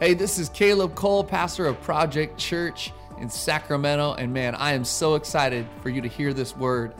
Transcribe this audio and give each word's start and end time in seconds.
Hey, 0.00 0.14
this 0.14 0.38
is 0.38 0.48
Caleb 0.50 0.94
Cole, 0.94 1.24
pastor 1.24 1.66
of 1.66 1.82
Project 1.82 2.38
Church 2.38 2.92
in 3.18 3.28
Sacramento. 3.28 4.14
And 4.14 4.32
man, 4.32 4.54
I 4.54 4.72
am 4.74 4.84
so 4.84 5.16
excited 5.16 5.66
for 5.82 5.88
you 5.88 6.00
to 6.00 6.06
hear 6.06 6.32
this 6.32 6.56
word. 6.56 6.94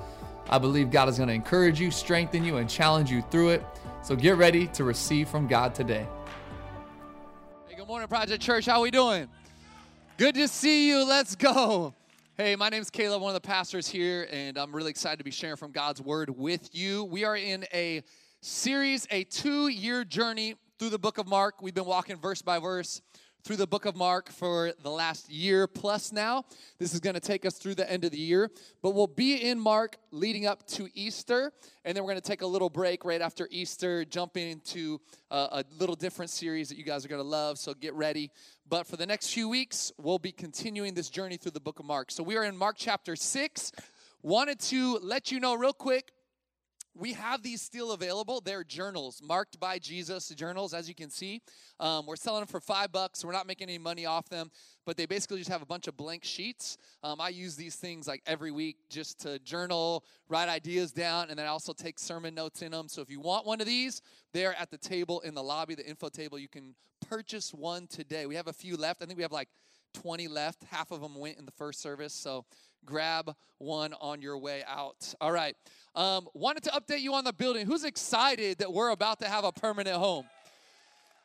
I 0.50 0.58
believe 0.58 0.90
God 0.90 1.08
is 1.08 1.16
going 1.16 1.28
to 1.28 1.34
encourage 1.34 1.78
you, 1.78 1.92
strengthen 1.92 2.42
you, 2.42 2.56
and 2.56 2.68
challenge 2.68 3.08
you 3.08 3.22
through 3.30 3.50
it. 3.50 3.64
So 4.02 4.16
get 4.16 4.36
ready 4.36 4.66
to 4.68 4.82
receive 4.82 5.28
from 5.28 5.46
God 5.46 5.76
today. 5.76 6.08
Hey, 7.68 7.76
good 7.76 7.86
morning, 7.86 8.08
Project 8.08 8.42
Church. 8.42 8.66
How 8.66 8.82
we 8.82 8.90
doing? 8.90 9.28
Good 10.16 10.34
to 10.34 10.48
see 10.48 10.88
you. 10.88 11.04
Let's 11.04 11.36
go. 11.36 11.94
Hey, 12.36 12.56
my 12.56 12.68
name 12.68 12.82
is 12.82 12.90
Caleb, 12.90 13.22
one 13.22 13.30
of 13.30 13.40
the 13.40 13.46
pastors 13.46 13.86
here, 13.86 14.26
and 14.32 14.58
I'm 14.58 14.74
really 14.74 14.90
excited 14.90 15.18
to 15.18 15.24
be 15.24 15.30
sharing 15.30 15.54
from 15.54 15.70
God's 15.70 16.02
word 16.02 16.30
with 16.30 16.74
you. 16.74 17.04
We 17.04 17.24
are 17.24 17.36
in 17.36 17.64
a 17.72 18.02
series, 18.40 19.06
a 19.12 19.22
two 19.22 19.68
year 19.68 20.02
journey 20.02 20.56
through 20.78 20.90
the 20.90 20.98
book 20.98 21.18
of 21.18 21.26
Mark. 21.26 21.60
We've 21.60 21.74
been 21.74 21.86
walking 21.86 22.16
verse 22.16 22.40
by 22.40 22.60
verse 22.60 23.02
through 23.42 23.56
the 23.56 23.66
book 23.66 23.84
of 23.84 23.96
Mark 23.96 24.30
for 24.30 24.72
the 24.82 24.90
last 24.90 25.28
year 25.28 25.66
plus 25.66 26.12
now. 26.12 26.44
This 26.78 26.94
is 26.94 27.00
going 27.00 27.14
to 27.14 27.20
take 27.20 27.44
us 27.44 27.58
through 27.58 27.74
the 27.74 27.90
end 27.90 28.04
of 28.04 28.12
the 28.12 28.18
year, 28.18 28.50
but 28.80 28.94
we'll 28.94 29.08
be 29.08 29.48
in 29.48 29.58
Mark 29.58 29.96
leading 30.12 30.46
up 30.46 30.66
to 30.68 30.88
Easter, 30.94 31.52
and 31.84 31.96
then 31.96 32.04
we're 32.04 32.10
going 32.10 32.20
to 32.20 32.28
take 32.28 32.42
a 32.42 32.46
little 32.46 32.70
break 32.70 33.04
right 33.04 33.20
after 33.20 33.48
Easter, 33.50 34.04
jumping 34.04 34.50
into 34.50 35.00
a 35.30 35.64
little 35.78 35.96
different 35.96 36.30
series 36.30 36.68
that 36.68 36.78
you 36.78 36.84
guys 36.84 37.04
are 37.04 37.08
going 37.08 37.22
to 37.22 37.28
love, 37.28 37.58
so 37.58 37.74
get 37.74 37.94
ready. 37.94 38.30
But 38.68 38.86
for 38.86 38.96
the 38.96 39.06
next 39.06 39.32
few 39.32 39.48
weeks, 39.48 39.90
we'll 39.98 40.20
be 40.20 40.32
continuing 40.32 40.94
this 40.94 41.08
journey 41.08 41.38
through 41.38 41.52
the 41.52 41.60
book 41.60 41.80
of 41.80 41.86
Mark. 41.86 42.12
So 42.12 42.22
we 42.22 42.36
are 42.36 42.44
in 42.44 42.56
Mark 42.56 42.76
chapter 42.78 43.16
6. 43.16 43.72
Wanted 44.22 44.60
to 44.60 44.98
let 44.98 45.32
you 45.32 45.40
know 45.40 45.54
real 45.54 45.72
quick 45.72 46.12
we 46.94 47.12
have 47.12 47.42
these 47.42 47.62
still 47.62 47.92
available. 47.92 48.40
They're 48.40 48.64
journals, 48.64 49.22
marked 49.22 49.60
by 49.60 49.78
Jesus 49.78 50.28
journals, 50.30 50.74
as 50.74 50.88
you 50.88 50.94
can 50.94 51.10
see. 51.10 51.40
Um, 51.78 52.06
we're 52.06 52.16
selling 52.16 52.40
them 52.40 52.48
for 52.48 52.60
five 52.60 52.90
bucks. 52.90 53.24
We're 53.24 53.32
not 53.32 53.46
making 53.46 53.68
any 53.68 53.78
money 53.78 54.04
off 54.04 54.28
them, 54.28 54.50
but 54.84 54.96
they 54.96 55.06
basically 55.06 55.38
just 55.38 55.50
have 55.50 55.62
a 55.62 55.66
bunch 55.66 55.86
of 55.86 55.96
blank 55.96 56.24
sheets. 56.24 56.76
Um, 57.04 57.20
I 57.20 57.28
use 57.28 57.54
these 57.54 57.76
things 57.76 58.08
like 58.08 58.22
every 58.26 58.50
week 58.50 58.76
just 58.88 59.20
to 59.20 59.38
journal, 59.40 60.04
write 60.28 60.48
ideas 60.48 60.90
down, 60.90 61.30
and 61.30 61.38
then 61.38 61.46
I 61.46 61.50
also 61.50 61.72
take 61.72 61.98
sermon 61.98 62.34
notes 62.34 62.62
in 62.62 62.72
them. 62.72 62.88
So 62.88 63.00
if 63.00 63.10
you 63.10 63.20
want 63.20 63.46
one 63.46 63.60
of 63.60 63.66
these, 63.66 64.02
they're 64.32 64.58
at 64.58 64.70
the 64.70 64.78
table 64.78 65.20
in 65.20 65.34
the 65.34 65.42
lobby, 65.42 65.74
the 65.74 65.86
info 65.86 66.08
table. 66.08 66.38
You 66.38 66.48
can 66.48 66.74
purchase 67.08 67.54
one 67.54 67.86
today. 67.86 68.26
We 68.26 68.34
have 68.34 68.48
a 68.48 68.52
few 68.52 68.76
left. 68.76 69.02
I 69.02 69.06
think 69.06 69.16
we 69.16 69.22
have 69.22 69.32
like 69.32 69.48
20 69.94 70.28
left. 70.28 70.64
Half 70.64 70.90
of 70.90 71.00
them 71.00 71.14
went 71.14 71.38
in 71.38 71.44
the 71.44 71.52
first 71.52 71.80
service. 71.80 72.12
So 72.12 72.44
grab 72.84 73.34
one 73.58 73.94
on 74.00 74.22
your 74.22 74.38
way 74.38 74.62
out. 74.66 75.14
All 75.20 75.32
right. 75.32 75.56
Um, 75.94 76.28
wanted 76.34 76.62
to 76.64 76.70
update 76.70 77.00
you 77.00 77.14
on 77.14 77.24
the 77.24 77.32
building. 77.32 77.66
Who's 77.66 77.84
excited 77.84 78.58
that 78.58 78.72
we're 78.72 78.90
about 78.90 79.20
to 79.20 79.28
have 79.28 79.44
a 79.44 79.52
permanent 79.52 79.96
home? 79.96 80.26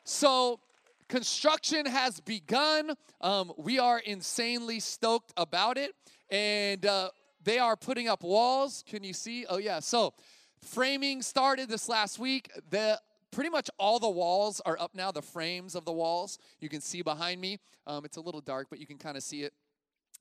So, 0.04 0.59
construction 1.08 1.86
has 1.86 2.20
begun. 2.20 2.96
Um, 3.22 3.54
we 3.58 3.80
are 3.80 4.00
insanely 4.00 4.80
stoked 4.80 5.31
about 5.38 5.78
it. 5.78 5.94
And 6.30 6.86
uh, 6.86 7.09
they 7.44 7.59
are 7.59 7.76
putting 7.76 8.08
up 8.08 8.24
walls. 8.24 8.84
Can 8.88 9.04
you 9.04 9.14
see? 9.14 9.46
Oh, 9.48 9.58
yeah. 9.58 9.80
So, 9.80 10.14
framing 10.62 11.22
started 11.22 11.70
this 11.70 11.88
last 11.88 12.18
week. 12.20 12.50
The 12.70 13.00
pretty 13.31 13.50
much 13.50 13.70
all 13.78 14.00
the 14.00 14.09
walls 14.09 14.62
are 14.66 14.78
up 14.80 14.96
now, 14.96 15.12
the 15.12 15.22
frames 15.22 15.76
of 15.76 15.86
the 15.86 15.92
walls. 15.92 16.38
You 16.59 16.70
can 16.70 16.81
see 16.81 17.02
behind 17.02 17.42
me. 17.42 17.59
Um, 17.86 18.06
it's 18.06 18.18
a 18.18 18.22
little 18.22 18.42
dark, 18.42 18.68
but 18.70 18.80
you 18.80 18.88
can 18.88 18.98
kind 18.98 19.18
of 19.18 19.24
see 19.24 19.44
it. 19.44 19.54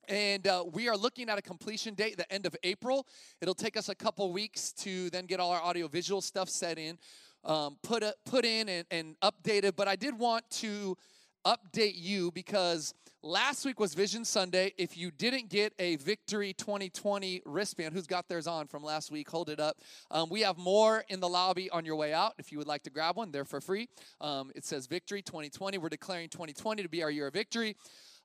And 0.07 0.45
uh, 0.47 0.65
we 0.71 0.89
are 0.89 0.97
looking 0.97 1.29
at 1.29 1.37
a 1.37 1.41
completion 1.41 1.93
date, 1.93 2.17
the 2.17 2.31
end 2.31 2.45
of 2.45 2.55
April. 2.63 3.07
It'll 3.41 3.53
take 3.53 3.77
us 3.77 3.89
a 3.89 3.95
couple 3.95 4.31
weeks 4.33 4.73
to 4.73 5.09
then 5.09 5.25
get 5.25 5.39
all 5.39 5.51
our 5.51 5.61
audiovisual 5.61 6.21
stuff 6.21 6.49
set 6.49 6.77
in, 6.77 6.97
um, 7.45 7.77
put, 7.83 8.03
a, 8.03 8.13
put 8.25 8.43
in 8.45 8.67
and, 8.67 8.85
and 8.91 9.15
updated. 9.21 9.75
But 9.75 9.87
I 9.87 9.95
did 9.95 10.17
want 10.17 10.49
to 10.51 10.97
update 11.45 11.93
you 11.95 12.31
because 12.31 12.93
last 13.21 13.65
week 13.65 13.79
was 13.79 13.93
Vision 13.93 14.25
Sunday. 14.25 14.73
If 14.77 14.97
you 14.97 15.09
didn't 15.09 15.49
get 15.49 15.73
a 15.79 15.95
Victory 15.95 16.51
2020 16.53 17.41
wristband, 17.45 17.93
who's 17.93 18.07
got 18.07 18.27
theirs 18.27 18.47
on 18.47 18.67
from 18.67 18.83
last 18.83 19.09
week? 19.09 19.29
Hold 19.29 19.49
it 19.49 19.59
up. 19.59 19.77
Um, 20.11 20.29
we 20.29 20.41
have 20.41 20.57
more 20.57 21.05
in 21.07 21.21
the 21.21 21.29
lobby 21.29 21.69
on 21.69 21.85
your 21.85 21.95
way 21.95 22.13
out. 22.13 22.33
If 22.37 22.51
you 22.51 22.57
would 22.57 22.67
like 22.67 22.83
to 22.83 22.89
grab 22.89 23.15
one, 23.15 23.31
they're 23.31 23.45
for 23.45 23.61
free. 23.61 23.87
Um, 24.19 24.51
it 24.53 24.65
says 24.65 24.87
Victory 24.87 25.21
2020. 25.21 25.77
We're 25.77 25.87
declaring 25.87 26.27
2020 26.27 26.83
to 26.83 26.89
be 26.89 27.03
our 27.03 27.11
year 27.11 27.27
of 27.27 27.33
victory 27.33 27.77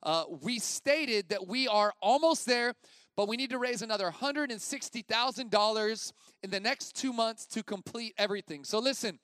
uh, 0.02 0.24
we 0.42 0.58
stated 0.58 1.28
that 1.30 1.46
we 1.46 1.68
are 1.68 1.92
almost 2.00 2.46
there, 2.46 2.74
but 3.16 3.28
we 3.28 3.36
need 3.36 3.50
to 3.50 3.58
raise 3.58 3.82
another 3.82 4.10
$160,000 4.10 6.12
in 6.42 6.50
the 6.50 6.60
next 6.60 6.96
two 6.96 7.12
months 7.12 7.46
to 7.46 7.62
complete 7.62 8.14
everything. 8.16 8.64
So 8.64 8.78
listen, 8.78 9.18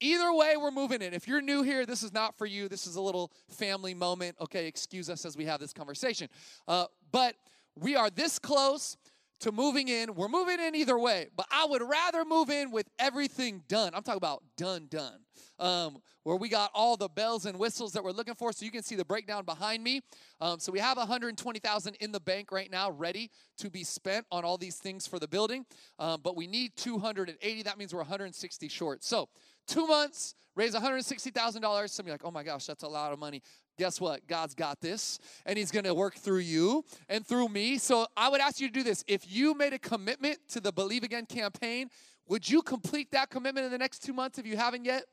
either 0.00 0.32
way, 0.32 0.56
we're 0.56 0.70
moving 0.70 1.02
in. 1.02 1.12
If 1.14 1.26
you're 1.26 1.40
new 1.40 1.62
here, 1.62 1.86
this 1.86 2.02
is 2.02 2.12
not 2.12 2.36
for 2.38 2.46
you. 2.46 2.68
This 2.68 2.86
is 2.86 2.96
a 2.96 3.00
little 3.00 3.32
family 3.48 3.94
moment. 3.94 4.36
Okay, 4.40 4.66
excuse 4.66 5.10
us 5.10 5.24
as 5.24 5.36
we 5.36 5.44
have 5.46 5.60
this 5.60 5.72
conversation. 5.72 6.28
Uh, 6.68 6.86
but 7.10 7.34
we 7.74 7.96
are 7.96 8.10
this 8.10 8.38
close 8.38 8.96
to 9.40 9.50
moving 9.50 9.88
in. 9.88 10.14
We're 10.14 10.28
moving 10.28 10.60
in 10.60 10.74
either 10.74 10.98
way, 10.98 11.28
but 11.36 11.46
I 11.50 11.66
would 11.66 11.82
rather 11.82 12.24
move 12.24 12.48
in 12.48 12.70
with 12.70 12.88
everything 12.98 13.62
done. 13.68 13.94
I'm 13.94 14.02
talking 14.02 14.18
about 14.18 14.42
done, 14.56 14.86
done. 14.88 15.21
Um, 15.58 16.02
where 16.24 16.36
we 16.36 16.48
got 16.48 16.70
all 16.74 16.96
the 16.96 17.08
bells 17.08 17.46
and 17.46 17.58
whistles 17.58 17.92
that 17.92 18.04
we're 18.04 18.12
looking 18.12 18.34
for. 18.34 18.52
So 18.52 18.64
you 18.64 18.70
can 18.70 18.82
see 18.82 18.94
the 18.94 19.04
breakdown 19.04 19.44
behind 19.44 19.82
me. 19.82 20.00
Um, 20.40 20.58
so 20.60 20.70
we 20.70 20.78
have 20.78 20.96
120,000 20.96 21.96
in 22.00 22.12
the 22.12 22.20
bank 22.20 22.52
right 22.52 22.70
now, 22.70 22.90
ready 22.90 23.30
to 23.58 23.70
be 23.70 23.84
spent 23.84 24.26
on 24.30 24.44
all 24.44 24.56
these 24.56 24.76
things 24.76 25.06
for 25.06 25.18
the 25.18 25.28
building. 25.28 25.66
Um, 25.98 26.20
but 26.22 26.36
we 26.36 26.46
need 26.46 26.76
280. 26.76 27.62
That 27.62 27.78
means 27.78 27.92
we're 27.92 28.00
160 28.00 28.68
short. 28.68 29.02
So 29.02 29.28
two 29.66 29.86
months, 29.86 30.34
raise 30.54 30.74
$160,000. 30.74 31.90
Some 31.90 32.04
of 32.04 32.06
you 32.06 32.12
like, 32.12 32.24
oh 32.24 32.30
my 32.30 32.44
gosh, 32.44 32.66
that's 32.66 32.84
a 32.84 32.88
lot 32.88 33.12
of 33.12 33.18
money 33.18 33.42
guess 33.78 34.00
what? 34.00 34.26
God's 34.26 34.54
got 34.54 34.80
this, 34.80 35.18
and 35.46 35.58
He's 35.58 35.70
going 35.70 35.84
to 35.84 35.94
work 35.94 36.14
through 36.14 36.40
you 36.40 36.84
and 37.08 37.26
through 37.26 37.48
me. 37.48 37.78
So 37.78 38.06
I 38.16 38.28
would 38.28 38.40
ask 38.40 38.60
you 38.60 38.68
to 38.68 38.72
do 38.72 38.82
this. 38.82 39.04
If 39.08 39.30
you 39.30 39.54
made 39.54 39.72
a 39.72 39.78
commitment 39.78 40.38
to 40.50 40.60
the 40.60 40.72
Believe 40.72 41.02
Again 41.02 41.26
campaign, 41.26 41.88
would 42.28 42.48
you 42.48 42.62
complete 42.62 43.10
that 43.12 43.30
commitment 43.30 43.66
in 43.66 43.72
the 43.72 43.78
next 43.78 44.00
two 44.00 44.12
months 44.12 44.38
if 44.38 44.46
you 44.46 44.56
haven't 44.56 44.84
yet? 44.84 45.04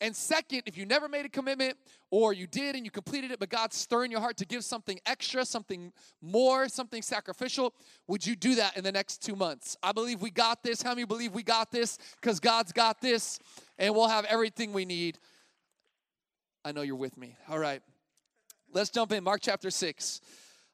And 0.00 0.14
second, 0.14 0.62
if 0.66 0.76
you 0.76 0.86
never 0.86 1.08
made 1.08 1.24
a 1.24 1.28
commitment 1.28 1.76
or 2.10 2.32
you 2.32 2.46
did 2.46 2.74
and 2.74 2.84
you 2.84 2.90
completed 2.90 3.30
it, 3.30 3.38
but 3.38 3.48
God's 3.48 3.76
stirring 3.76 4.10
your 4.10 4.20
heart 4.20 4.36
to 4.38 4.46
give 4.46 4.64
something 4.64 4.98
extra, 5.06 5.44
something 5.44 5.92
more, 6.20 6.68
something 6.68 7.00
sacrificial, 7.00 7.74
would 8.08 8.26
you 8.26 8.34
do 8.34 8.56
that 8.56 8.76
in 8.76 8.82
the 8.82 8.90
next 8.90 9.22
two 9.22 9.36
months? 9.36 9.76
I 9.82 9.92
believe 9.92 10.20
we 10.20 10.30
got 10.30 10.62
this. 10.62 10.82
How 10.82 10.90
many 10.90 11.04
believe 11.04 11.32
we 11.32 11.42
got 11.42 11.70
this? 11.70 11.96
Because 12.20 12.40
God's 12.40 12.72
got 12.72 13.00
this, 13.00 13.38
and 13.78 13.94
we'll 13.94 14.08
have 14.08 14.24
everything 14.24 14.72
we 14.72 14.84
need. 14.84 15.18
I 16.64 16.72
know 16.72 16.82
you're 16.82 16.96
with 16.96 17.16
me. 17.16 17.36
All 17.48 17.58
right. 17.58 17.82
Let's 18.72 18.90
jump 18.90 19.12
in. 19.12 19.22
Mark 19.22 19.40
chapter 19.42 19.70
6. 19.70 20.20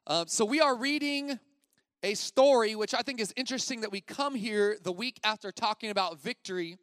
Um, 0.07 0.27
so 0.29 0.45
we 0.45 0.61
are 0.61 0.77
reading 0.77 1.39
a 2.03 2.15
story 2.15 2.75
which 2.75 2.95
I 2.95 3.03
think 3.03 3.21
is 3.21 3.33
interesting 3.37 3.83
that 3.83 3.93
we 3.93 4.01
come 4.01 4.35
here 4.35 4.79
the 4.83 4.93
week 4.93 5.21
after 5.25 5.53
talking 5.53 5.91
about 5.91 6.21
victory 6.21 6.79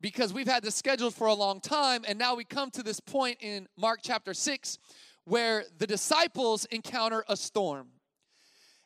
because 0.00 0.32
we've 0.32 0.46
had 0.46 0.62
this 0.62 0.74
scheduled 0.74 1.14
for 1.14 1.26
a 1.26 1.34
long 1.34 1.60
time, 1.60 2.04
and 2.06 2.18
now 2.18 2.36
we 2.36 2.44
come 2.44 2.70
to 2.70 2.82
this 2.82 3.00
point 3.00 3.38
in 3.40 3.66
Mark 3.76 4.00
chapter 4.02 4.34
6 4.34 4.78
where 5.24 5.64
the 5.78 5.86
disciples 5.86 6.64
encounter 6.66 7.24
a 7.28 7.36
storm. 7.36 7.88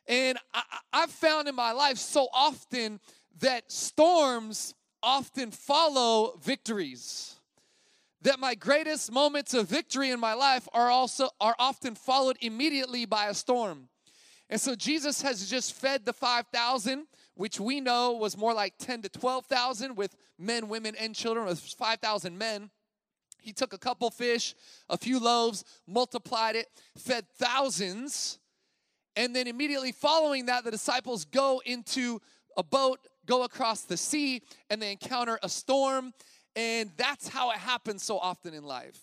And 0.07 0.37
I, 0.53 0.63
have 0.93 1.11
found 1.11 1.47
in 1.47 1.55
my 1.55 1.71
life 1.71 1.97
so 1.97 2.27
often 2.33 2.99
that 3.39 3.71
storms 3.71 4.75
often 5.01 5.51
follow 5.51 6.37
victories 6.43 7.37
that 8.23 8.39
my 8.39 8.55
greatest 8.55 9.11
moments 9.11 9.53
of 9.53 9.67
victory 9.67 10.09
in 10.09 10.19
my 10.19 10.33
life 10.33 10.67
are 10.73 10.89
also 10.89 11.29
are 11.39 11.55
often 11.59 11.93
followed 11.93 12.37
immediately 12.41 13.05
by 13.05 13.27
a 13.27 13.33
storm. 13.33 13.89
And 14.53 14.61
so 14.61 14.75
Jesus 14.75 15.19
has 15.23 15.49
just 15.49 15.73
fed 15.73 16.05
the 16.05 16.13
5,000, 16.13 17.07
which 17.33 17.59
we 17.59 17.81
know 17.81 18.11
was 18.11 18.37
more 18.37 18.53
like 18.53 18.77
10 18.77 19.01
to 19.01 19.09
12,000 19.09 19.95
with 19.95 20.15
men, 20.37 20.69
women, 20.69 20.93
and 20.99 21.15
children, 21.15 21.47
with 21.47 21.59
5,000 21.59 22.37
men. 22.37 22.69
He 23.41 23.51
took 23.51 23.73
a 23.73 23.79
couple 23.79 24.11
fish, 24.11 24.53
a 24.89 24.95
few 24.95 25.19
loaves, 25.19 25.65
multiplied 25.87 26.55
it, 26.55 26.67
fed 26.95 27.25
thousands. 27.39 28.37
And 29.15 29.35
then 29.35 29.47
immediately 29.47 29.91
following 29.91 30.45
that, 30.45 30.65
the 30.65 30.69
disciples 30.69 31.25
go 31.25 31.59
into 31.65 32.21
a 32.55 32.61
boat, 32.61 32.99
go 33.25 33.45
across 33.45 33.85
the 33.85 33.97
sea, 33.97 34.43
and 34.69 34.79
they 34.79 34.91
encounter 34.91 35.39
a 35.41 35.49
storm 35.49 36.13
and 36.55 36.91
that's 36.97 37.27
how 37.27 37.49
it 37.49 37.57
happens 37.57 38.03
so 38.03 38.19
often 38.19 38.53
in 38.53 38.63
life. 38.63 38.99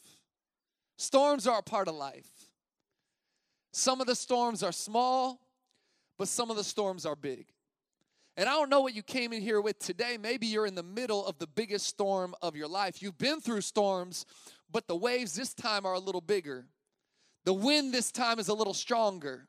Storms 0.96 1.48
are 1.48 1.58
a 1.58 1.62
part 1.64 1.88
of 1.88 1.96
life. 1.96 2.39
Some 3.72 4.00
of 4.00 4.06
the 4.06 4.14
storms 4.14 4.62
are 4.62 4.72
small, 4.72 5.40
but 6.19 6.28
some 6.28 6.50
of 6.50 6.56
the 6.56 6.64
storms 6.64 7.06
are 7.06 7.17
big. 7.17 7.46
And 8.37 8.49
I 8.49 8.52
don't 8.52 8.70
know 8.70 8.81
what 8.81 8.94
you 8.94 9.02
came 9.02 9.32
in 9.32 9.43
here 9.43 9.61
with 9.61 9.78
today. 9.78 10.17
Maybe 10.19 10.46
you're 10.46 10.67
in 10.67 10.75
the 10.75 10.82
middle 10.82 11.26
of 11.26 11.38
the 11.38 11.46
biggest 11.46 11.87
storm 11.87 12.34
of 12.43 12.56
your 12.56 12.69
life. 12.69 13.02
You've 13.02 13.19
been 13.19 13.40
through 13.40 13.61
storms, 13.61 14.25
but 14.70 14.87
the 14.87 14.96
waves 14.96 15.34
this 15.34 15.52
time 15.52 15.84
are 15.84 15.94
a 15.94 15.99
little 15.99 16.20
bigger. 16.20 16.67
The 17.44 17.55
wind 17.55 17.93
this 17.93 18.11
time 18.12 18.38
is 18.38 18.49
a 18.49 18.55
little 18.55 18.75
stronger 18.75 19.49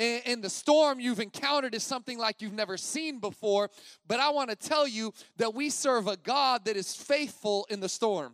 and, 0.00 0.22
and 0.24 0.42
the 0.42 0.50
storm 0.50 0.98
you've 0.98 1.20
encountered 1.20 1.74
is 1.74 1.82
something 1.82 2.18
like 2.18 2.40
you've 2.40 2.54
never 2.54 2.78
seen 2.78 3.18
before. 3.18 3.70
But 4.08 4.18
I 4.18 4.30
want 4.30 4.48
to 4.48 4.56
tell 4.56 4.88
you 4.88 5.12
that 5.36 5.54
we 5.54 5.68
serve 5.68 6.08
a 6.08 6.16
God 6.16 6.64
that 6.64 6.76
is 6.76 6.96
faithful 6.96 7.66
in 7.68 7.80
the 7.80 7.88
storm. 7.88 8.32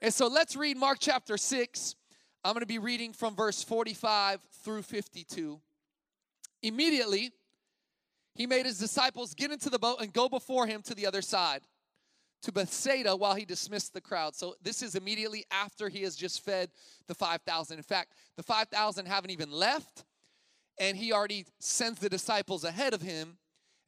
And 0.00 0.12
so 0.12 0.26
let's 0.26 0.56
read 0.56 0.78
Mark 0.78 0.98
chapter 0.98 1.36
6. 1.36 1.94
I'm 2.44 2.52
going 2.52 2.60
to 2.60 2.66
be 2.66 2.78
reading 2.78 3.12
from 3.12 3.34
verse 3.34 3.62
45 3.62 4.40
through 4.64 4.82
52. 4.82 5.60
Immediately, 6.62 7.32
he 8.34 8.46
made 8.46 8.66
his 8.66 8.78
disciples 8.78 9.34
get 9.34 9.50
into 9.50 9.70
the 9.70 9.78
boat 9.78 10.00
and 10.00 10.12
go 10.12 10.28
before 10.28 10.66
him 10.66 10.82
to 10.82 10.94
the 10.94 11.06
other 11.06 11.22
side, 11.22 11.62
to 12.42 12.52
Bethsaida, 12.52 13.16
while 13.16 13.34
he 13.34 13.44
dismissed 13.44 13.94
the 13.94 14.00
crowd. 14.00 14.34
So, 14.34 14.54
this 14.62 14.82
is 14.82 14.94
immediately 14.94 15.44
after 15.50 15.88
he 15.88 16.02
has 16.02 16.16
just 16.16 16.44
fed 16.44 16.70
the 17.08 17.14
5,000. 17.14 17.76
In 17.76 17.82
fact, 17.82 18.12
the 18.36 18.42
5,000 18.42 19.06
haven't 19.06 19.30
even 19.30 19.50
left, 19.50 20.04
and 20.78 20.96
he 20.96 21.12
already 21.12 21.46
sends 21.58 21.98
the 21.98 22.08
disciples 22.08 22.64
ahead 22.64 22.94
of 22.94 23.02
him 23.02 23.38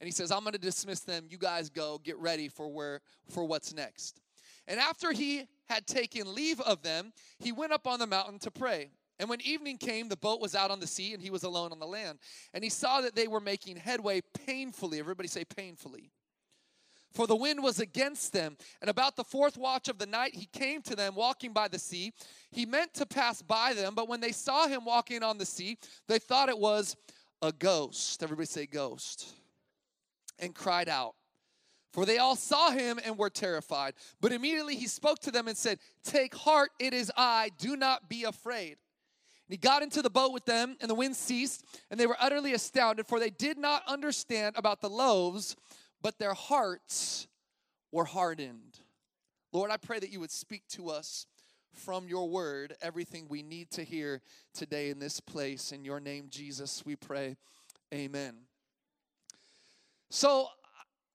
and 0.00 0.06
he 0.06 0.12
says 0.12 0.30
i'm 0.30 0.40
going 0.40 0.52
to 0.52 0.58
dismiss 0.58 1.00
them 1.00 1.26
you 1.28 1.38
guys 1.38 1.68
go 1.68 2.00
get 2.02 2.18
ready 2.18 2.48
for 2.48 2.68
where 2.68 3.00
for 3.28 3.44
what's 3.44 3.74
next 3.74 4.20
and 4.66 4.78
after 4.80 5.12
he 5.12 5.46
had 5.68 5.86
taken 5.86 6.34
leave 6.34 6.60
of 6.60 6.82
them 6.82 7.12
he 7.38 7.52
went 7.52 7.72
up 7.72 7.86
on 7.86 7.98
the 7.98 8.06
mountain 8.06 8.38
to 8.38 8.50
pray 8.50 8.90
and 9.18 9.28
when 9.28 9.40
evening 9.40 9.76
came 9.76 10.08
the 10.08 10.16
boat 10.16 10.40
was 10.40 10.54
out 10.54 10.70
on 10.70 10.80
the 10.80 10.86
sea 10.86 11.14
and 11.14 11.22
he 11.22 11.30
was 11.30 11.42
alone 11.42 11.72
on 11.72 11.78
the 11.78 11.86
land 11.86 12.18
and 12.54 12.64
he 12.64 12.70
saw 12.70 13.00
that 13.00 13.14
they 13.14 13.28
were 13.28 13.40
making 13.40 13.76
headway 13.76 14.20
painfully 14.46 14.98
everybody 14.98 15.28
say 15.28 15.44
painfully 15.44 16.10
for 17.12 17.26
the 17.26 17.36
wind 17.36 17.62
was 17.62 17.80
against 17.80 18.32
them. 18.32 18.56
And 18.80 18.90
about 18.90 19.16
the 19.16 19.24
fourth 19.24 19.56
watch 19.56 19.88
of 19.88 19.98
the 19.98 20.06
night, 20.06 20.34
he 20.34 20.46
came 20.46 20.82
to 20.82 20.94
them 20.94 21.14
walking 21.14 21.52
by 21.52 21.68
the 21.68 21.78
sea. 21.78 22.12
He 22.50 22.66
meant 22.66 22.94
to 22.94 23.06
pass 23.06 23.42
by 23.42 23.74
them, 23.74 23.94
but 23.94 24.08
when 24.08 24.20
they 24.20 24.32
saw 24.32 24.68
him 24.68 24.84
walking 24.84 25.22
on 25.22 25.38
the 25.38 25.46
sea, 25.46 25.78
they 26.06 26.18
thought 26.18 26.48
it 26.48 26.58
was 26.58 26.96
a 27.42 27.52
ghost. 27.52 28.22
Everybody 28.22 28.46
say 28.46 28.66
ghost 28.66 29.34
and 30.38 30.54
cried 30.54 30.88
out. 30.88 31.14
For 31.92 32.04
they 32.04 32.18
all 32.18 32.36
saw 32.36 32.70
him 32.70 32.98
and 33.04 33.16
were 33.16 33.30
terrified. 33.30 33.94
But 34.20 34.32
immediately 34.32 34.76
he 34.76 34.86
spoke 34.86 35.20
to 35.20 35.30
them 35.30 35.48
and 35.48 35.56
said, 35.56 35.78
Take 36.04 36.34
heart, 36.34 36.70
it 36.78 36.92
is 36.92 37.10
I, 37.16 37.50
do 37.58 37.76
not 37.76 38.08
be 38.08 38.24
afraid. 38.24 38.72
And 38.72 39.54
he 39.54 39.56
got 39.56 39.82
into 39.82 40.02
the 40.02 40.10
boat 40.10 40.32
with 40.32 40.44
them, 40.44 40.76
and 40.80 40.90
the 40.90 40.94
wind 40.94 41.16
ceased, 41.16 41.64
and 41.90 41.98
they 41.98 42.06
were 42.06 42.16
utterly 42.20 42.52
astounded, 42.52 43.06
for 43.06 43.18
they 43.18 43.30
did 43.30 43.56
not 43.56 43.82
understand 43.86 44.56
about 44.58 44.82
the 44.82 44.90
loaves, 44.90 45.56
but 46.02 46.18
their 46.18 46.34
hearts 46.34 47.26
were 47.90 48.04
hardened. 48.04 48.80
Lord, 49.52 49.70
I 49.70 49.78
pray 49.78 49.98
that 49.98 50.12
you 50.12 50.20
would 50.20 50.30
speak 50.30 50.68
to 50.68 50.90
us 50.90 51.26
from 51.72 52.08
your 52.08 52.28
word 52.28 52.76
everything 52.82 53.26
we 53.28 53.42
need 53.42 53.70
to 53.70 53.84
hear 53.84 54.20
today 54.52 54.90
in 54.90 54.98
this 54.98 55.20
place. 55.20 55.72
In 55.72 55.84
your 55.84 56.00
name, 56.00 56.26
Jesus, 56.28 56.84
we 56.84 56.96
pray. 56.96 57.36
Amen. 57.94 58.34
So 60.10 60.48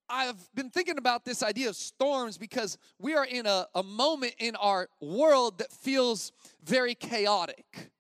I've 0.10 0.54
been 0.54 0.70
thinking 0.70 0.98
about 0.98 1.26
this 1.26 1.44
idea 1.44 1.70
of 1.70 1.76
storms 1.76 2.38
because 2.38 2.78
we 3.00 3.16
are 3.16 3.26
in 3.26 3.46
a, 3.46 3.68
a 3.74 3.84
moment 3.84 4.36
in 4.38 4.56
our 4.58 4.90
world 5.02 5.60
that 5.60 5.72
feels 5.72 6.32
very 6.64 6.96
chaotic. 6.96 7.92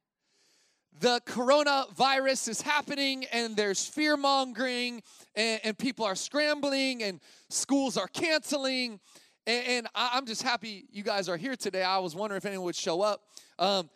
The 0.99 1.21
coronavirus 1.25 2.49
is 2.49 2.61
happening, 2.61 3.25
and 3.31 3.55
there's 3.55 3.85
fear 3.85 4.15
mongering, 4.15 5.01
and, 5.35 5.59
and, 5.63 5.77
people 5.77 6.05
are 6.05 6.15
scrambling, 6.15 7.03
and 7.03 7.19
schools 7.49 7.97
are 7.97 8.07
canceling. 8.07 8.99
And, 9.47 9.67
and, 9.67 9.87
I'm 9.95 10.25
just 10.25 10.43
happy 10.43 10.85
you 10.91 11.03
guys 11.03 11.27
are 11.27 11.37
here 11.37 11.55
today. 11.55 11.83
I 11.83 11.97
was 11.97 12.15
wondering 12.15 12.37
if 12.37 12.45
anyone 12.45 12.65
would 12.65 12.75
show 12.75 13.01
up. 13.01 13.23
Um, 13.57 13.89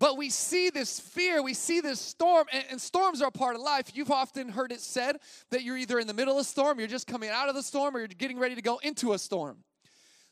but 0.00 0.16
we 0.16 0.30
see 0.30 0.70
this 0.70 0.98
fear, 0.98 1.42
we 1.42 1.52
see 1.52 1.80
this 1.80 2.00
storm, 2.00 2.46
and, 2.50 2.64
and, 2.70 2.80
storms 2.80 3.20
are 3.20 3.28
a 3.28 3.30
part 3.30 3.54
of 3.54 3.60
life. 3.60 3.90
You've 3.94 4.10
often 4.10 4.48
heard 4.48 4.72
it 4.72 4.80
said 4.80 5.18
that 5.50 5.62
you're 5.62 5.76
either 5.76 5.98
in 5.98 6.06
the 6.06 6.14
middle 6.14 6.34
of 6.36 6.40
a 6.40 6.44
storm, 6.44 6.78
you're 6.78 6.88
just 6.88 7.06
coming 7.06 7.28
out 7.28 7.50
of 7.50 7.54
the 7.54 7.62
storm, 7.62 7.94
or 7.94 7.98
you're 7.98 8.08
getting 8.08 8.38
ready 8.38 8.54
to 8.54 8.62
go 8.62 8.78
into 8.78 9.12
a 9.12 9.18
storm. 9.18 9.58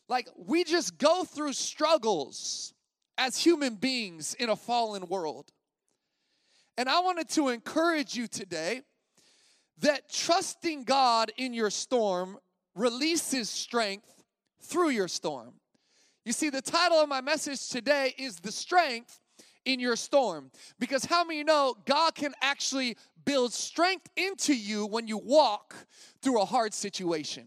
Like, 0.09 0.27
we 0.37 0.65
just 0.65 0.97
go 0.97 1.23
through 1.23 1.53
struggles 1.53 2.73
as 3.19 3.37
human 3.37 3.75
beings 3.75 4.33
in 4.35 4.49
a 4.49 4.57
fallen 4.57 5.07
world. 5.07 5.53
And 6.79 6.89
I 6.89 7.01
wanted 7.01 7.29
to 7.31 7.51
encourage 7.51 8.17
you 8.17 8.27
today 8.27 8.81
that 9.81 10.11
trusting 10.11 10.85
God 10.85 11.31
in 11.37 11.53
your 11.53 11.69
storm 11.69 12.39
releases 12.75 13.51
strength 13.51 14.25
through 14.63 14.91
your 14.91 15.09
storm. 15.09 15.53
You 16.25 16.33
see, 16.33 16.49
the 16.49 16.63
title 16.63 16.99
of 16.99 17.09
my 17.09 17.21
message 17.21 17.69
today 17.69 18.15
is 18.17 18.37
The 18.37 18.53
Strength 18.53 19.21
in 19.69 19.79
your 19.79 19.97
storm. 19.97 20.51
Because 20.79 21.05
how 21.05 21.23
many 21.25 21.45
know 21.45 21.77
God 21.85 22.15
can 22.15 22.33
actually 22.41 22.97
build 23.25 23.53
strength 23.53 24.09
into 24.17 24.55
you 24.55 24.87
when 24.87 25.07
you 25.07 25.19
walk 25.19 25.75
through 26.23 26.41
a 26.41 26.45
hard 26.45 26.73
situation? 26.73 27.45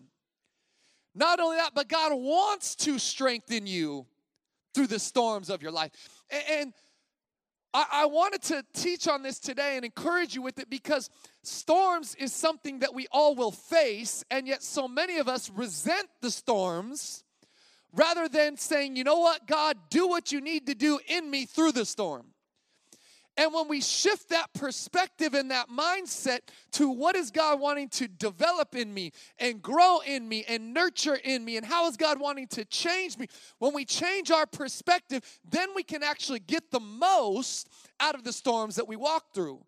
Not 1.15 1.39
only 1.39 1.57
that, 1.57 1.71
but 1.75 1.89
God 1.89 2.13
wants 2.13 2.75
to 2.75 2.99
strengthen 2.99 3.67
you 3.67 4.05
through 4.73 4.87
the 4.87 4.99
storms 4.99 5.49
of 5.49 5.61
your 5.61 5.71
life. 5.71 5.91
And, 6.49 6.73
I, 7.73 8.05
wanted 8.05 8.41
to 8.43 8.65
teach 8.73 9.07
on 9.07 9.23
this 9.23 9.39
today 9.39 9.77
and 9.77 9.85
encourage 9.85 10.35
you 10.35 10.41
with 10.41 10.59
it 10.59 10.69
because 10.69 11.09
storms 11.41 12.15
is 12.15 12.33
something 12.33 12.79
that 12.79 12.93
we 12.93 13.07
all 13.13 13.33
will 13.33 13.51
face, 13.51 14.25
and 14.29 14.45
yet 14.45 14.61
so 14.61 14.89
many 14.89 15.19
of 15.19 15.29
us 15.29 15.49
resent 15.49 16.09
the 16.19 16.31
storms 16.31 17.23
rather 17.93 18.27
than 18.27 18.57
saying, 18.57 18.95
you 18.95 19.03
know 19.03 19.19
what, 19.19 19.47
God, 19.47 19.77
do 19.89 20.07
what 20.07 20.31
you 20.31 20.41
need 20.41 20.67
to 20.67 20.75
do 20.75 20.99
in 21.07 21.29
me 21.29 21.45
through 21.45 21.73
the 21.73 21.85
storm. 21.85 22.27
And 23.37 23.53
when 23.53 23.69
we 23.69 23.79
shift 23.79 24.29
that 24.29 24.53
perspective 24.53 25.33
and 25.33 25.51
that 25.51 25.69
mindset 25.69 26.39
to 26.73 26.89
what 26.89 27.15
is 27.15 27.31
God 27.31 27.61
wanting 27.61 27.87
to 27.89 28.07
develop 28.07 28.75
in 28.75 28.93
me 28.93 29.13
and 29.39 29.61
grow 29.61 29.99
in 30.05 30.27
me 30.27 30.43
and 30.49 30.73
nurture 30.73 31.15
in 31.15 31.45
me, 31.45 31.55
and 31.55 31.65
how 31.65 31.87
is 31.87 31.95
God 31.95 32.19
wanting 32.19 32.47
to 32.49 32.65
change 32.65 33.17
me, 33.17 33.27
when 33.59 33.73
we 33.73 33.85
change 33.85 34.31
our 34.31 34.45
perspective, 34.45 35.23
then 35.49 35.69
we 35.73 35.81
can 35.81 36.03
actually 36.03 36.39
get 36.39 36.71
the 36.71 36.81
most 36.81 37.69
out 38.01 38.15
of 38.15 38.25
the 38.25 38.33
storms 38.33 38.75
that 38.75 38.87
we 38.87 38.97
walk 38.97 39.33
through. 39.33 39.63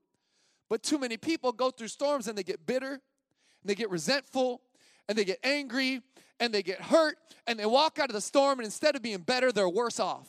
But 0.70 0.84
too 0.84 1.00
many 1.00 1.16
people 1.16 1.54
go 1.54 1.72
through 1.72 1.88
storms 1.88 2.28
and 2.28 2.38
they 2.38 2.44
get 2.44 2.66
bitter, 2.66 2.92
and 2.92 3.00
they 3.64 3.76
get 3.76 3.90
resentful, 3.90 4.62
and 5.08 5.18
they 5.18 5.24
get 5.24 5.40
angry, 5.42 6.02
and 6.44 6.54
they 6.54 6.62
get 6.62 6.82
hurt 6.82 7.18
and 7.48 7.58
they 7.58 7.66
walk 7.66 8.00
out 8.00 8.10
of 8.10 8.14
the 8.14 8.20
storm 8.20 8.60
and 8.60 8.66
instead 8.66 8.98
of 8.98 9.02
being 9.02 9.20
better, 9.20 9.50
they're 9.50 9.70
worse 9.70 9.98
off. 9.98 10.28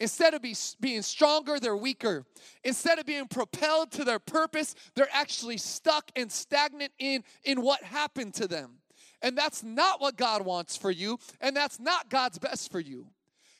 Instead 0.00 0.34
of 0.34 0.42
be, 0.42 0.52
being 0.80 1.00
stronger, 1.00 1.60
they're 1.60 1.76
weaker. 1.76 2.26
Instead 2.64 2.98
of 2.98 3.06
being 3.06 3.28
propelled 3.28 3.92
to 3.92 4.02
their 4.02 4.18
purpose, 4.18 4.74
they're 4.96 5.06
actually 5.12 5.58
stuck 5.58 6.10
and 6.16 6.30
stagnant 6.32 6.90
in, 6.98 7.22
in 7.44 7.62
what 7.62 7.84
happened 7.84 8.34
to 8.34 8.48
them. 8.48 8.78
And 9.22 9.38
that's 9.38 9.62
not 9.62 10.00
what 10.00 10.16
God 10.16 10.44
wants 10.44 10.76
for 10.76 10.90
you, 10.90 11.20
and 11.40 11.54
that's 11.54 11.78
not 11.78 12.10
God's 12.10 12.40
best 12.40 12.72
for 12.72 12.80
you. 12.80 13.06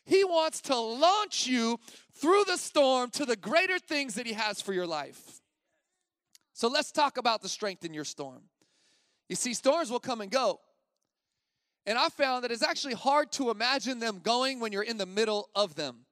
He 0.04 0.24
wants 0.24 0.62
to 0.62 0.74
launch 0.74 1.46
you 1.46 1.78
through 2.14 2.42
the 2.48 2.56
storm 2.56 3.10
to 3.10 3.24
the 3.24 3.36
greater 3.36 3.78
things 3.78 4.14
that 4.14 4.26
He 4.26 4.32
has 4.32 4.60
for 4.60 4.72
your 4.72 4.86
life. 4.86 5.40
So 6.54 6.66
let's 6.66 6.90
talk 6.90 7.18
about 7.18 7.40
the 7.40 7.48
strength 7.48 7.84
in 7.84 7.94
your 7.94 8.04
storm. 8.04 8.42
You 9.28 9.36
see, 9.36 9.54
storms 9.54 9.92
will 9.92 10.00
come 10.00 10.20
and 10.20 10.30
go. 10.30 10.58
And 11.86 11.98
I 11.98 12.08
found 12.08 12.44
that 12.44 12.52
it's 12.52 12.62
actually 12.62 12.94
hard 12.94 13.32
to 13.32 13.50
imagine 13.50 13.98
them 13.98 14.20
going 14.22 14.60
when 14.60 14.72
you're 14.72 14.82
in 14.82 14.98
the 14.98 15.06
middle 15.06 15.48
of 15.54 15.74
them. 15.74 16.06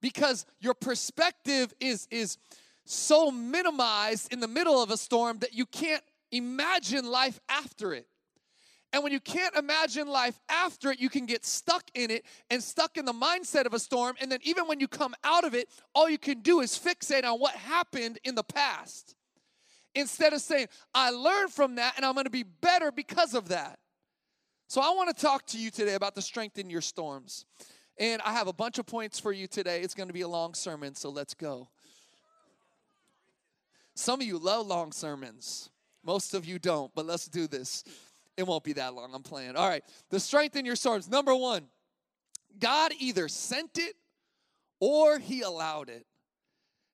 Because 0.00 0.44
your 0.60 0.74
perspective 0.74 1.72
is, 1.80 2.08
is 2.10 2.38
so 2.84 3.30
minimized 3.30 4.32
in 4.32 4.40
the 4.40 4.48
middle 4.48 4.82
of 4.82 4.90
a 4.90 4.96
storm 4.96 5.38
that 5.38 5.54
you 5.54 5.66
can't 5.66 6.02
imagine 6.32 7.08
life 7.08 7.40
after 7.48 7.94
it. 7.94 8.06
And 8.92 9.02
when 9.02 9.12
you 9.12 9.20
can't 9.20 9.54
imagine 9.56 10.08
life 10.08 10.38
after 10.48 10.90
it, 10.90 11.00
you 11.00 11.10
can 11.10 11.26
get 11.26 11.44
stuck 11.44 11.82
in 11.94 12.10
it 12.10 12.24
and 12.50 12.62
stuck 12.62 12.96
in 12.96 13.04
the 13.04 13.12
mindset 13.12 13.66
of 13.66 13.74
a 13.74 13.78
storm. 13.78 14.16
And 14.20 14.30
then, 14.30 14.38
even 14.42 14.66
when 14.68 14.80
you 14.80 14.88
come 14.88 15.14
out 15.22 15.44
of 15.44 15.54
it, 15.54 15.68
all 15.94 16.08
you 16.08 16.18
can 16.18 16.40
do 16.40 16.60
is 16.60 16.78
fixate 16.78 17.24
on 17.24 17.38
what 17.38 17.54
happened 17.54 18.18
in 18.24 18.34
the 18.36 18.44
past 18.44 19.14
instead 19.94 20.32
of 20.32 20.40
saying, 20.40 20.68
I 20.94 21.10
learned 21.10 21.52
from 21.52 21.74
that 21.76 21.94
and 21.96 22.04
I'm 22.04 22.14
gonna 22.14 22.30
be 22.30 22.44
better 22.44 22.92
because 22.92 23.34
of 23.34 23.48
that. 23.48 23.78
So, 24.68 24.80
I 24.80 24.90
want 24.90 25.16
to 25.16 25.22
talk 25.22 25.46
to 25.48 25.58
you 25.58 25.70
today 25.70 25.94
about 25.94 26.14
the 26.14 26.22
strength 26.22 26.58
in 26.58 26.68
your 26.70 26.80
storms. 26.80 27.46
And 27.98 28.20
I 28.22 28.32
have 28.32 28.46
a 28.46 28.52
bunch 28.52 28.78
of 28.78 28.86
points 28.86 29.18
for 29.18 29.32
you 29.32 29.46
today. 29.46 29.80
It's 29.80 29.94
going 29.94 30.08
to 30.08 30.12
be 30.12 30.20
a 30.20 30.28
long 30.28 30.54
sermon, 30.54 30.94
so 30.94 31.08
let's 31.08 31.34
go. 31.34 31.68
Some 33.94 34.20
of 34.20 34.26
you 34.26 34.38
love 34.38 34.66
long 34.66 34.92
sermons, 34.92 35.70
most 36.04 36.34
of 36.34 36.44
you 36.44 36.58
don't, 36.58 36.94
but 36.94 37.06
let's 37.06 37.26
do 37.26 37.46
this. 37.46 37.84
It 38.36 38.46
won't 38.46 38.64
be 38.64 38.74
that 38.74 38.94
long. 38.94 39.14
I'm 39.14 39.22
playing. 39.22 39.56
All 39.56 39.68
right. 39.68 39.82
The 40.10 40.20
strength 40.20 40.56
in 40.56 40.66
your 40.66 40.76
storms. 40.76 41.08
Number 41.08 41.34
one, 41.34 41.64
God 42.58 42.92
either 42.98 43.28
sent 43.28 43.78
it 43.78 43.94
or 44.78 45.18
he 45.18 45.40
allowed 45.40 45.88
it. 45.88 46.06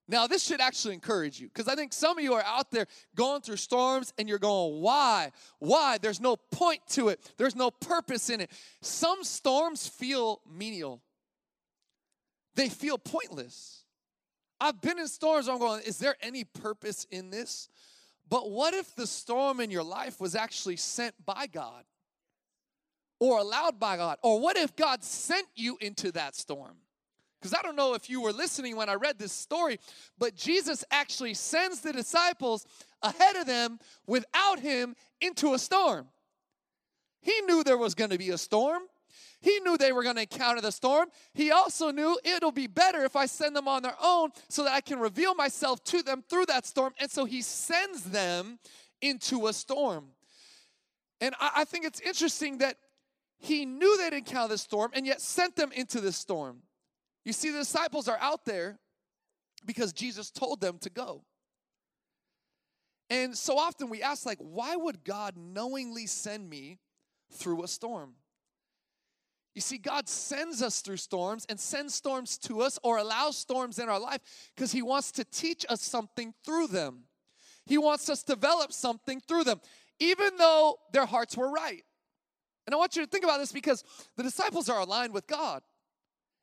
Now, 0.09 0.27
this 0.27 0.45
should 0.45 0.61
actually 0.61 0.95
encourage 0.95 1.41
you 1.41 1.49
because 1.49 1.69
I 1.69 1.75
think 1.75 1.93
some 1.93 2.19
of 2.19 2.25
you 2.25 2.35
are 2.35 2.43
out 2.43 2.71
there 2.71 2.87
going 3.15 3.41
through 3.41 3.57
storms 3.57 4.13
and 4.19 4.29
you're 4.29 4.39
going, 4.39 4.81
why? 4.81 5.31
Why? 5.59 5.99
There's 5.99 6.21
no 6.21 6.37
point 6.37 6.81
to 6.91 7.09
it, 7.09 7.21
there's 7.39 7.57
no 7.57 7.71
purpose 7.71 8.29
in 8.29 8.41
it. 8.41 8.51
Some 8.81 9.23
storms 9.23 9.87
feel 9.87 10.41
menial, 10.51 11.03
they 12.55 12.69
feel 12.69 12.99
pointless. 12.99 13.85
I've 14.61 14.81
been 14.81 14.99
in 14.99 15.09
storms 15.09 15.49
I'm 15.49 15.59
going, 15.59 15.83
is 15.83 15.99
there 15.99 16.15
any 16.21 16.45
purpose 16.45 17.05
in 17.11 17.31
this? 17.31 17.69
But 18.29 18.51
what 18.51 18.75
if 18.75 18.95
the 18.95 19.09
storm 19.09 19.61
in 19.61 19.71
your 19.71 19.83
life 19.83 20.21
was 20.21 20.37
actually 20.37 20.77
sent 20.77 21.15
by 21.25 21.47
God 21.47 21.85
or 23.19 23.39
allowed 23.39 23.81
by 23.81 23.97
God? 23.97 24.19
Or 24.23 24.41
what 24.41 24.57
if 24.57 24.77
God 24.77 25.03
sent 25.03 25.47
you 25.57 25.79
into 25.81 26.13
that 26.13 26.37
storm? 26.37 26.77
Because 27.43 27.59
I 27.59 27.63
don't 27.63 27.75
know 27.75 27.95
if 27.95 28.09
you 28.09 28.21
were 28.21 28.33
listening 28.33 28.77
when 28.77 28.89
I 28.89 28.95
read 28.95 29.19
this 29.19 29.33
story, 29.33 29.81
but 30.17 30.37
Jesus 30.37 30.85
actually 30.93 31.35
sends 31.35 31.81
the 31.81 31.93
disciples 31.93 32.65
ahead 33.03 33.35
of 33.35 33.47
them 33.47 33.81
without 34.07 34.61
him 34.61 34.95
into 35.21 35.53
a 35.53 35.59
storm. 35.59 36.07
He 37.21 37.41
knew 37.41 37.65
there 37.65 37.77
was 37.77 37.97
going 37.97 38.11
to 38.11 38.19
be 38.19 38.31
a 38.31 38.39
storm. 38.39 38.83
He 39.41 39.59
knew 39.59 39.77
they 39.77 39.91
were 39.91 40.05
going 40.05 40.15
to 40.15 40.23
encounter 40.23 40.61
the 40.61 40.71
storm. 40.71 41.09
He 41.35 41.51
also 41.51 41.91
knew 41.91 42.17
it'll 42.23 42.53
be 42.53 42.69
better 42.69 43.03
if 43.03 43.17
I 43.17 43.27
send 43.27 43.57
them 43.57 43.67
on 43.67 43.83
their 43.83 43.97
own 44.01 44.31
so 44.49 44.63
that 44.63 44.73
I 44.73 44.81
can 44.81 45.01
reveal 45.01 45.35
myself 45.35 45.83
to 45.85 46.01
them 46.05 46.23
through 46.31 46.47
that 46.47 46.65
storm. 46.65 46.95
And 47.01 47.11
so 47.11 47.25
he 47.25 47.43
sends 47.43 48.05
them 48.05 48.61
into 49.01 49.49
a 49.49 49.53
storm. 49.53 50.07
And 51.21 51.35
I, 51.41 51.65
think 51.65 51.85
it's 51.87 52.01
interesting 52.01 52.59
that 52.59 52.77
he 53.37 53.67
knew 53.67 53.99
they'd 53.99 54.17
encounter 54.17 54.55
the 54.55 54.59
storm 54.59 54.93
and 54.95 55.05
yet 55.05 55.21
sent 55.21 55.57
them 55.57 55.73
into 55.73 56.01
the 56.01 56.13
storm. 56.13 56.63
You 57.25 57.33
see, 57.33 57.51
the 57.51 57.59
disciples 57.59 58.09
are 58.09 58.19
out 58.21 58.45
there 58.45 58.79
because 59.65 59.93
Jesus 59.93 60.31
told 60.31 60.61
them 60.61 60.79
to 60.79 60.91
go. 60.91 61.25
And 63.11 63.37
so 63.37 63.59
often 63.59 63.91
we 63.91 64.03
ask, 64.03 64.25
like, 64.25 64.39
why 64.39 64.75
would 64.75 65.05
God 65.05 65.37
knowingly 65.37 66.07
send 66.07 66.49
me 66.49 66.79
through 67.31 67.63
a 67.63 67.69
storm? 67.69 68.15
You 69.55 69.61
see, 69.61 69.77
God 69.77 70.09
sends 70.09 70.63
us 70.63 70.81
through 70.81 70.97
storms 70.97 71.45
and 71.49 71.61
sends 71.61 71.95
storms 71.95 72.39
to 72.39 72.63
us 72.63 72.79
or 72.83 72.97
allows 72.97 73.37
storms 73.37 73.79
in 73.79 73.89
our 73.89 74.01
life 74.01 74.21
because 74.57 74.73
He 74.73 74.81
wants 74.81 75.13
to 75.13 75.25
teach 75.25 75.67
us 75.69 75.83
something 75.83 76.33
through 76.45 76.69
them. 76.69 77.05
He 77.67 77.77
wants 77.77 78.09
us 78.09 78.23
to 78.23 78.35
develop 78.35 78.73
something 78.73 79.21
through 79.21 79.45
them, 79.45 79.61
even 80.01 80.37
though 80.39 80.79
their 80.93 81.07
hearts 81.07 81.37
were 81.37 81.51
right. 81.51 81.85
And 82.67 82.75
I 82.75 82.79
want 82.79 82.97
you 82.97 83.03
to 83.03 83.09
think 83.09 83.25
about 83.25 83.39
this 83.39 83.53
because 83.53 83.85
the 84.17 84.23
disciples 84.23 84.69
are 84.69 84.81
aligned 84.81 85.13
with 85.13 85.27
God. 85.27 85.63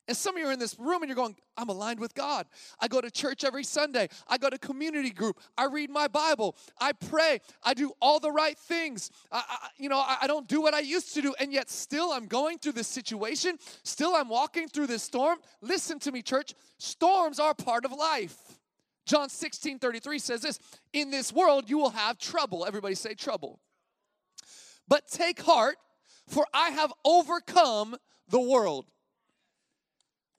And 0.10 0.18
some 0.18 0.36
of 0.36 0.42
you 0.42 0.48
are 0.48 0.52
in 0.52 0.58
this 0.58 0.76
room 0.80 1.04
and 1.04 1.08
you're 1.08 1.16
going, 1.16 1.36
I'm 1.56 1.70
aligned 1.70 2.00
with 2.00 2.16
God. 2.16 2.48
I 2.80 2.88
go 2.88 3.00
to 3.00 3.12
church 3.12 3.44
every 3.44 3.64
Sunday. 3.64 4.10
I 4.28 4.40
go 4.40 4.50
to 4.50 4.58
community 4.58 5.12
group. 5.12 5.40
I 5.56 5.66
read 5.66 5.92
my 5.92 6.08
Bible. 6.08 6.56
I 6.82 6.94
pray. 6.94 7.42
I 7.62 7.76
do 7.76 7.92
all 8.02 8.20
the 8.20 8.32
right 8.32 8.58
things. 8.58 9.12
I, 9.32 9.44
I, 9.48 9.68
you 9.78 9.88
know, 9.88 10.00
I, 10.00 10.18
I 10.24 10.28
don't 10.28 10.48
do 10.48 10.64
what 10.64 10.74
I 10.74 10.80
used 10.80 11.14
to 11.14 11.22
do. 11.22 11.36
And 11.40 11.54
yet, 11.54 11.70
still, 11.70 12.12
I'm 12.12 12.26
going 12.26 12.58
through 12.58 12.72
this 12.72 12.88
situation. 12.88 13.60
Still, 13.84 14.16
I'm 14.16 14.30
walking 14.30 14.68
through 14.68 14.88
this 14.88 15.04
storm. 15.04 15.38
Listen 15.62 16.00
to 16.00 16.12
me, 16.12 16.24
church. 16.24 16.56
Storms 16.80 17.40
are 17.40 17.54
part 17.54 17.86
of 17.86 17.92
life. 17.92 18.36
John 19.06 19.30
16 19.30 19.78
33 19.78 20.18
says 20.18 20.42
this 20.42 20.58
In 20.92 21.12
this 21.12 21.32
world, 21.32 21.70
you 21.70 21.78
will 21.78 21.92
have 21.92 22.18
trouble. 22.18 22.66
Everybody 22.66 22.96
say 22.96 23.14
trouble. 23.14 23.60
But 24.88 25.08
take 25.08 25.40
heart, 25.40 25.78
for 26.28 26.48
I 26.52 26.72
have 26.72 26.92
overcome 27.06 27.96
the 28.28 28.40
world. 28.40 28.88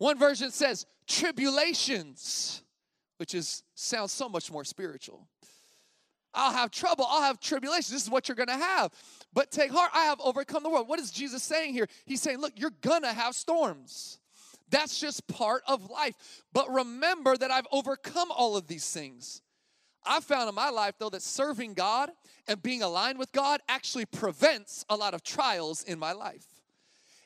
One 0.01 0.19
version 0.19 0.51
says 0.51 0.87
tribulations, 1.07 2.63
which 3.19 3.35
is 3.35 3.63
sounds 3.75 4.13
so 4.13 4.31
much 4.31 4.51
more 4.51 4.65
spiritual. 4.65 5.29
I'll 6.33 6.55
have 6.55 6.71
trouble, 6.71 7.05
I'll 7.07 7.21
have 7.21 7.39
tribulations. 7.39 7.91
This 7.91 8.05
is 8.05 8.11
what 8.11 8.27
you're 8.27 8.35
gonna 8.35 8.57
have. 8.57 8.93
But 9.35 9.51
take 9.51 9.71
heart, 9.71 9.91
I 9.93 10.05
have 10.05 10.19
overcome 10.23 10.63
the 10.63 10.71
world. 10.71 10.89
What 10.89 11.01
is 11.01 11.11
Jesus 11.11 11.43
saying 11.43 11.75
here? 11.75 11.87
He's 12.07 12.23
saying, 12.23 12.39
look, 12.39 12.55
you're 12.57 12.73
gonna 12.81 13.13
have 13.13 13.35
storms. 13.35 14.21
That's 14.71 14.99
just 14.99 15.27
part 15.29 15.65
of 15.69 15.91
life. 15.91 16.15
But 16.55 16.71
remember 16.71 17.37
that 17.37 17.51
I've 17.51 17.67
overcome 17.71 18.31
all 18.31 18.57
of 18.57 18.69
these 18.69 18.91
things. 18.91 19.43
I've 20.07 20.25
found 20.25 20.49
in 20.49 20.55
my 20.55 20.71
life, 20.71 20.95
though, 20.99 21.11
that 21.11 21.21
serving 21.21 21.75
God 21.75 22.11
and 22.49 22.63
being 22.63 22.81
aligned 22.83 23.19
with 23.19 23.33
God 23.33 23.61
actually 23.69 24.07
prevents 24.07 24.87
a 24.89 24.97
lot 24.97 25.13
of 25.13 25.23
trials 25.23 25.83
in 25.83 25.99
my 25.99 26.13
life. 26.13 26.50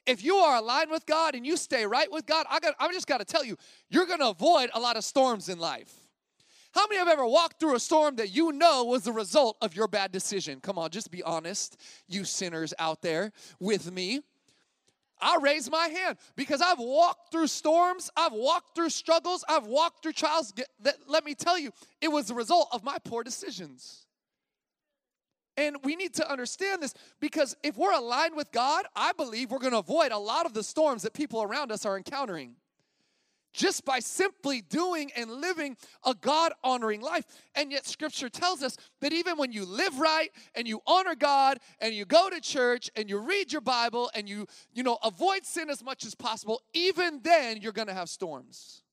If 0.06 0.22
you 0.22 0.36
are 0.36 0.56
aligned 0.56 0.90
with 0.90 1.06
God 1.06 1.34
and 1.34 1.46
you 1.46 1.56
stay 1.56 1.86
right 1.86 2.10
with 2.12 2.26
God, 2.26 2.46
I 2.50 2.60
got, 2.60 2.74
I 2.78 2.92
just 2.92 3.06
got 3.06 3.18
to 3.18 3.24
tell 3.24 3.44
you, 3.44 3.56
you're 3.88 4.06
going 4.06 4.20
to 4.20 4.28
avoid 4.28 4.70
a 4.74 4.80
lot 4.80 4.96
of 4.96 5.04
storms 5.04 5.48
in 5.48 5.58
life. 5.58 5.92
How 6.72 6.86
many 6.88 6.98
have 6.98 7.08
ever 7.08 7.24
walked 7.24 7.60
through 7.60 7.76
a 7.76 7.80
storm 7.80 8.16
that 8.16 8.34
you 8.34 8.50
know 8.52 8.84
was 8.84 9.04
the 9.04 9.12
result 9.12 9.56
of 9.62 9.76
your 9.76 9.86
bad 9.86 10.10
decision? 10.10 10.60
Come 10.60 10.76
on, 10.76 10.90
just 10.90 11.10
be 11.10 11.22
honest, 11.22 11.80
you 12.08 12.24
sinners 12.24 12.74
out 12.78 13.00
there 13.00 13.32
with 13.60 13.92
me. 13.92 14.20
I 15.20 15.38
raise 15.40 15.70
my 15.70 15.86
hand 15.86 16.18
because 16.34 16.60
I've 16.60 16.80
walked 16.80 17.30
through 17.30 17.46
storms, 17.46 18.10
I've 18.16 18.32
walked 18.32 18.74
through 18.74 18.90
struggles, 18.90 19.44
I've 19.48 19.66
walked 19.66 20.02
through 20.02 20.14
trials 20.14 20.52
let 21.06 21.24
me 21.24 21.34
tell 21.34 21.58
you, 21.58 21.70
it 22.00 22.08
was 22.08 22.26
the 22.26 22.34
result 22.34 22.68
of 22.72 22.82
my 22.82 22.98
poor 23.04 23.22
decisions. 23.22 24.03
And 25.56 25.76
we 25.84 25.94
need 25.94 26.14
to 26.14 26.30
understand 26.30 26.82
this 26.82 26.94
because 27.20 27.56
if 27.62 27.76
we're 27.76 27.92
aligned 27.92 28.36
with 28.36 28.50
God, 28.50 28.86
I 28.96 29.12
believe 29.12 29.50
we're 29.50 29.58
going 29.58 29.72
to 29.72 29.78
avoid 29.78 30.10
a 30.10 30.18
lot 30.18 30.46
of 30.46 30.54
the 30.54 30.64
storms 30.64 31.02
that 31.02 31.12
people 31.12 31.42
around 31.42 31.70
us 31.70 31.86
are 31.86 31.96
encountering 31.96 32.56
just 33.54 33.84
by 33.84 34.00
simply 34.00 34.60
doing 34.60 35.10
and 35.16 35.30
living 35.30 35.76
a 36.04 36.14
God 36.14 36.52
honoring 36.62 37.00
life. 37.00 37.24
And 37.54 37.70
yet, 37.70 37.86
scripture 37.86 38.28
tells 38.28 38.62
us 38.62 38.76
that 39.00 39.12
even 39.12 39.38
when 39.38 39.52
you 39.52 39.64
live 39.64 39.98
right 39.98 40.30
and 40.54 40.66
you 40.68 40.80
honor 40.86 41.14
God 41.14 41.58
and 41.80 41.94
you 41.94 42.04
go 42.04 42.28
to 42.28 42.40
church 42.40 42.90
and 42.96 43.08
you 43.08 43.18
read 43.18 43.52
your 43.52 43.60
Bible 43.62 44.10
and 44.14 44.28
you, 44.28 44.46
you 44.74 44.82
know, 44.82 44.98
avoid 45.02 45.46
sin 45.46 45.70
as 45.70 45.82
much 45.82 46.04
as 46.04 46.14
possible, 46.14 46.60
even 46.74 47.20
then 47.22 47.62
you're 47.62 47.72
gonna 47.72 47.94
have 47.94 48.08
storms. 48.08 48.83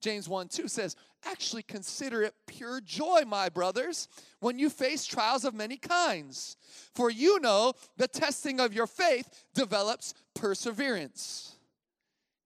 James 0.00 0.28
1 0.28 0.48
2 0.48 0.68
says, 0.68 0.96
Actually, 1.24 1.62
consider 1.62 2.22
it 2.22 2.34
pure 2.46 2.80
joy, 2.80 3.22
my 3.26 3.48
brothers, 3.48 4.08
when 4.40 4.58
you 4.58 4.70
face 4.70 5.04
trials 5.04 5.44
of 5.44 5.54
many 5.54 5.76
kinds. 5.76 6.56
For 6.94 7.10
you 7.10 7.40
know 7.40 7.72
the 7.96 8.06
testing 8.06 8.60
of 8.60 8.72
your 8.72 8.86
faith 8.86 9.44
develops 9.54 10.14
perseverance. 10.34 11.56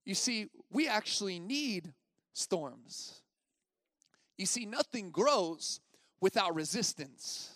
You 0.05 0.15
see, 0.15 0.49
we 0.71 0.89
actually 0.89 1.39
need 1.39 1.93
storms. 2.33 3.21
You 4.39 4.47
see, 4.47 4.65
nothing 4.65 5.11
grows 5.11 5.81
without 6.21 6.55
resistance. 6.55 7.51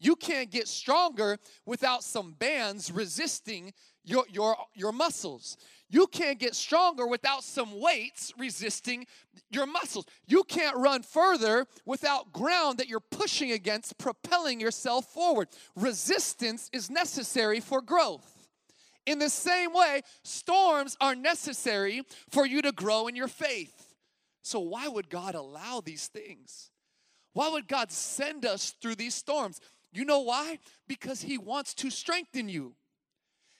You 0.00 0.16
can't 0.16 0.50
get 0.50 0.66
stronger 0.66 1.38
without 1.66 2.02
some 2.02 2.32
bands 2.32 2.90
resisting 2.90 3.72
your, 4.02 4.24
your, 4.30 4.56
your 4.74 4.92
muscles. 4.92 5.58
You 5.90 6.06
can't 6.06 6.38
get 6.38 6.54
stronger 6.54 7.04
without 7.06 7.42
some 7.42 7.80
weights 7.80 8.32
resisting 8.38 9.06
your 9.50 9.66
muscles. 9.66 10.06
You 10.26 10.44
can't 10.44 10.76
run 10.76 11.02
further 11.02 11.66
without 11.84 12.32
ground 12.32 12.78
that 12.78 12.88
you're 12.88 13.00
pushing 13.00 13.50
against, 13.50 13.98
propelling 13.98 14.60
yourself 14.60 15.06
forward. 15.06 15.48
Resistance 15.74 16.70
is 16.72 16.90
necessary 16.90 17.58
for 17.58 17.82
growth. 17.82 18.48
In 19.04 19.18
the 19.18 19.28
same 19.28 19.72
way, 19.72 20.02
storms 20.22 20.96
are 21.00 21.16
necessary 21.16 22.02
for 22.28 22.46
you 22.46 22.62
to 22.62 22.70
grow 22.70 23.08
in 23.08 23.16
your 23.16 23.28
faith. 23.28 23.94
So, 24.42 24.60
why 24.60 24.86
would 24.86 25.10
God 25.10 25.34
allow 25.34 25.80
these 25.80 26.06
things? 26.06 26.70
Why 27.32 27.48
would 27.48 27.66
God 27.66 27.90
send 27.90 28.44
us 28.44 28.74
through 28.80 28.94
these 28.94 29.14
storms? 29.14 29.60
You 29.92 30.04
know 30.04 30.20
why? 30.20 30.58
Because 30.86 31.22
He 31.22 31.36
wants 31.36 31.74
to 31.74 31.90
strengthen 31.90 32.48
you, 32.48 32.74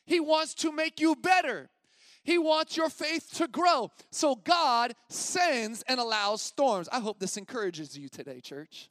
He 0.06 0.20
wants 0.20 0.54
to 0.54 0.70
make 0.70 1.00
you 1.00 1.16
better. 1.16 1.68
He 2.22 2.38
wants 2.38 2.76
your 2.76 2.90
faith 2.90 3.30
to 3.34 3.48
grow. 3.48 3.90
So 4.10 4.34
God 4.34 4.94
sends 5.08 5.82
and 5.82 5.98
allows 5.98 6.42
storms. 6.42 6.88
I 6.92 7.00
hope 7.00 7.18
this 7.18 7.36
encourages 7.36 7.96
you 7.96 8.08
today, 8.08 8.40
church. 8.40 8.90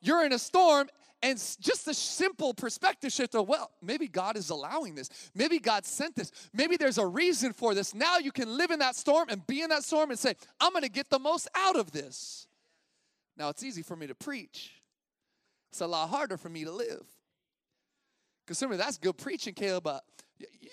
You're 0.00 0.24
in 0.24 0.32
a 0.32 0.38
storm, 0.38 0.88
and 1.22 1.36
just 1.60 1.88
a 1.88 1.94
simple 1.94 2.54
perspective 2.54 3.12
shift 3.12 3.34
of, 3.34 3.48
well, 3.48 3.72
maybe 3.82 4.06
God 4.06 4.36
is 4.36 4.50
allowing 4.50 4.94
this. 4.94 5.10
Maybe 5.34 5.58
God 5.58 5.84
sent 5.84 6.14
this. 6.14 6.30
Maybe 6.52 6.76
there's 6.76 6.98
a 6.98 7.06
reason 7.06 7.52
for 7.52 7.74
this. 7.74 7.94
Now 7.94 8.18
you 8.18 8.30
can 8.30 8.56
live 8.56 8.70
in 8.70 8.78
that 8.78 8.94
storm 8.94 9.28
and 9.28 9.44
be 9.46 9.62
in 9.62 9.70
that 9.70 9.82
storm 9.82 10.10
and 10.10 10.18
say, 10.18 10.34
I'm 10.60 10.70
going 10.72 10.84
to 10.84 10.90
get 10.90 11.10
the 11.10 11.18
most 11.18 11.48
out 11.56 11.76
of 11.76 11.90
this. 11.90 12.46
Now 13.36 13.48
it's 13.48 13.62
easy 13.62 13.82
for 13.82 13.96
me 13.96 14.06
to 14.06 14.14
preach, 14.14 14.72
it's 15.70 15.80
a 15.80 15.86
lot 15.86 16.08
harder 16.08 16.36
for 16.36 16.48
me 16.48 16.64
to 16.64 16.72
live. 16.72 17.04
Because 18.44 18.58
some 18.58 18.72
of 18.72 18.78
that's 18.78 18.96
good 18.96 19.18
preaching, 19.18 19.54
Caleb, 19.54 19.84
but 19.84 20.04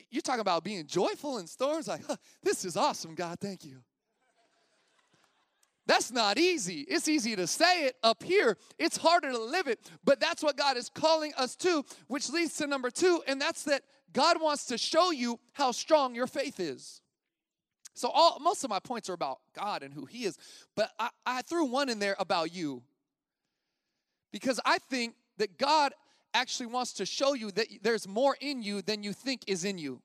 you're 0.10 0.22
talking 0.22 0.42
about 0.42 0.64
being 0.64 0.86
joyful 0.86 1.38
in 1.38 1.48
storms. 1.48 1.88
Like, 1.88 2.06
huh, 2.06 2.16
this 2.44 2.66
is 2.66 2.78
awesome, 2.78 3.16
God. 3.16 3.40
Thank 3.40 3.66
you. 3.66 3.82
That's 5.88 6.12
not 6.12 6.40
easy. 6.40 6.82
It's 6.82 7.08
easy 7.08 7.36
to 7.36 7.46
say 7.46 7.86
it 7.86 7.96
up 8.02 8.24
here, 8.24 8.58
it's 8.80 8.98
harder 8.98 9.32
to 9.32 9.38
live 9.38 9.68
it. 9.68 9.80
But 10.04 10.20
that's 10.20 10.42
what 10.42 10.58
God 10.58 10.78
is 10.78 10.90
calling 10.90 11.34
us 11.38 11.56
to, 11.58 11.84
which 12.08 12.30
leads 12.30 12.58
to 12.58 12.68
number 12.68 12.90
two, 12.90 13.22
and 13.28 13.40
that's 13.40 13.64
that 13.64 13.84
God 14.12 14.42
wants 14.42 14.66
to 14.68 14.78
show 14.78 15.12
you 15.12 15.40
how 15.54 15.72
strong 15.72 16.16
your 16.16 16.28
faith 16.28 16.60
is. 16.60 17.02
So, 17.94 18.10
all, 18.10 18.40
most 18.42 18.64
of 18.64 18.70
my 18.70 18.80
points 18.80 19.10
are 19.10 19.14
about 19.14 19.40
God 19.56 19.84
and 19.84 19.94
who 19.94 20.06
He 20.06 20.26
is, 20.26 20.38
but 20.76 20.92
I, 21.00 21.10
I 21.26 21.42
threw 21.44 21.66
one 21.66 21.90
in 21.90 22.00
there 22.00 22.16
about 22.20 22.54
you 22.54 22.82
because 24.32 24.60
I 24.66 24.80
think 24.80 25.16
that 25.38 25.58
God 25.58 25.94
actually 26.36 26.68
wants 26.68 26.94
to 26.94 27.06
show 27.06 27.34
you 27.34 27.50
that 27.52 27.68
there's 27.82 28.08
more 28.08 28.38
in 28.40 28.62
you 28.62 28.82
than 28.82 29.02
you 29.02 29.14
think 29.14 29.42
is 29.48 29.66
in 29.66 29.78
you. 29.78 30.02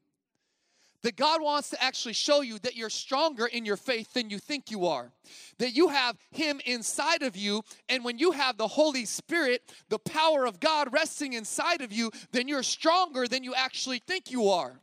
That 1.03 1.17
God 1.17 1.41
wants 1.43 1.71
to 1.71 1.83
actually 1.83 2.13
show 2.13 2.43
you 2.43 2.59
that 2.59 2.77
you're 2.77 2.91
stronger 2.91 3.47
in 3.47 3.65
your 3.65 3.79
faith 3.79 4.13
than 4.13 4.29
you 4.29 4.39
think 4.39 4.71
you 4.71 4.87
are. 4.87 5.13
That 5.59 5.75
you 5.75 5.89
have 5.89 6.17
Him 6.31 6.61
inside 6.67 7.23
of 7.23 7.37
you, 7.37 7.63
and 7.89 8.05
when 8.05 8.19
you 8.19 8.33
have 8.33 8.59
the 8.59 8.69
Holy 8.69 9.07
Spirit, 9.07 9.63
the 9.89 9.99
power 9.99 10.45
of 10.45 10.61
God 10.61 10.93
resting 10.93 11.33
inside 11.33 11.81
of 11.81 11.91
you, 11.91 12.11
then 12.33 12.49
you're 12.49 12.63
stronger 12.63 13.27
than 13.27 13.45
you 13.45 13.55
actually 13.55 13.99
think 13.99 14.31
you 14.31 14.51
are. 14.51 14.79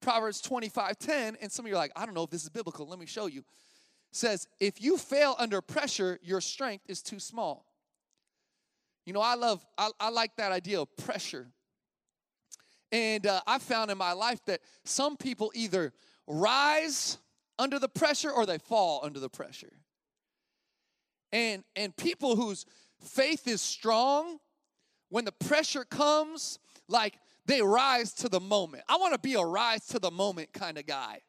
Proverbs 0.00 0.40
25 0.40 0.98
10, 0.98 1.36
and 1.40 1.52
some 1.52 1.66
of 1.66 1.68
you 1.68 1.74
are 1.74 1.78
like, 1.78 1.92
I 1.94 2.06
don't 2.06 2.14
know 2.14 2.24
if 2.24 2.30
this 2.30 2.42
is 2.42 2.48
biblical. 2.48 2.86
Let 2.86 2.98
me 2.98 3.06
show 3.06 3.26
you. 3.26 3.44
says, 4.10 4.48
if 4.58 4.82
you 4.82 4.96
fail 4.96 5.36
under 5.38 5.60
pressure, 5.60 6.18
your 6.22 6.40
strength 6.40 6.84
is 6.88 7.02
too 7.02 7.20
small. 7.20 7.66
You 9.04 9.12
know, 9.12 9.20
I 9.20 9.34
love, 9.34 9.64
I, 9.76 9.90
I 9.98 10.10
like 10.10 10.36
that 10.36 10.52
idea 10.52 10.80
of 10.80 10.96
pressure. 10.96 11.48
And 12.90 13.26
uh, 13.26 13.40
I 13.46 13.58
found 13.58 13.90
in 13.90 13.98
my 13.98 14.12
life 14.12 14.44
that 14.46 14.60
some 14.84 15.16
people 15.16 15.50
either 15.54 15.92
rise 16.26 17.18
under 17.58 17.78
the 17.78 17.88
pressure 17.88 18.30
or 18.30 18.46
they 18.46 18.58
fall 18.58 19.00
under 19.02 19.18
the 19.18 19.30
pressure. 19.30 19.72
And, 21.32 21.64
and 21.74 21.96
people 21.96 22.36
whose 22.36 22.66
faith 23.00 23.48
is 23.48 23.62
strong, 23.62 24.38
when 25.08 25.24
the 25.24 25.32
pressure 25.32 25.84
comes, 25.84 26.58
like 26.88 27.14
they 27.46 27.62
rise 27.62 28.12
to 28.14 28.28
the 28.28 28.40
moment. 28.40 28.84
I 28.88 28.96
want 28.96 29.14
to 29.14 29.18
be 29.18 29.34
a 29.34 29.42
rise 29.42 29.86
to 29.88 29.98
the 29.98 30.10
moment 30.10 30.52
kind 30.52 30.78
of 30.78 30.86
guy. 30.86 31.20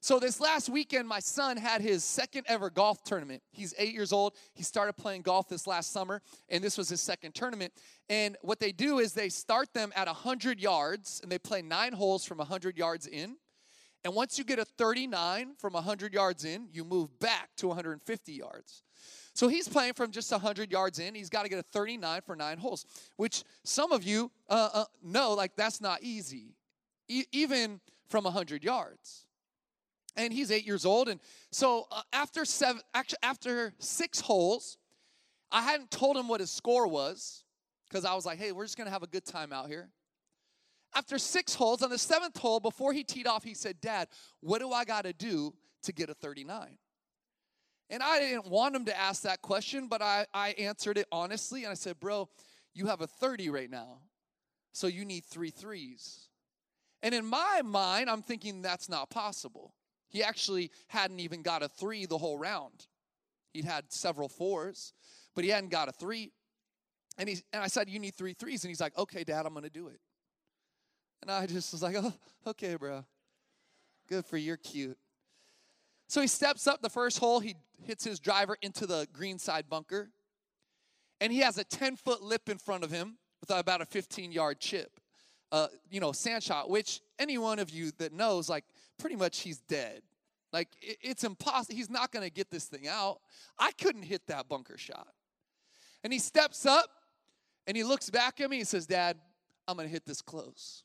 So 0.00 0.20
this 0.20 0.40
last 0.40 0.68
weekend, 0.68 1.08
my 1.08 1.18
son 1.18 1.56
had 1.56 1.80
his 1.80 2.04
second 2.04 2.44
ever 2.48 2.70
golf 2.70 3.02
tournament. 3.02 3.42
He's 3.50 3.74
eight 3.78 3.92
years 3.92 4.12
old. 4.12 4.34
He 4.54 4.62
started 4.62 4.92
playing 4.92 5.22
golf 5.22 5.48
this 5.48 5.66
last 5.66 5.92
summer, 5.92 6.22
and 6.48 6.62
this 6.62 6.78
was 6.78 6.88
his 6.88 7.00
second 7.00 7.34
tournament. 7.34 7.72
And 8.08 8.36
what 8.42 8.60
they 8.60 8.72
do 8.72 8.98
is 8.98 9.12
they 9.12 9.30
start 9.30 9.72
them 9.74 9.92
at 9.96 10.06
100 10.06 10.60
yards, 10.60 11.20
and 11.22 11.32
they 11.32 11.38
play 11.38 11.62
nine 11.62 11.92
holes 11.92 12.24
from 12.24 12.38
100 12.38 12.78
yards 12.78 13.06
in. 13.06 13.36
And 14.04 14.14
once 14.14 14.38
you 14.38 14.44
get 14.44 14.60
a 14.60 14.64
39 14.64 15.54
from 15.58 15.72
100 15.72 16.14
yards 16.14 16.44
in, 16.44 16.68
you 16.70 16.84
move 16.84 17.18
back 17.18 17.48
to 17.56 17.66
150 17.66 18.32
yards. 18.32 18.84
So 19.34 19.48
he's 19.48 19.68
playing 19.68 19.94
from 19.94 20.12
just 20.12 20.30
100 20.30 20.70
yards 20.70 20.98
in. 20.98 21.14
He's 21.14 21.28
got 21.28 21.42
to 21.42 21.48
get 21.48 21.58
a 21.58 21.62
39 21.64 22.20
for 22.24 22.36
nine 22.36 22.58
holes, 22.58 22.86
which 23.16 23.42
some 23.64 23.90
of 23.90 24.04
you 24.04 24.30
uh, 24.48 24.68
uh, 24.72 24.84
know, 25.02 25.34
like, 25.34 25.56
that's 25.56 25.80
not 25.80 26.02
easy, 26.02 26.54
e- 27.08 27.24
even 27.32 27.80
from 28.08 28.24
100 28.24 28.62
yards. 28.62 29.25
And 30.16 30.32
he's 30.32 30.50
eight 30.50 30.66
years 30.66 30.86
old. 30.86 31.08
And 31.08 31.20
so 31.50 31.86
uh, 31.90 32.02
after 32.12 32.44
seven, 32.44 32.80
actually, 32.94 33.18
after 33.22 33.74
six 33.78 34.20
holes, 34.20 34.78
I 35.52 35.62
hadn't 35.62 35.90
told 35.90 36.16
him 36.16 36.28
what 36.28 36.40
his 36.40 36.50
score 36.50 36.88
was 36.88 37.44
because 37.88 38.04
I 38.04 38.14
was 38.14 38.26
like, 38.26 38.38
hey, 38.38 38.52
we're 38.52 38.64
just 38.64 38.76
to 38.76 38.90
have 38.90 39.02
a 39.02 39.06
good 39.06 39.24
time 39.24 39.52
out 39.52 39.68
here. 39.68 39.90
After 40.94 41.18
six 41.18 41.54
holes, 41.54 41.82
on 41.82 41.90
the 41.90 41.98
seventh 41.98 42.38
hole, 42.38 42.60
before 42.60 42.92
he 42.92 43.04
teed 43.04 43.26
off, 43.26 43.44
he 43.44 43.54
said, 43.54 43.80
Dad, 43.80 44.08
what 44.40 44.60
do 44.60 44.72
I 44.72 44.84
got 44.84 45.04
to 45.04 45.12
do 45.12 45.54
to 45.82 45.92
get 45.92 46.08
a 46.08 46.14
39? 46.14 46.78
And 47.90 48.02
I 48.02 48.18
didn't 48.18 48.46
want 48.48 48.74
him 48.74 48.86
to 48.86 48.98
ask 48.98 49.22
that 49.22 49.42
question, 49.42 49.88
but 49.88 50.02
I, 50.02 50.26
I 50.34 50.50
answered 50.50 50.98
it 50.98 51.06
honestly. 51.12 51.64
And 51.64 51.70
I 51.70 51.74
said, 51.74 52.00
Bro, 52.00 52.28
you 52.74 52.86
have 52.86 53.00
a 53.00 53.06
30 53.06 53.50
right 53.50 53.70
now. 53.70 53.98
So 54.72 54.86
you 54.86 55.04
need 55.04 55.24
three 55.24 55.50
threes. 55.50 56.28
And 57.02 57.14
in 57.14 57.24
my 57.24 57.62
mind, 57.64 58.10
I'm 58.10 58.22
thinking 58.22 58.62
that's 58.62 58.88
not 58.88 59.10
possible. 59.10 59.74
He 60.08 60.22
actually 60.22 60.70
hadn't 60.88 61.20
even 61.20 61.42
got 61.42 61.62
a 61.62 61.68
three 61.68 62.06
the 62.06 62.18
whole 62.18 62.38
round. 62.38 62.86
He'd 63.52 63.64
had 63.64 63.90
several 63.92 64.28
fours, 64.28 64.92
but 65.34 65.44
he 65.44 65.50
hadn't 65.50 65.70
got 65.70 65.88
a 65.88 65.92
three. 65.92 66.32
And, 67.18 67.28
he, 67.28 67.38
and 67.52 67.62
I 67.62 67.68
said, 67.68 67.88
You 67.88 67.98
need 67.98 68.14
three 68.14 68.34
threes. 68.34 68.64
And 68.64 68.68
he's 68.70 68.80
like, 68.80 68.96
Okay, 68.98 69.24
dad, 69.24 69.46
I'm 69.46 69.52
going 69.52 69.64
to 69.64 69.70
do 69.70 69.88
it. 69.88 70.00
And 71.22 71.30
I 71.30 71.46
just 71.46 71.72
was 71.72 71.82
like, 71.82 71.96
Oh, 71.98 72.12
okay, 72.46 72.76
bro. 72.76 73.04
Good 74.08 74.26
for 74.26 74.36
you. 74.36 74.46
You're 74.46 74.56
cute. 74.56 74.98
So 76.08 76.20
he 76.20 76.28
steps 76.28 76.66
up 76.66 76.82
the 76.82 76.90
first 76.90 77.18
hole, 77.18 77.40
he 77.40 77.56
hits 77.82 78.04
his 78.04 78.20
driver 78.20 78.56
into 78.62 78.86
the 78.86 79.08
green 79.12 79.38
side 79.38 79.68
bunker, 79.68 80.10
and 81.20 81.32
he 81.32 81.40
has 81.40 81.58
a 81.58 81.64
10 81.64 81.96
foot 81.96 82.22
lip 82.22 82.48
in 82.48 82.58
front 82.58 82.84
of 82.84 82.90
him 82.90 83.18
with 83.40 83.50
about 83.50 83.80
a 83.80 83.86
15 83.86 84.32
yard 84.32 84.60
chip. 84.60 85.00
Uh, 85.52 85.68
you 85.90 86.00
know, 86.00 86.10
sand 86.10 86.42
shot, 86.42 86.68
which 86.68 87.00
any 87.20 87.38
one 87.38 87.60
of 87.60 87.70
you 87.70 87.92
that 87.98 88.12
knows, 88.12 88.48
like, 88.48 88.64
pretty 88.98 89.16
much 89.16 89.40
he's 89.40 89.58
dead. 89.58 90.02
Like, 90.52 90.68
it, 90.80 90.98
it's 91.02 91.24
impossible. 91.24 91.74
He's 91.74 91.90
not 91.90 92.12
going 92.12 92.24
to 92.24 92.32
get 92.32 92.50
this 92.50 92.64
thing 92.64 92.88
out. 92.88 93.20
I 93.58 93.72
couldn't 93.72 94.02
hit 94.02 94.26
that 94.28 94.48
bunker 94.48 94.78
shot. 94.78 95.08
And 96.04 96.12
he 96.12 96.18
steps 96.18 96.66
up 96.66 96.88
and 97.66 97.76
he 97.76 97.84
looks 97.84 98.10
back 98.10 98.40
at 98.40 98.48
me 98.48 98.58
and 98.58 98.68
says, 98.68 98.86
Dad, 98.86 99.18
I'm 99.66 99.76
going 99.76 99.88
to 99.88 99.92
hit 99.92 100.06
this 100.06 100.22
close. 100.22 100.84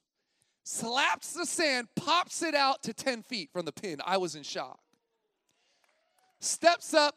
Slaps 0.63 1.33
the 1.33 1.45
sand, 1.45 1.87
pops 1.95 2.43
it 2.43 2.55
out 2.55 2.83
to 2.83 2.93
10 2.93 3.23
feet 3.23 3.49
from 3.51 3.65
the 3.65 3.71
pin. 3.71 3.99
I 4.05 4.17
was 4.17 4.35
in 4.35 4.43
shock 4.43 4.79
steps 6.41 6.93
up, 6.93 7.15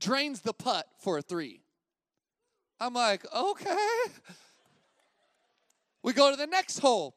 drains 0.00 0.40
the 0.40 0.52
putt 0.52 0.86
for 0.98 1.18
a 1.18 1.22
three. 1.22 1.62
I'm 2.80 2.94
like, 2.94 3.24
okay. 3.34 3.76
We 6.02 6.12
go 6.12 6.30
to 6.30 6.36
the 6.36 6.46
next 6.46 6.78
hole, 6.78 7.16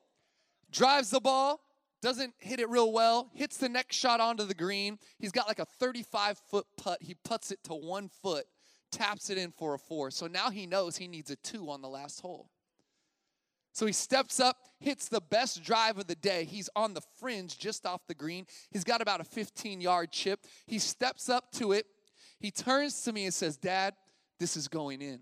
drives 0.72 1.10
the 1.10 1.20
ball, 1.20 1.60
doesn't 2.02 2.34
hit 2.40 2.60
it 2.60 2.70
real 2.70 2.92
well, 2.92 3.30
hits 3.34 3.58
the 3.58 3.70
next 3.70 3.96
shot 3.96 4.20
onto 4.20 4.46
the 4.46 4.54
green. 4.54 5.00
He's 5.18 5.32
got 5.32 5.48
like 5.48 5.60
a 5.60 5.66
35 5.66 6.38
foot 6.50 6.66
putt. 6.78 7.00
He 7.02 7.16
puts 7.24 7.52
it 7.52 7.64
to 7.66 7.74
one 7.74 8.10
foot, 8.22 8.46
taps 8.92 9.30
it 9.30 9.38
in 9.38 9.52
for 9.52 9.74
a 9.74 9.80
four. 9.80 10.12
So 10.12 10.28
now 10.28 10.50
he 10.50 10.66
knows 10.66 10.98
he 10.98 11.08
needs 11.08 11.30
a 11.30 11.36
two 11.38 11.70
on 11.70 11.82
the 11.82 11.90
last 11.90 12.22
hole. 12.22 12.50
So 13.74 13.86
he 13.86 13.94
steps 13.94 14.40
up, 14.40 14.58
hits 14.80 15.08
the 15.08 15.22
best 15.22 15.64
drive 15.64 15.98
of 15.98 16.08
the 16.08 16.16
day. 16.16 16.44
He's 16.46 16.70
on 16.76 16.94
the 16.94 17.02
fringe 17.20 17.58
just 17.58 17.86
off 17.86 18.02
the 18.08 18.16
green. 18.16 18.46
He's 18.72 18.84
got 18.84 19.02
about 19.02 19.22
a 19.22 19.24
15 19.24 19.80
yard 19.80 20.12
chip. 20.12 20.40
He 20.66 20.80
steps 20.80 21.30
up 21.30 21.52
to 21.54 21.74
it. 21.74 21.86
He 22.40 22.52
turns 22.52 23.02
to 23.04 23.14
me 23.14 23.26
and 23.26 23.34
says, 23.34 23.58
Dad, 23.58 23.94
this 24.40 24.56
is 24.56 24.68
going 24.68 25.02
in. 25.02 25.20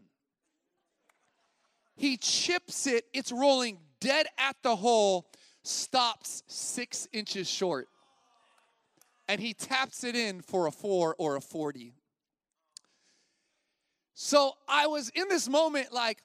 He 1.96 2.16
chips 2.18 2.86
it, 2.86 3.06
it's 3.12 3.32
rolling 3.32 3.80
dead 4.00 4.28
at 4.38 4.56
the 4.62 4.76
hole, 4.76 5.28
stops 5.68 6.44
six 6.48 7.08
inches 7.14 7.50
short. 7.50 7.88
And 9.28 9.42
he 9.42 9.54
taps 9.54 10.04
it 10.04 10.16
in 10.16 10.42
for 10.42 10.68
a 10.68 10.72
four 10.72 11.16
or 11.18 11.36
a 11.36 11.42
40. 11.42 11.94
So 14.14 14.54
I 14.68 14.88
was 14.88 15.10
in 15.10 15.28
this 15.28 15.48
moment 15.50 15.92
like, 15.92 16.24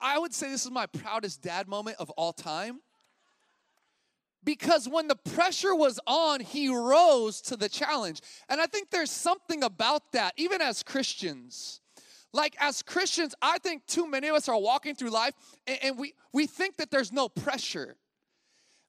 I, 0.00 0.18
would 0.18 0.32
say 0.32 0.48
this 0.48 0.64
is 0.64 0.70
my 0.70 0.86
proudest 0.86 1.42
dad 1.42 1.68
moment 1.68 1.98
of 2.00 2.10
all 2.10 2.32
time. 2.32 2.80
Because 4.42 4.88
when 4.88 5.08
the 5.08 5.16
pressure 5.16 5.74
was 5.74 6.00
on, 6.06 6.40
he 6.40 6.68
rose 6.68 7.42
to 7.42 7.56
the 7.56 7.68
challenge. 7.68 8.22
And 8.48 8.60
I 8.60 8.66
think 8.66 8.90
there's 8.90 9.10
something 9.10 9.62
about 9.62 10.12
that, 10.12 10.32
even 10.36 10.62
as 10.62 10.82
Christians. 10.82 11.82
Like 12.32 12.56
as 12.60 12.82
Christians, 12.82 13.34
I 13.42 13.58
think 13.58 13.86
too 13.86 14.08
many 14.08 14.28
of 14.28 14.36
us 14.36 14.48
are 14.48 14.58
walking 14.58 14.94
through 14.94 15.10
life 15.10 15.34
and, 15.66 15.78
and 15.82 15.98
we, 15.98 16.14
we 16.32 16.46
think 16.46 16.76
that 16.78 16.90
there's 16.90 17.12
no 17.12 17.28
pressure. 17.28 17.96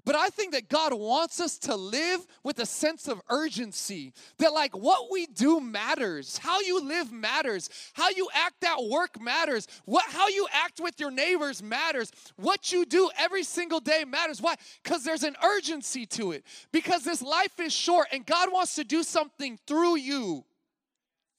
But 0.06 0.16
I 0.16 0.30
think 0.30 0.54
that 0.54 0.70
God 0.70 0.94
wants 0.94 1.40
us 1.40 1.58
to 1.60 1.76
live 1.76 2.26
with 2.44 2.60
a 2.60 2.66
sense 2.66 3.08
of 3.08 3.22
urgency 3.30 4.14
that, 4.38 4.54
like, 4.54 4.76
what 4.76 5.12
we 5.12 5.26
do 5.26 5.60
matters. 5.60 6.38
How 6.38 6.62
you 6.62 6.82
live 6.82 7.12
matters. 7.12 7.70
How 7.94 8.10
you 8.10 8.28
act 8.34 8.64
at 8.64 8.84
work 8.90 9.22
matters. 9.22 9.68
What, 9.86 10.06
how 10.08 10.28
you 10.30 10.48
act 10.52 10.80
with 10.80 11.00
your 11.00 11.12
neighbors 11.12 11.62
matters. 11.62 12.12
What 12.38 12.72
you 12.72 12.86
do 12.86 13.10
every 13.20 13.44
single 13.44 13.82
day 13.82 14.06
matters. 14.06 14.42
Why? 14.42 14.56
Because 14.84 15.04
there's 15.04 15.24
an 15.24 15.36
urgency 15.44 16.06
to 16.08 16.32
it. 16.32 16.44
Because 16.72 17.04
this 17.04 17.22
life 17.22 17.60
is 17.60 17.74
short 17.74 18.08
and 18.12 18.26
God 18.26 18.52
wants 18.52 18.76
to 18.76 18.84
do 18.84 19.04
something 19.04 19.60
through 19.68 19.98
you. 19.98 20.46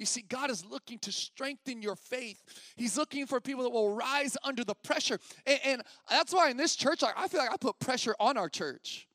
You 0.00 0.06
see, 0.06 0.22
God 0.22 0.50
is 0.50 0.64
looking 0.64 0.98
to 1.00 1.12
strengthen 1.12 1.82
your 1.82 1.94
faith. 1.94 2.42
He's 2.74 2.96
looking 2.96 3.26
for 3.26 3.38
people 3.38 3.64
that 3.64 3.70
will 3.70 3.94
rise 3.94 4.34
under 4.42 4.64
the 4.64 4.74
pressure. 4.74 5.18
And, 5.44 5.60
and 5.62 5.82
that's 6.08 6.32
why 6.32 6.48
in 6.48 6.56
this 6.56 6.74
church, 6.74 7.02
I 7.04 7.28
feel 7.28 7.38
like 7.38 7.52
I 7.52 7.58
put 7.58 7.78
pressure 7.78 8.16
on 8.18 8.38
our 8.38 8.48
church. 8.48 9.06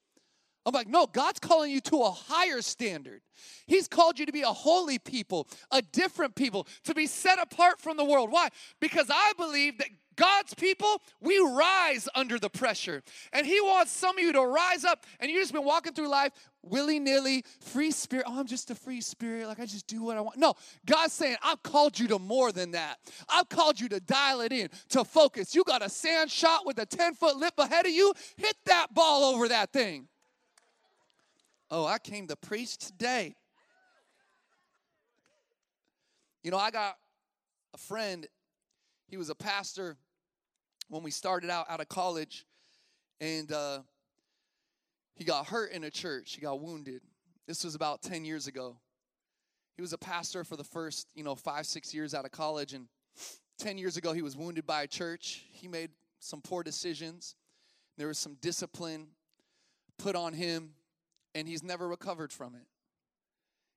I'm 0.63 0.74
like, 0.74 0.88
no, 0.88 1.08
God's 1.08 1.39
calling 1.39 1.71
you 1.71 1.82
to 1.82 2.04
a 2.04 2.12
higher 2.12 2.62
standard. 2.62 3.21
He's 3.65 3.88
called 3.88 4.19
you 4.19 4.28
to 4.28 4.32
be 4.32 4.43
a 4.43 4.48
holy 4.48 5.00
people, 5.00 5.48
a 5.71 5.82
different 5.82 6.36
people, 6.36 6.67
to 6.84 6.93
be 6.93 7.08
set 7.08 7.39
apart 7.39 7.82
from 7.82 7.98
the 7.98 8.06
world. 8.06 8.32
Why? 8.32 8.50
Because 8.80 9.08
I 9.12 9.34
believe 9.38 9.80
that 9.80 9.89
God's 10.15 10.54
people, 10.54 11.02
we 11.21 11.38
rise 11.39 12.08
under 12.15 12.39
the 12.39 12.50
pressure. 12.50 13.04
And 13.34 13.45
He 13.45 13.60
wants 13.62 13.91
some 13.91 14.17
of 14.17 14.24
you 14.24 14.34
to 14.34 14.41
rise 14.41 14.86
up 14.86 15.06
and 15.19 15.30
you 15.30 15.39
just 15.39 15.54
been 15.54 15.65
walking 15.65 15.93
through 15.93 16.10
life 16.10 16.32
willy 16.65 16.99
nilly, 16.99 17.43
free 17.60 17.91
spirit. 17.91 18.25
Oh, 18.28 18.39
I'm 18.39 18.47
just 18.47 18.71
a 18.71 18.75
free 18.75 19.01
spirit. 19.01 19.47
Like 19.47 19.60
I 19.60 19.65
just 19.65 19.88
do 19.88 20.04
what 20.04 20.17
I 20.17 20.21
want. 20.21 20.38
No, 20.38 20.56
God's 20.86 21.13
saying, 21.13 21.38
I've 21.43 21.62
called 21.63 21.97
you 21.97 22.08
to 22.10 22.19
more 22.19 22.51
than 22.51 22.71
that. 22.71 22.97
I've 23.30 23.49
called 23.49 23.80
you 23.80 23.88
to 23.89 23.99
dial 23.99 24.41
it 24.41 24.51
in, 24.51 24.69
to 24.89 25.04
focus. 25.04 25.56
You 25.56 25.63
got 25.63 25.84
a 25.84 25.89
sand 25.89 26.32
shot 26.32 26.65
with 26.65 26.80
a 26.80 26.86
10 26.86 27.15
foot 27.15 27.38
lip 27.38 27.54
ahead 27.58 27.86
of 27.86 27.91
you. 27.91 28.13
Hit 28.38 28.56
that 28.65 28.93
ball 28.93 29.23
over 29.23 29.47
that 29.47 29.71
thing. 29.71 30.08
Oh, 31.71 31.86
I 31.86 31.97
came 31.97 32.28
to 32.28 32.36
preach 32.36 32.78
today. 32.78 33.36
You 36.43 36.51
know, 36.51 36.58
I 36.58 36.69
got 36.69 36.95
a 37.73 37.78
friend, 37.78 38.28
he 39.08 39.17
was 39.17 39.30
a 39.30 39.36
pastor 39.36 39.97
when 40.89 41.01
we 41.01 41.10
started 41.10 41.49
out 41.49 41.65
out 41.69 41.82
of 41.82 41.89
college, 41.89 42.45
and 43.19 43.51
uh, 43.51 43.80
he 45.15 45.23
got 45.23 45.47
hurt 45.47 45.71
in 45.71 45.84
a 45.84 45.89
church. 45.89 46.34
He 46.36 46.41
got 46.41 46.60
wounded. 46.60 47.01
This 47.47 47.63
was 47.63 47.75
about 47.75 48.01
10 48.01 48.25
years 48.25 48.47
ago. 48.47 48.78
He 49.75 49.82
was 49.82 49.93
a 49.93 49.97
pastor 49.97 50.43
for 50.43 50.56
the 50.56 50.63
first, 50.63 51.08
you 51.15 51.23
know, 51.23 51.36
five, 51.36 51.65
six 51.65 51.93
years 51.93 52.13
out 52.13 52.25
of 52.25 52.32
college. 52.32 52.73
And 52.73 52.88
10 53.60 53.78
years 53.78 53.97
ago, 53.97 54.13
he 54.13 54.21
was 54.21 54.36
wounded 54.36 54.65
by 54.65 54.84
a 54.84 54.88
church. 54.88 55.45
He 55.51 55.67
made 55.67 55.91
some 56.19 56.41
poor 56.41 56.63
decisions. 56.63 57.36
There 57.97 58.08
was 58.08 58.17
some 58.17 58.36
discipline 58.41 59.08
put 59.97 60.15
on 60.15 60.34
him, 60.34 60.71
and 61.34 61.47
he's 61.47 61.63
never 61.63 61.88
recovered 61.88 62.32
from 62.32 62.56
it. 62.56 62.67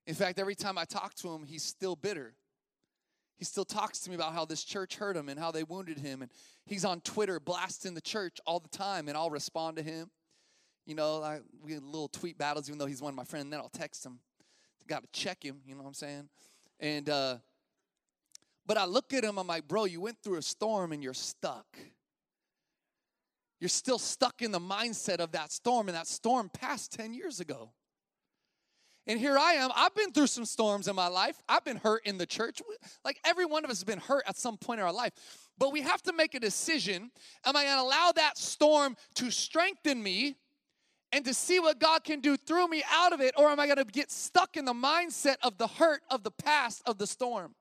In 0.06 0.14
fact, 0.14 0.38
every 0.38 0.54
time 0.54 0.78
I 0.78 0.84
talk 0.84 1.14
to 1.16 1.28
him, 1.28 1.44
he's 1.44 1.62
still 1.62 1.94
bitter. 1.94 2.34
He 3.36 3.44
still 3.44 3.64
talks 3.64 4.00
to 4.00 4.10
me 4.10 4.16
about 4.16 4.32
how 4.32 4.44
this 4.44 4.64
church 4.64 4.96
hurt 4.96 5.16
him 5.16 5.28
and 5.28 5.38
how 5.38 5.52
they 5.52 5.62
wounded 5.62 5.98
him. 5.98 6.22
And 6.22 6.30
he's 6.66 6.84
on 6.84 7.00
Twitter 7.02 7.38
blasting 7.38 7.94
the 7.94 8.00
church 8.00 8.38
all 8.46 8.58
the 8.58 8.68
time, 8.68 9.06
and 9.06 9.16
I'll 9.16 9.30
respond 9.30 9.76
to 9.76 9.82
him. 9.82 10.10
You 10.88 10.94
know, 10.94 11.22
I, 11.22 11.40
we 11.62 11.74
had 11.74 11.82
little 11.82 12.08
tweet 12.08 12.38
battles, 12.38 12.66
even 12.70 12.78
though 12.78 12.86
he's 12.86 13.02
one 13.02 13.12
of 13.12 13.16
my 13.16 13.24
friends. 13.24 13.50
Then 13.50 13.60
I'll 13.60 13.68
text 13.68 14.06
him. 14.06 14.20
Got 14.86 15.02
to 15.02 15.08
check 15.12 15.44
him, 15.44 15.60
you 15.66 15.74
know 15.74 15.82
what 15.82 15.88
I'm 15.88 15.94
saying? 15.94 16.30
And, 16.80 17.10
uh, 17.10 17.36
but 18.66 18.78
I 18.78 18.86
look 18.86 19.12
at 19.12 19.22
him, 19.22 19.38
I'm 19.38 19.46
like, 19.46 19.68
bro, 19.68 19.84
you 19.84 20.00
went 20.00 20.16
through 20.24 20.38
a 20.38 20.42
storm 20.42 20.92
and 20.92 21.02
you're 21.02 21.12
stuck. 21.12 21.66
You're 23.60 23.68
still 23.68 23.98
stuck 23.98 24.40
in 24.40 24.50
the 24.50 24.60
mindset 24.60 25.18
of 25.18 25.32
that 25.32 25.52
storm, 25.52 25.88
and 25.88 25.96
that 25.96 26.06
storm 26.06 26.48
passed 26.48 26.92
10 26.92 27.12
years 27.12 27.38
ago. 27.38 27.72
And 29.06 29.20
here 29.20 29.36
I 29.36 29.54
am. 29.54 29.70
I've 29.76 29.94
been 29.94 30.12
through 30.12 30.28
some 30.28 30.46
storms 30.46 30.88
in 30.88 30.96
my 30.96 31.08
life. 31.08 31.38
I've 31.50 31.66
been 31.66 31.76
hurt 31.76 32.06
in 32.06 32.16
the 32.16 32.26
church. 32.26 32.62
Like 33.04 33.18
every 33.26 33.44
one 33.44 33.62
of 33.62 33.70
us 33.70 33.78
has 33.78 33.84
been 33.84 33.98
hurt 33.98 34.22
at 34.26 34.38
some 34.38 34.56
point 34.56 34.80
in 34.80 34.86
our 34.86 34.92
life. 34.92 35.12
But 35.58 35.70
we 35.70 35.82
have 35.82 36.02
to 36.04 36.14
make 36.14 36.34
a 36.34 36.40
decision. 36.40 37.10
Am 37.44 37.56
I 37.56 37.64
going 37.64 37.76
to 37.76 37.82
allow 37.82 38.12
that 38.12 38.38
storm 38.38 38.96
to 39.16 39.30
strengthen 39.30 40.02
me 40.02 40.36
and 41.12 41.24
to 41.24 41.32
see 41.32 41.58
what 41.60 41.78
God 41.78 42.04
can 42.04 42.20
do 42.20 42.36
through 42.36 42.68
me 42.68 42.82
out 42.90 43.12
of 43.12 43.20
it? 43.20 43.34
Or 43.36 43.48
am 43.48 43.60
I 43.60 43.66
going 43.66 43.78
to 43.78 43.84
get 43.84 44.10
stuck 44.10 44.56
in 44.56 44.64
the 44.64 44.74
mindset 44.74 45.36
of 45.42 45.58
the 45.58 45.66
hurt 45.66 46.02
of 46.10 46.22
the 46.22 46.30
past 46.30 46.82
of 46.86 46.98
the 46.98 47.06
storm? 47.06 47.54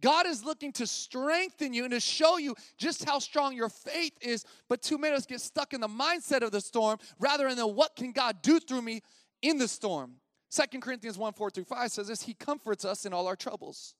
God 0.00 0.26
is 0.26 0.44
looking 0.44 0.72
to 0.72 0.86
strengthen 0.86 1.72
you 1.72 1.84
and 1.84 1.92
to 1.92 2.00
show 2.00 2.36
you 2.36 2.54
just 2.76 3.04
how 3.04 3.18
strong 3.18 3.54
your 3.54 3.68
faith 3.68 4.12
is. 4.20 4.44
But 4.68 4.82
too 4.82 4.98
many 4.98 5.14
of 5.14 5.18
us 5.18 5.26
get 5.26 5.40
stuck 5.40 5.72
in 5.72 5.80
the 5.80 5.88
mindset 5.88 6.42
of 6.42 6.52
the 6.52 6.60
storm 6.60 6.98
rather 7.18 7.54
than 7.54 7.74
what 7.74 7.96
can 7.96 8.12
God 8.12 8.42
do 8.42 8.60
through 8.60 8.82
me 8.82 9.02
in 9.42 9.58
the 9.58 9.68
storm. 9.68 10.16
Second 10.48 10.82
Corinthians 10.82 11.18
1 11.18 11.32
4 11.32 11.50
through 11.50 11.64
5 11.64 11.90
says 11.90 12.08
this 12.08 12.22
He 12.22 12.34
comforts 12.34 12.84
us 12.84 13.06
in 13.06 13.12
all 13.12 13.26
our 13.26 13.36
troubles 13.36 13.94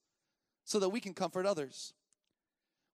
so 0.64 0.79
that 0.81 0.88
we 0.88 1.00
can 1.00 1.14
comfort 1.14 1.46
others. 1.46 1.94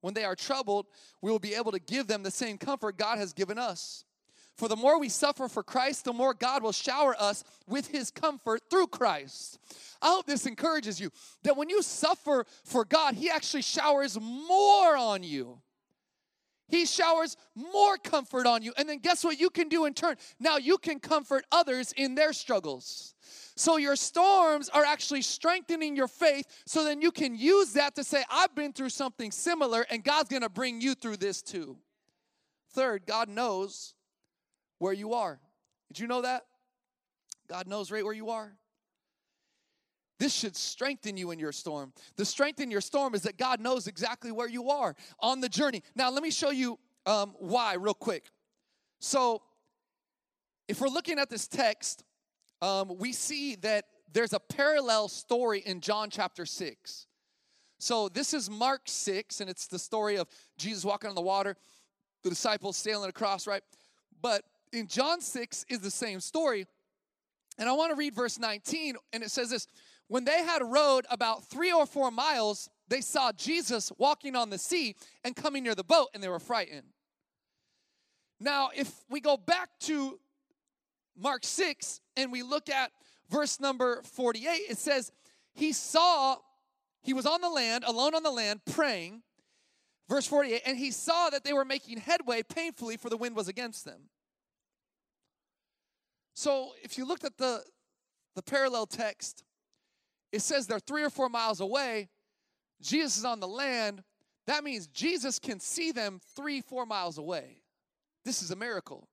When 0.01 0.15
they 0.15 0.25
are 0.25 0.35
troubled, 0.35 0.87
we 1.21 1.31
will 1.31 1.39
be 1.39 1.55
able 1.55 1.73
to 1.73 1.79
give 1.79 2.07
them 2.07 2.23
the 2.23 2.31
same 2.31 2.59
comfort 2.59 2.99
God 2.99 3.19
has 3.19 3.33
given 3.33 3.59
us. 3.59 4.05
For 4.63 4.69
the 4.69 4.77
more 4.77 5.01
we 5.01 5.09
suffer 5.09 5.49
for 5.49 5.65
Christ, 5.65 6.05
the 6.05 6.13
more 6.13 6.35
God 6.35 6.63
will 6.63 6.71
shower 6.71 7.17
us 7.19 7.43
with 7.67 7.89
his 7.89 8.13
comfort 8.13 8.63
through 8.71 8.87
Christ. 8.87 9.59
I 10.01 10.11
hope 10.11 10.25
this 10.25 10.47
encourages 10.47 11.01
you 11.01 11.11
that 11.43 11.57
when 11.57 11.69
you 11.69 11.83
suffer 11.83 12.47
for 12.63 12.85
God, 12.85 13.17
he 13.17 13.29
actually 13.29 13.63
showers 13.63 14.17
more 14.21 14.97
on 14.97 15.25
you. 15.25 15.59
He 16.69 16.87
showers 16.87 17.37
more 17.57 17.97
comfort 17.97 18.47
on 18.47 18.63
you. 18.63 18.73
And 18.79 18.89
then 18.89 18.99
guess 18.99 19.25
what 19.25 19.41
you 19.41 19.51
can 19.51 19.69
do 19.69 19.85
in 19.85 19.95
turn? 19.95 20.15
Now 20.39 20.59
you 20.59 20.79
can 20.79 21.01
comfort 21.01 21.45
others 21.51 21.93
in 21.97 22.15
their 22.15 22.33
struggles. 22.33 23.17
So 23.57 23.79
your 23.79 23.97
storms 23.97 24.69
are 24.69 24.85
actually 24.85 25.23
strengthening 25.23 25.97
your 25.97 26.07
faith 26.07 26.47
so 26.67 26.85
then 26.85 27.03
you 27.03 27.11
can 27.11 27.35
use 27.35 27.73
that 27.73 27.97
to 27.97 28.05
say, 28.05 28.23
I've 28.31 28.55
been 28.55 28.73
through 28.73 28.91
something 28.91 29.33
similar 29.33 29.85
and 29.91 30.05
God's 30.05 30.29
gonna 30.29 30.49
bring 30.49 30.81
you 30.81 30.95
through 30.95 31.17
this 31.17 31.43
too. 31.43 31.79
Third, 32.71 33.07
God 33.07 33.29
knows 33.29 33.95
where 34.83 34.93
you 34.93 35.15
are. 35.15 35.39
Did 35.87 36.01
you 36.01 36.09
know 36.09 36.23
that? 36.23 36.43
God 37.49 37.69
knows 37.69 37.93
right 37.93 38.05
where 38.05 38.13
you 38.13 38.31
are. 38.31 38.53
This 40.19 40.35
should 40.35 40.57
strengthen 40.57 41.17
you 41.17 41.31
in 41.31 41.39
your 41.39 41.53
storm. 41.53 41.93
The 42.17 42.25
strength 42.25 42.59
in 42.59 42.69
your 42.69 42.81
storm 42.81 43.15
is 43.15 43.23
that 43.23 43.39
God 43.39 43.61
knows 43.61 43.87
exactly 43.87 44.33
where 44.33 44.49
you 44.49 44.71
are 44.71 44.97
on 45.21 45.41
the 45.41 45.49
journey. 45.49 45.85
Now, 45.95 46.11
let 46.11 46.21
me 46.21 46.33
show 46.33 46.51
you 46.51 46.81
um, 47.07 47.33
why, 47.39 47.75
real 47.75 47.95
quick. 47.95 48.25
So, 48.99 49.43
if 50.67 50.81
we're 50.81 50.89
looking 50.89 51.21
at 51.21 51.31
this 51.31 51.47
text, 51.47 52.03
um, 52.61 52.99
we 52.99 53.13
see 53.13 53.55
that 53.57 53.85
there's 54.13 54.33
a 54.33 54.41
parallel 54.41 55.07
story 55.07 55.61
in 55.61 55.81
John 55.81 56.11
chapter 56.11 56.45
6. 56.45 57.07
So, 57.79 58.09
this 58.09 58.35
is 58.35 58.51
Mark 58.51 58.83
6, 58.87 59.41
and 59.41 59.49
it's 59.49 59.69
the 59.69 59.79
story 59.79 60.17
of 60.17 60.27
Jesus 60.59 60.85
walking 60.85 61.09
on 61.09 61.15
the 61.15 61.23
water, 61.23 61.57
the 62.25 62.31
disciples 62.31 62.77
sailing 62.77 63.11
across, 63.11 63.47
right? 63.47 63.63
But 64.21 64.43
in 64.73 64.87
John 64.87 65.21
6 65.21 65.67
is 65.69 65.81
the 65.81 65.91
same 65.91 66.21
story. 66.21 66.67
And 67.59 67.69
I 67.69 67.73
want 67.73 67.91
to 67.91 67.97
read 67.97 68.15
verse 68.15 68.39
19, 68.39 68.97
and 69.13 69.23
it 69.23 69.31
says 69.31 69.51
this 69.51 69.67
when 70.09 70.25
they 70.25 70.43
had 70.43 70.63
rowed 70.63 71.07
about 71.11 71.45
three 71.49 71.73
or 71.73 71.87
four 71.87 72.11
miles, 72.11 72.69
they 72.89 73.01
saw 73.01 73.33
Jesus 73.33 73.93
walking 73.99 74.37
on 74.37 74.51
the 74.51 74.59
sea 74.59 74.95
and 75.25 75.35
coming 75.35 75.63
near 75.63 75.75
the 75.75 75.85
boat, 75.85 76.09
and 76.13 76.23
they 76.23 76.29
were 76.29 76.39
frightened. 76.39 76.89
Now, 78.41 78.71
if 78.75 78.93
we 79.09 79.21
go 79.21 79.37
back 79.37 79.71
to 79.81 80.19
Mark 81.17 81.45
6 81.45 82.01
and 82.17 82.33
we 82.33 82.43
look 82.43 82.69
at 82.69 82.91
verse 83.31 83.61
number 83.61 84.03
48, 84.03 84.49
it 84.69 84.79
says, 84.79 85.13
He 85.55 85.73
saw, 85.73 86.37
he 87.03 87.15
was 87.15 87.25
on 87.25 87.41
the 87.41 87.49
land, 87.49 87.85
alone 87.87 88.15
on 88.15 88.23
the 88.23 88.31
land, 88.31 88.61
praying. 88.71 89.23
Verse 90.09 90.27
48, 90.27 90.63
and 90.67 90.77
he 90.77 90.91
saw 90.91 91.31
that 91.31 91.45
they 91.45 91.53
were 91.53 91.65
making 91.65 91.99
headway 91.99 92.43
painfully, 92.43 92.97
for 92.97 93.09
the 93.09 93.17
wind 93.17 93.37
was 93.37 93.49
against 93.49 93.85
them. 93.85 94.11
So 96.35 96.71
if 96.83 96.97
you 96.99 97.07
looked 97.07 97.25
at 97.25 97.37
the, 97.37 97.63
the 98.35 98.43
parallel 98.43 98.87
text, 98.87 99.45
it 100.33 100.41
says 100.41 100.67
they're 100.67 100.81
three 100.81 101.03
or 101.03 101.11
four 101.11 101.29
miles 101.29 101.61
away. 101.61 102.09
Jesus 102.81 103.19
is 103.19 103.25
on 103.25 103.41
the 103.41 103.49
land. 103.49 104.03
That 104.47 104.65
means 104.65 104.87
Jesus 104.89 105.39
can 105.39 105.61
see 105.61 105.93
them 105.93 106.21
three, 106.35 106.61
four 106.61 106.87
miles 106.87 107.19
away. 107.19 107.59
This 108.25 108.43
is 108.43 108.51
a 108.51 108.57
miracle. 108.57 109.09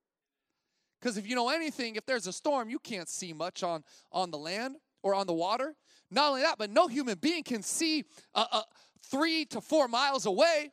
Because 1.00 1.18
if 1.18 1.28
you 1.28 1.36
know 1.36 1.50
anything, 1.50 1.96
if 1.96 2.06
there's 2.06 2.28
a 2.28 2.34
storm, 2.34 2.70
you 2.70 2.80
can't 2.80 3.08
see 3.08 3.34
much 3.34 3.64
on, 3.64 3.84
on 4.12 4.32
the 4.32 4.38
land 4.38 4.76
or 5.02 5.14
on 5.14 5.28
the 5.28 5.34
water. 5.34 5.76
Not 6.12 6.30
only 6.30 6.42
that, 6.42 6.58
but 6.58 6.70
no 6.70 6.88
human 6.88 7.18
being 7.18 7.44
can 7.44 7.62
see 7.62 8.04
uh, 8.36 8.46
uh, 8.52 8.62
three 9.10 9.46
to 9.46 9.62
four 9.62 9.88
miles 9.88 10.26
away. 10.26 10.72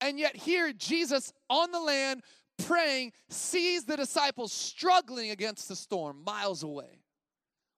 And 0.00 0.18
yet, 0.18 0.36
here, 0.36 0.72
Jesus 0.72 1.32
on 1.50 1.70
the 1.72 1.80
land 1.80 2.22
praying 2.66 3.12
sees 3.28 3.84
the 3.84 3.96
disciples 3.96 4.52
struggling 4.52 5.30
against 5.30 5.68
the 5.68 5.76
storm 5.76 6.22
miles 6.24 6.62
away. 6.62 7.02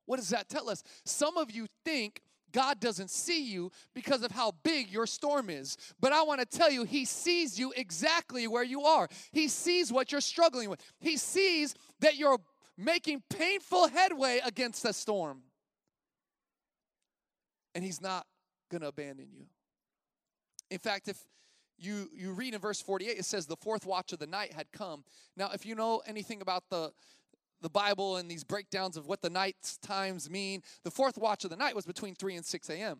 What 0.06 0.16
does 0.16 0.30
that 0.30 0.48
tell 0.48 0.68
us? 0.68 0.82
Some 1.04 1.36
of 1.36 1.50
you 1.50 1.66
think 1.84 2.20
God 2.52 2.80
doesn't 2.80 3.10
see 3.10 3.44
you 3.44 3.70
because 3.94 4.22
of 4.22 4.32
how 4.32 4.52
big 4.64 4.90
your 4.90 5.06
storm 5.06 5.50
is. 5.50 5.76
But 6.00 6.12
I 6.12 6.22
want 6.22 6.40
to 6.40 6.46
tell 6.46 6.70
you, 6.70 6.84
He 6.84 7.04
sees 7.04 7.58
you 7.58 7.72
exactly 7.76 8.48
where 8.48 8.64
you 8.64 8.82
are. 8.82 9.08
He 9.32 9.48
sees 9.48 9.92
what 9.92 10.10
you're 10.12 10.20
struggling 10.20 10.68
with. 10.68 10.80
He 10.98 11.16
sees 11.16 11.74
that 12.00 12.16
you're 12.16 12.38
making 12.76 13.22
painful 13.30 13.88
headway 13.88 14.40
against 14.44 14.82
the 14.82 14.92
storm. 14.92 15.42
And 17.74 17.84
He's 17.84 18.00
not 18.00 18.26
going 18.70 18.82
to 18.82 18.88
abandon 18.88 19.28
you. 19.32 19.46
In 20.70 20.78
fact, 20.78 21.08
if 21.08 21.18
you, 21.80 22.08
you 22.14 22.32
read 22.32 22.54
in 22.54 22.60
verse 22.60 22.80
48, 22.80 23.18
it 23.18 23.24
says 23.24 23.46
the 23.46 23.56
fourth 23.56 23.86
watch 23.86 24.12
of 24.12 24.18
the 24.18 24.26
night 24.26 24.52
had 24.52 24.70
come. 24.72 25.04
Now, 25.36 25.50
if 25.52 25.64
you 25.64 25.74
know 25.74 26.02
anything 26.06 26.42
about 26.42 26.64
the, 26.70 26.92
the 27.62 27.70
Bible 27.70 28.16
and 28.16 28.30
these 28.30 28.44
breakdowns 28.44 28.96
of 28.96 29.06
what 29.06 29.22
the 29.22 29.30
night 29.30 29.56
times 29.82 30.30
mean, 30.30 30.62
the 30.84 30.90
fourth 30.90 31.18
watch 31.18 31.44
of 31.44 31.50
the 31.50 31.56
night 31.56 31.74
was 31.74 31.86
between 31.86 32.14
3 32.14 32.36
and 32.36 32.44
6 32.44 32.70
a.m. 32.70 32.98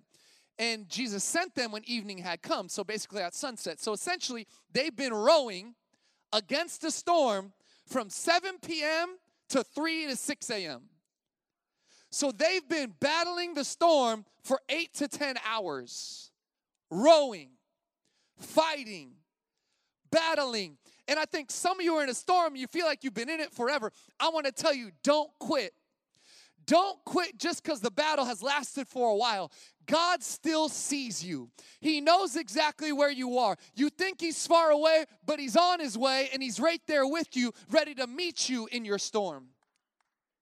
And 0.58 0.88
Jesus 0.88 1.24
sent 1.24 1.54
them 1.54 1.72
when 1.72 1.82
evening 1.86 2.18
had 2.18 2.42
come, 2.42 2.68
so 2.68 2.84
basically 2.84 3.22
at 3.22 3.34
sunset. 3.34 3.80
So 3.80 3.92
essentially, 3.92 4.46
they've 4.72 4.94
been 4.94 5.14
rowing 5.14 5.74
against 6.32 6.84
a 6.84 6.90
storm 6.90 7.52
from 7.86 8.10
7 8.10 8.58
p.m. 8.62 9.16
to 9.48 9.64
3 9.64 10.06
to 10.08 10.16
6 10.16 10.50
a.m. 10.50 10.82
So 12.10 12.32
they've 12.32 12.68
been 12.68 12.92
battling 13.00 13.54
the 13.54 13.64
storm 13.64 14.24
for 14.42 14.60
8 14.68 14.92
to 14.94 15.08
10 15.08 15.36
hours, 15.46 16.30
rowing, 16.90 17.50
fighting, 18.40 19.12
battling, 20.10 20.76
and 21.08 21.18
I 21.18 21.24
think 21.24 21.50
some 21.50 21.80
of 21.80 21.84
you 21.84 21.94
are 21.94 22.02
in 22.02 22.08
a 22.08 22.14
storm, 22.14 22.56
you 22.56 22.66
feel 22.66 22.86
like 22.86 23.04
you've 23.04 23.14
been 23.14 23.28
in 23.28 23.40
it 23.40 23.52
forever. 23.52 23.92
I 24.18 24.28
want 24.28 24.46
to 24.46 24.52
tell 24.52 24.74
you 24.74 24.90
don't 25.02 25.30
quit. 25.38 25.72
Don't 26.66 27.02
quit 27.04 27.36
just 27.36 27.64
because 27.64 27.80
the 27.80 27.90
battle 27.90 28.24
has 28.24 28.42
lasted 28.42 28.86
for 28.86 29.10
a 29.10 29.16
while. 29.16 29.50
God 29.86 30.22
still 30.22 30.68
sees 30.68 31.24
you. 31.24 31.50
He 31.80 32.00
knows 32.00 32.36
exactly 32.36 32.92
where 32.92 33.10
you 33.10 33.38
are. 33.38 33.56
You 33.74 33.88
think 33.88 34.20
He's 34.20 34.46
far 34.46 34.70
away, 34.70 35.06
but 35.26 35.40
He's 35.40 35.56
on 35.56 35.80
His 35.80 35.98
way 35.98 36.28
and 36.32 36.40
He's 36.40 36.60
right 36.60 36.80
there 36.86 37.06
with 37.06 37.36
you, 37.36 37.52
ready 37.70 37.94
to 37.96 38.06
meet 38.06 38.48
you 38.48 38.68
in 38.70 38.84
your 38.84 38.98
storm. 38.98 39.48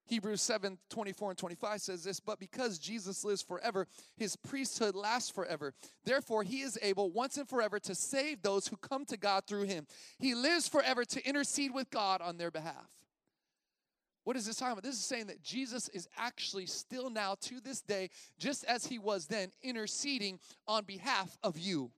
Hebrews 0.08 0.42
7 0.42 0.78
24 0.88 1.30
and 1.30 1.38
25 1.38 1.80
says 1.80 2.04
this, 2.04 2.18
but 2.18 2.40
because 2.40 2.78
Jesus 2.78 3.24
lives 3.24 3.42
forever, 3.42 3.86
his 4.16 4.36
priesthood 4.36 4.94
lasts 4.94 5.30
forever. 5.30 5.74
Therefore, 6.04 6.42
he 6.42 6.62
is 6.62 6.78
able 6.82 7.10
once 7.10 7.36
and 7.36 7.48
forever 7.48 7.78
to 7.80 7.94
save 7.94 8.42
those 8.42 8.66
who 8.66 8.76
come 8.76 9.04
to 9.06 9.16
God 9.16 9.44
through 9.46 9.64
him. 9.64 9.86
He 10.18 10.34
lives 10.34 10.66
forever 10.66 11.04
to 11.04 11.28
intercede 11.28 11.72
with 11.74 11.90
God 11.90 12.20
on 12.22 12.38
their 12.38 12.50
behalf. 12.50 12.88
What 14.24 14.36
is 14.36 14.46
this 14.46 14.56
talking 14.56 14.72
about? 14.72 14.84
This 14.84 14.96
is 14.96 15.04
saying 15.06 15.28
that 15.28 15.42
Jesus 15.42 15.88
is 15.88 16.06
actually 16.18 16.66
still 16.66 17.08
now 17.08 17.36
to 17.42 17.60
this 17.60 17.80
day, 17.80 18.10
just 18.38 18.62
as 18.64 18.84
he 18.84 18.98
was 18.98 19.26
then, 19.26 19.52
interceding 19.62 20.38
on 20.66 20.84
behalf 20.84 21.38
of 21.42 21.58
you. 21.58 21.90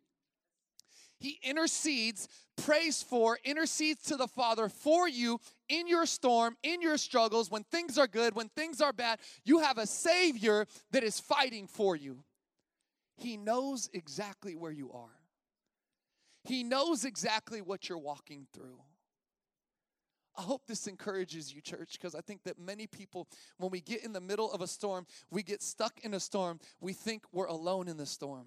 He 1.20 1.38
intercedes, 1.42 2.28
prays 2.56 3.02
for, 3.02 3.38
intercedes 3.44 4.02
to 4.04 4.16
the 4.16 4.26
Father 4.26 4.70
for 4.70 5.06
you 5.06 5.38
in 5.68 5.86
your 5.86 6.06
storm, 6.06 6.56
in 6.62 6.80
your 6.80 6.96
struggles, 6.96 7.50
when 7.50 7.62
things 7.64 7.98
are 7.98 8.06
good, 8.06 8.34
when 8.34 8.48
things 8.48 8.80
are 8.80 8.92
bad. 8.92 9.20
You 9.44 9.60
have 9.60 9.76
a 9.76 9.86
Savior 9.86 10.66
that 10.92 11.04
is 11.04 11.20
fighting 11.20 11.66
for 11.66 11.94
you. 11.94 12.24
He 13.18 13.36
knows 13.36 13.90
exactly 13.92 14.56
where 14.56 14.72
you 14.72 14.90
are, 14.92 15.20
He 16.42 16.64
knows 16.64 17.04
exactly 17.04 17.60
what 17.60 17.88
you're 17.88 17.98
walking 17.98 18.46
through. 18.52 18.80
I 20.38 20.42
hope 20.42 20.62
this 20.66 20.86
encourages 20.86 21.52
you, 21.52 21.60
church, 21.60 21.98
because 22.00 22.14
I 22.14 22.22
think 22.22 22.44
that 22.44 22.58
many 22.58 22.86
people, 22.86 23.28
when 23.58 23.70
we 23.70 23.80
get 23.80 24.04
in 24.04 24.12
the 24.12 24.20
middle 24.22 24.50
of 24.50 24.62
a 24.62 24.66
storm, 24.66 25.06
we 25.30 25.42
get 25.42 25.60
stuck 25.60 26.00
in 26.02 26.14
a 26.14 26.20
storm, 26.20 26.60
we 26.80 26.94
think 26.94 27.24
we're 27.30 27.46
alone 27.46 27.88
in 27.88 27.98
the 27.98 28.06
storm. 28.06 28.46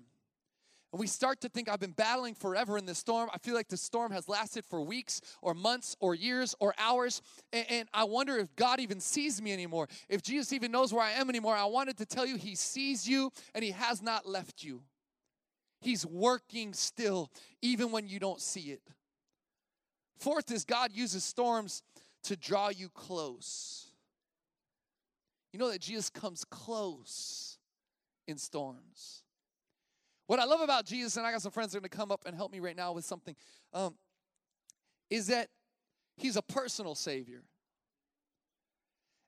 And 0.94 1.00
we 1.00 1.08
start 1.08 1.42
to 1.42 1.50
think, 1.50 1.70
I've 1.70 1.80
been 1.80 1.92
battling 1.92 2.36
forever 2.36 2.78
in 2.78 2.86
this 2.86 3.00
storm. 3.00 3.28
I 3.34 3.40
feel 3.40 3.56
like 3.56 3.68
the 3.68 3.78
storm 3.78 4.12
has 4.12 4.30
lasted 4.30 4.64
for 4.64 4.80
weeks 4.84 5.22
or 5.42 5.56
months 5.56 5.98
or 6.00 6.14
years 6.14 6.54
or 6.60 6.76
hours. 6.78 7.24
And, 7.52 7.66
and, 7.68 7.90
I 7.96 8.04
wonder 8.04 8.38
if 8.38 8.56
God 8.56 8.80
even 8.80 9.00
sees 9.00 9.42
me 9.42 9.52
anymore, 9.52 9.88
if 10.08 10.22
Jesus 10.22 10.54
even 10.54 10.72
knows 10.72 10.94
where 10.94 11.04
I 11.04 11.14
am 11.14 11.30
anymore. 11.30 11.56
I 11.56 11.66
wanted 11.66 11.98
to 11.98 12.06
tell 12.06 12.28
you, 12.28 12.38
He 12.38 12.54
sees 12.54 13.10
you 13.10 13.32
and 13.56 13.64
He 13.64 13.72
has 13.72 14.04
not 14.04 14.28
left 14.28 14.64
you. 14.64 14.84
He's 15.82 16.06
working 16.06 16.74
still, 16.74 17.32
even 17.64 17.92
when 17.92 18.08
you 18.08 18.20
don't 18.20 18.40
see 18.40 18.72
it. 18.72 18.84
Fourth 20.20 20.52
is 20.52 20.64
God 20.64 20.92
uses 20.94 21.24
storms 21.24 21.82
to 22.26 22.38
draw 22.38 22.70
you 22.70 22.90
close. 22.90 23.88
You 25.52 25.58
know 25.58 25.72
that 25.72 25.82
Jesus 25.82 26.12
comes 26.12 26.46
close 26.46 27.58
in 28.28 28.38
storms. 28.38 29.23
What 30.28 30.40
I 30.40 30.46
love 30.46 30.62
about 30.62 30.86
Jesus, 30.86 31.18
and 31.18 31.26
I 31.26 31.32
got 31.32 31.42
some 31.42 31.52
friends 31.52 31.72
that 31.72 31.80
are 31.80 31.82
going 31.82 31.90
to 31.90 31.98
come 31.98 32.12
up 32.12 32.22
and 32.26 32.36
help 32.36 32.52
me 32.52 32.60
right 32.60 32.76
now 32.76 32.94
with 32.94 33.06
something, 33.06 33.36
um, 33.74 33.96
is 35.10 35.28
that 35.28 35.50
he's 36.16 36.38
a 36.38 36.42
personal 36.42 36.96
Savior. 36.96 37.44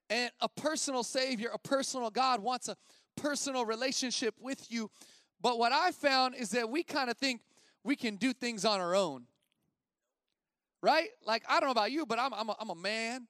And 0.09 0.31
a 0.39 0.47
personal 0.47 1.03
Savior, 1.03 1.49
a 1.53 1.59
personal 1.59 2.09
God 2.09 2.41
wants 2.41 2.69
a 2.69 2.77
personal 3.17 3.65
relationship 3.65 4.35
with 4.39 4.71
you. 4.71 4.89
But 5.41 5.57
what 5.57 5.71
I 5.71 5.91
found 5.91 6.35
is 6.35 6.51
that 6.51 6.69
we 6.69 6.83
kind 6.83 7.09
of 7.09 7.17
think 7.17 7.41
we 7.83 7.95
can 7.95 8.15
do 8.15 8.31
things 8.31 8.65
on 8.65 8.79
our 8.79 8.95
own. 8.95 9.25
Right? 10.81 11.09
Like, 11.25 11.43
I 11.49 11.59
don't 11.59 11.67
know 11.67 11.71
about 11.71 11.91
you, 11.91 12.05
but 12.05 12.19
I'm, 12.19 12.33
I'm, 12.33 12.49
a, 12.49 12.55
I'm 12.59 12.69
a 12.69 12.75
man. 12.75 13.27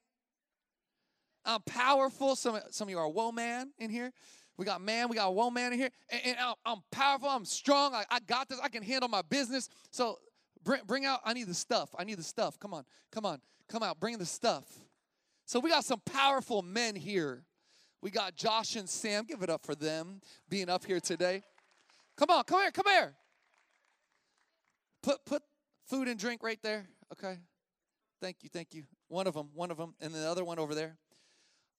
I'm 1.44 1.62
powerful. 1.62 2.36
Some, 2.36 2.58
some 2.70 2.88
of 2.88 2.90
you 2.90 2.98
are 2.98 3.04
a 3.04 3.10
woe 3.10 3.32
man 3.32 3.72
in 3.78 3.88
here. 3.88 4.12
We 4.56 4.64
got 4.64 4.80
man, 4.80 5.08
we 5.08 5.16
got 5.16 5.34
one 5.34 5.52
man 5.52 5.72
in 5.72 5.78
here, 5.78 5.90
and, 6.08 6.22
and 6.24 6.36
I'm 6.64 6.78
powerful, 6.90 7.28
I'm 7.28 7.44
strong, 7.44 7.94
I, 7.94 8.04
I 8.10 8.20
got 8.20 8.48
this, 8.48 8.58
I 8.62 8.68
can 8.68 8.82
handle 8.82 9.08
my 9.08 9.22
business. 9.22 9.68
So 9.90 10.18
bring, 10.64 10.80
bring 10.86 11.04
out, 11.04 11.20
I 11.24 11.34
need 11.34 11.46
the 11.46 11.54
stuff. 11.54 11.90
I 11.98 12.04
need 12.04 12.18
the 12.18 12.22
stuff. 12.22 12.58
Come 12.58 12.72
on, 12.72 12.84
come 13.12 13.26
on, 13.26 13.40
come 13.68 13.82
out, 13.82 14.00
bring 14.00 14.16
the 14.18 14.26
stuff. 14.26 14.64
So 15.44 15.60
we 15.60 15.70
got 15.70 15.84
some 15.84 16.00
powerful 16.04 16.62
men 16.62 16.96
here. 16.96 17.44
We 18.02 18.10
got 18.10 18.34
Josh 18.34 18.76
and 18.76 18.88
Sam. 18.88 19.24
Give 19.24 19.42
it 19.42 19.50
up 19.50 19.64
for 19.64 19.74
them 19.74 20.20
being 20.48 20.68
up 20.68 20.84
here 20.84 21.00
today. 21.00 21.42
Come 22.16 22.30
on, 22.30 22.44
come 22.44 22.60
here, 22.60 22.70
come 22.70 22.86
here. 22.86 23.14
Put 25.02 25.24
put 25.24 25.42
food 25.86 26.08
and 26.08 26.18
drink 26.18 26.42
right 26.42 26.58
there. 26.62 26.86
Okay. 27.12 27.38
Thank 28.20 28.38
you, 28.42 28.48
thank 28.48 28.74
you. 28.74 28.84
One 29.08 29.26
of 29.26 29.34
them, 29.34 29.50
one 29.54 29.70
of 29.70 29.76
them, 29.76 29.94
and 30.00 30.14
the 30.14 30.26
other 30.26 30.44
one 30.44 30.58
over 30.58 30.74
there. 30.74 30.96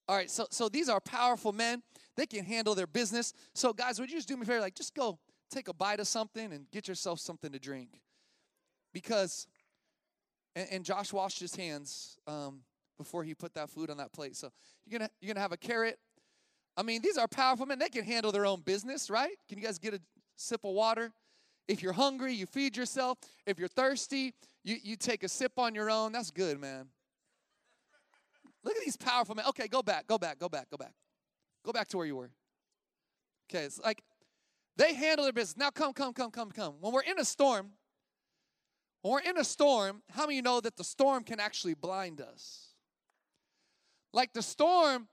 All 0.08 0.16
right, 0.16 0.30
so 0.30 0.46
so 0.50 0.68
these 0.68 0.88
are 0.88 1.00
powerful 1.00 1.52
men. 1.52 1.82
They 2.16 2.26
can 2.26 2.44
handle 2.44 2.74
their 2.74 2.86
business. 2.86 3.34
So 3.54 3.72
guys, 3.72 4.00
would 4.00 4.10
you 4.10 4.16
just 4.16 4.28
do 4.28 4.36
me 4.36 4.42
a 4.42 4.46
favor? 4.46 4.60
Like, 4.60 4.74
just 4.74 4.94
go 4.94 5.18
take 5.50 5.68
a 5.68 5.74
bite 5.74 6.00
of 6.00 6.08
something 6.08 6.52
and 6.52 6.70
get 6.70 6.88
yourself 6.88 7.20
something 7.20 7.52
to 7.52 7.58
drink, 7.58 8.00
because. 8.92 9.46
And, 10.56 10.66
and 10.72 10.84
Josh 10.84 11.12
washed 11.12 11.38
his 11.38 11.54
hands 11.54 12.16
um, 12.26 12.62
before 12.96 13.22
he 13.22 13.34
put 13.34 13.54
that 13.54 13.70
food 13.70 13.90
on 13.90 13.98
that 13.98 14.12
plate. 14.12 14.34
So 14.34 14.50
you're 14.86 14.98
gonna 14.98 15.10
you're 15.20 15.32
gonna 15.32 15.42
have 15.42 15.52
a 15.52 15.58
carrot. 15.58 15.98
I 16.76 16.82
mean, 16.82 17.02
these 17.02 17.18
are 17.18 17.28
powerful 17.28 17.66
men. 17.66 17.78
They 17.78 17.90
can 17.90 18.02
handle 18.02 18.32
their 18.32 18.46
own 18.46 18.62
business, 18.62 19.10
right? 19.10 19.36
Can 19.48 19.58
you 19.58 19.64
guys 19.64 19.78
get 19.78 19.94
a 19.94 20.00
sip 20.36 20.64
of 20.64 20.72
water? 20.72 21.12
If 21.68 21.82
you're 21.82 21.92
hungry, 21.92 22.32
you 22.32 22.46
feed 22.46 22.76
yourself. 22.76 23.18
If 23.46 23.58
you're 23.58 23.68
thirsty, 23.68 24.32
you, 24.64 24.76
you 24.82 24.96
take 24.96 25.22
a 25.22 25.28
sip 25.28 25.52
on 25.58 25.74
your 25.74 25.90
own. 25.90 26.12
That's 26.12 26.30
good, 26.30 26.58
man. 26.58 26.86
Look 28.68 28.76
at 28.76 28.84
these 28.84 28.98
powerful 28.98 29.34
men. 29.34 29.46
Okay, 29.48 29.66
go 29.66 29.82
back, 29.82 30.06
go 30.06 30.18
back, 30.18 30.38
go 30.38 30.46
back, 30.46 30.68
go 30.68 30.76
back. 30.76 30.92
Go 31.64 31.72
back 31.72 31.88
to 31.88 31.96
where 31.96 32.04
you 32.04 32.16
were. 32.16 32.30
Okay, 33.50 33.64
it's 33.64 33.80
like 33.80 34.02
they 34.76 34.92
handle 34.92 35.24
their 35.24 35.32
business. 35.32 35.56
Now 35.56 35.70
come, 35.70 35.94
come, 35.94 36.12
come, 36.12 36.30
come, 36.30 36.50
come. 36.50 36.74
When 36.78 36.92
we're 36.92 37.00
in 37.00 37.18
a 37.18 37.24
storm, 37.24 37.70
when 39.00 39.12
we're 39.12 39.30
in 39.30 39.38
a 39.38 39.44
storm, 39.44 40.02
how 40.10 40.24
many 40.24 40.36
you 40.36 40.42
know 40.42 40.60
that 40.60 40.76
the 40.76 40.84
storm 40.84 41.24
can 41.24 41.40
actually 41.40 41.72
blind 41.72 42.20
us? 42.20 42.74
Like 44.12 44.34
the 44.34 44.42
storm 44.42 45.08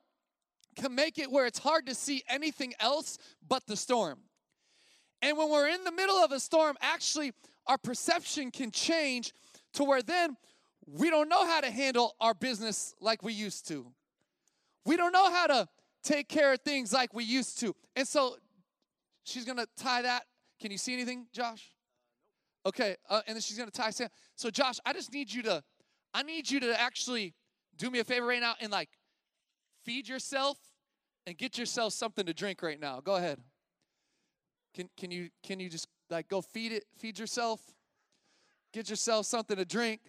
can 0.75 0.93
make 0.93 1.17
it 1.17 1.31
where 1.31 1.45
it's 1.45 1.59
hard 1.59 1.85
to 1.85 1.95
see 1.95 2.23
anything 2.27 2.73
else 2.81 3.17
but 3.47 3.65
the 3.67 3.77
storm. 3.77 4.19
And 5.21 5.37
when 5.37 5.49
we're 5.49 5.69
in 5.69 5.85
the 5.85 5.93
middle 5.93 6.17
of 6.17 6.33
a 6.33 6.41
storm, 6.41 6.75
actually, 6.81 7.31
our 7.67 7.77
perception 7.77 8.51
can 8.51 8.71
change 8.71 9.31
to 9.75 9.85
where 9.85 10.01
then 10.01 10.35
we 10.85 11.09
don't 11.09 11.29
know 11.29 11.45
how 11.45 11.61
to 11.61 11.71
handle 11.71 12.15
our 12.19 12.33
business 12.33 12.93
like 12.99 13.23
we 13.23 13.33
used 13.33 13.67
to. 13.69 13.87
We 14.85 14.97
don't 14.97 15.11
know 15.11 15.31
how 15.31 15.47
to 15.47 15.67
take 16.03 16.29
care 16.29 16.53
of 16.53 16.61
things 16.61 16.93
like 16.93 17.13
we 17.13 17.23
used 17.23 17.59
to. 17.59 17.75
And 17.95 18.07
so 18.07 18.37
she's 19.23 19.45
going 19.45 19.57
to 19.57 19.67
tie 19.75 20.03
that. 20.03 20.23
Can 20.61 20.71
you 20.71 20.77
see 20.77 20.93
anything, 20.93 21.27
Josh? 21.33 21.71
Okay, 22.65 22.95
uh, 23.09 23.21
and 23.27 23.35
then 23.35 23.41
she's 23.41 23.57
going 23.57 23.69
to 23.69 23.77
tie 23.77 23.91
Sam. 23.91 24.09
So 24.35 24.49
Josh, 24.49 24.79
I 24.85 24.93
just 24.93 25.13
need 25.13 25.31
you 25.31 25.43
to 25.43 25.63
I 26.13 26.23
need 26.23 26.49
you 26.49 26.61
to 26.61 26.79
actually 26.79 27.33
do 27.77 27.91
me 27.91 27.99
a 27.99 28.03
favor 28.03 28.25
right 28.25 28.39
now 28.39 28.53
and 28.61 28.71
like 28.71 28.89
feed 29.83 30.07
yourself 30.07 30.57
and 31.27 31.37
get 31.37 31.57
yourself 31.57 31.93
something 31.93 32.25
to 32.25 32.33
drink 32.33 32.63
right 32.63 32.79
now. 32.79 33.01
Go 33.01 33.15
ahead. 33.15 33.39
Can 34.73 34.89
can 34.97 35.11
you 35.11 35.29
can 35.43 35.59
you 35.59 35.69
just 35.69 35.87
like 36.09 36.27
go 36.29 36.41
feed 36.41 36.71
it 36.71 36.85
feed 36.97 37.19
yourself? 37.19 37.59
Get 38.73 38.89
yourself 38.89 39.25
something 39.25 39.57
to 39.57 39.65
drink. 39.65 40.01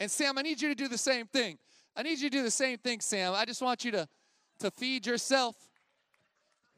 And 0.00 0.10
Sam, 0.10 0.38
I 0.38 0.42
need 0.42 0.60
you 0.60 0.68
to 0.68 0.74
do 0.74 0.88
the 0.88 0.98
same 0.98 1.26
thing. 1.26 1.58
I 1.96 2.02
need 2.02 2.18
you 2.18 2.28
to 2.28 2.36
do 2.36 2.42
the 2.42 2.50
same 2.50 2.78
thing, 2.78 3.00
Sam. 3.00 3.34
I 3.34 3.44
just 3.44 3.62
want 3.62 3.84
you 3.84 3.92
to, 3.92 4.08
to 4.60 4.70
feed 4.70 5.06
yourself. 5.06 5.56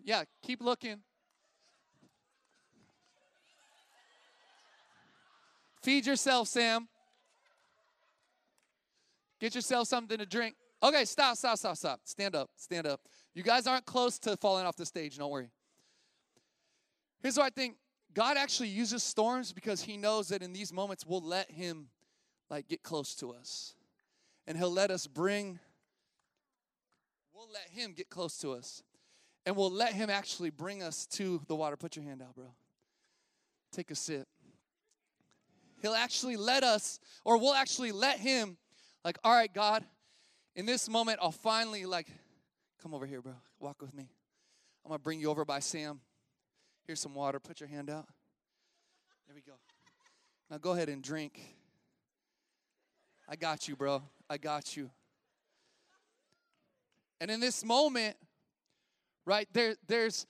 Yeah, 0.04 0.24
keep 0.42 0.60
looking. 0.60 0.98
Feed 5.82 6.06
yourself, 6.06 6.48
Sam. 6.48 6.88
Get 9.40 9.54
yourself 9.54 9.88
something 9.88 10.18
to 10.18 10.26
drink. 10.26 10.56
Okay, 10.82 11.04
stop, 11.04 11.36
stop, 11.36 11.58
stop, 11.58 11.76
stop. 11.76 12.00
Stand 12.04 12.34
up, 12.34 12.50
stand 12.56 12.86
up. 12.86 13.00
You 13.34 13.42
guys 13.42 13.66
aren't 13.66 13.86
close 13.86 14.18
to 14.20 14.36
falling 14.36 14.66
off 14.66 14.76
the 14.76 14.86
stage, 14.86 15.18
don't 15.18 15.30
worry. 15.30 15.50
Here's 17.22 17.36
what 17.36 17.46
I 17.46 17.50
think 17.50 17.76
God 18.14 18.36
actually 18.36 18.68
uses 18.68 19.02
storms 19.02 19.52
because 19.52 19.82
He 19.82 19.96
knows 19.96 20.28
that 20.28 20.42
in 20.42 20.52
these 20.52 20.72
moments 20.72 21.04
we'll 21.06 21.22
let 21.22 21.50
Him 21.50 21.88
like 22.50 22.68
get 22.68 22.82
close 22.82 23.14
to 23.16 23.32
us. 23.32 23.74
And 24.46 24.56
he'll 24.56 24.70
let 24.70 24.90
us 24.90 25.06
bring 25.06 25.58
we'll 27.34 27.48
let 27.52 27.68
him 27.68 27.92
get 27.92 28.08
close 28.08 28.38
to 28.38 28.52
us. 28.52 28.82
And 29.44 29.56
we'll 29.56 29.70
let 29.70 29.92
him 29.92 30.10
actually 30.10 30.50
bring 30.50 30.82
us 30.82 31.06
to 31.06 31.40
the 31.46 31.54
water. 31.54 31.76
Put 31.76 31.94
your 31.94 32.04
hand 32.04 32.22
out, 32.22 32.34
bro. 32.34 32.54
Take 33.72 33.90
a 33.90 33.94
sip. 33.94 34.26
He'll 35.82 35.94
actually 35.94 36.36
let 36.36 36.64
us 36.64 36.98
or 37.24 37.38
we'll 37.38 37.54
actually 37.54 37.92
let 37.92 38.18
him 38.18 38.56
like, 39.04 39.18
"All 39.22 39.32
right, 39.32 39.52
God, 39.52 39.84
in 40.54 40.66
this 40.66 40.88
moment 40.88 41.18
I'll 41.22 41.30
finally 41.30 41.84
like 41.84 42.08
come 42.82 42.94
over 42.94 43.06
here, 43.06 43.20
bro. 43.20 43.34
Walk 43.60 43.82
with 43.82 43.94
me. 43.94 44.08
I'm 44.84 44.92
to 44.92 44.98
bring 44.98 45.20
you 45.20 45.30
over 45.30 45.44
by 45.44 45.58
Sam. 45.58 46.00
Here's 46.86 47.00
some 47.00 47.14
water. 47.14 47.40
Put 47.40 47.60
your 47.60 47.68
hand 47.68 47.90
out. 47.90 48.06
There 49.26 49.34
we 49.34 49.42
go. 49.42 49.54
Now 50.50 50.58
go 50.58 50.72
ahead 50.72 50.88
and 50.88 51.02
drink. 51.02 51.40
I 53.28 53.36
got 53.36 53.66
you, 53.66 53.76
bro. 53.76 54.02
I 54.30 54.36
got 54.36 54.76
you. 54.76 54.90
And 57.20 57.30
in 57.30 57.40
this 57.40 57.64
moment, 57.64 58.16
right, 59.24 59.48
there, 59.52 59.74
there's 59.88 60.26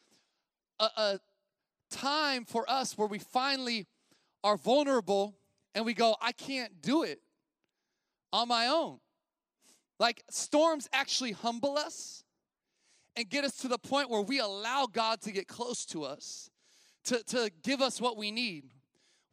a, 0.81 0.85
a 0.97 1.21
time 1.91 2.45
for 2.45 2.69
us 2.71 2.97
where 2.97 3.09
we 3.09 3.19
finally 3.19 3.87
are 4.43 4.57
vulnerable 4.57 5.37
and 5.75 5.85
we 5.85 5.93
go, 5.93 6.17
I 6.21 6.33
can't 6.33 6.81
do 6.81 7.03
it 7.03 7.21
on 8.33 8.49
my 8.49 8.69
own. 8.69 8.99
Like 9.99 10.23
storms 10.31 10.89
actually 10.93 11.33
humble 11.33 11.77
us 11.77 12.25
and 13.17 13.29
get 13.29 13.45
us 13.45 13.57
to 13.59 13.69
the 13.69 13.79
point 13.79 14.11
where 14.11 14.23
we 14.23 14.41
allow 14.41 14.87
God 14.87 15.21
to 15.23 15.33
get 15.33 15.49
close 15.49 15.85
to 15.87 16.05
us, 16.05 16.51
to, 17.05 17.23
to 17.25 17.51
give 17.63 17.83
us 17.83 18.01
what 18.01 18.17
we 18.17 18.31
need 18.31 18.65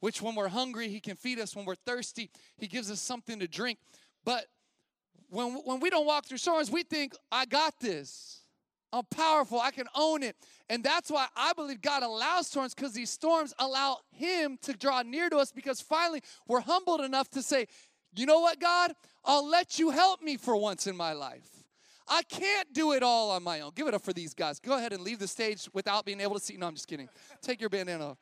which 0.03 0.21
when 0.21 0.35
we're 0.35 0.49
hungry, 0.49 0.89
He 0.89 0.99
can 0.99 1.15
feed 1.15 1.39
us. 1.39 1.55
When 1.55 1.63
we're 1.63 1.75
thirsty, 1.75 2.29
He 2.57 2.67
gives 2.67 2.91
us 2.91 2.99
something 2.99 3.39
to 3.39 3.47
drink. 3.47 3.79
But 4.25 4.47
when, 5.29 5.53
when 5.63 5.79
we 5.79 5.89
don't 5.89 6.05
walk 6.05 6.25
through 6.25 6.39
storms, 6.39 6.69
we 6.69 6.83
think, 6.83 7.13
I 7.31 7.45
got 7.45 7.79
this. 7.79 8.41
I'm 8.91 9.05
powerful. 9.05 9.61
I 9.61 9.71
can 9.71 9.87
own 9.95 10.21
it. 10.21 10.35
And 10.69 10.83
that's 10.83 11.09
why 11.09 11.27
I 11.37 11.53
believe 11.53 11.81
God 11.81 12.03
allows 12.03 12.47
storms 12.47 12.73
because 12.73 12.91
these 12.91 13.11
storms 13.11 13.53
allow 13.57 13.99
Him 14.11 14.59
to 14.63 14.73
draw 14.73 15.03
near 15.03 15.29
to 15.29 15.37
us 15.37 15.53
because 15.53 15.79
finally 15.79 16.21
we're 16.49 16.59
humbled 16.59 16.99
enough 16.99 17.29
to 17.29 17.41
say, 17.41 17.67
you 18.13 18.25
know 18.25 18.41
what, 18.41 18.59
God? 18.59 18.91
I'll 19.23 19.47
let 19.47 19.79
you 19.79 19.91
help 19.91 20.21
me 20.21 20.35
for 20.35 20.57
once 20.57 20.85
in 20.85 20.97
my 20.97 21.13
life. 21.13 21.47
I 22.09 22.23
can't 22.23 22.73
do 22.73 22.91
it 22.91 23.03
all 23.03 23.31
on 23.31 23.41
my 23.41 23.61
own. 23.61 23.71
Give 23.73 23.87
it 23.87 23.93
up 23.93 24.01
for 24.01 24.11
these 24.11 24.33
guys. 24.33 24.59
Go 24.59 24.77
ahead 24.77 24.91
and 24.91 25.01
leave 25.01 25.19
the 25.19 25.29
stage 25.29 25.69
without 25.71 26.03
being 26.03 26.19
able 26.19 26.33
to 26.33 26.41
see. 26.41 26.57
No, 26.57 26.67
I'm 26.67 26.75
just 26.75 26.89
kidding. 26.89 27.07
Take 27.41 27.61
your 27.61 27.69
bandana 27.69 28.09
off. 28.09 28.17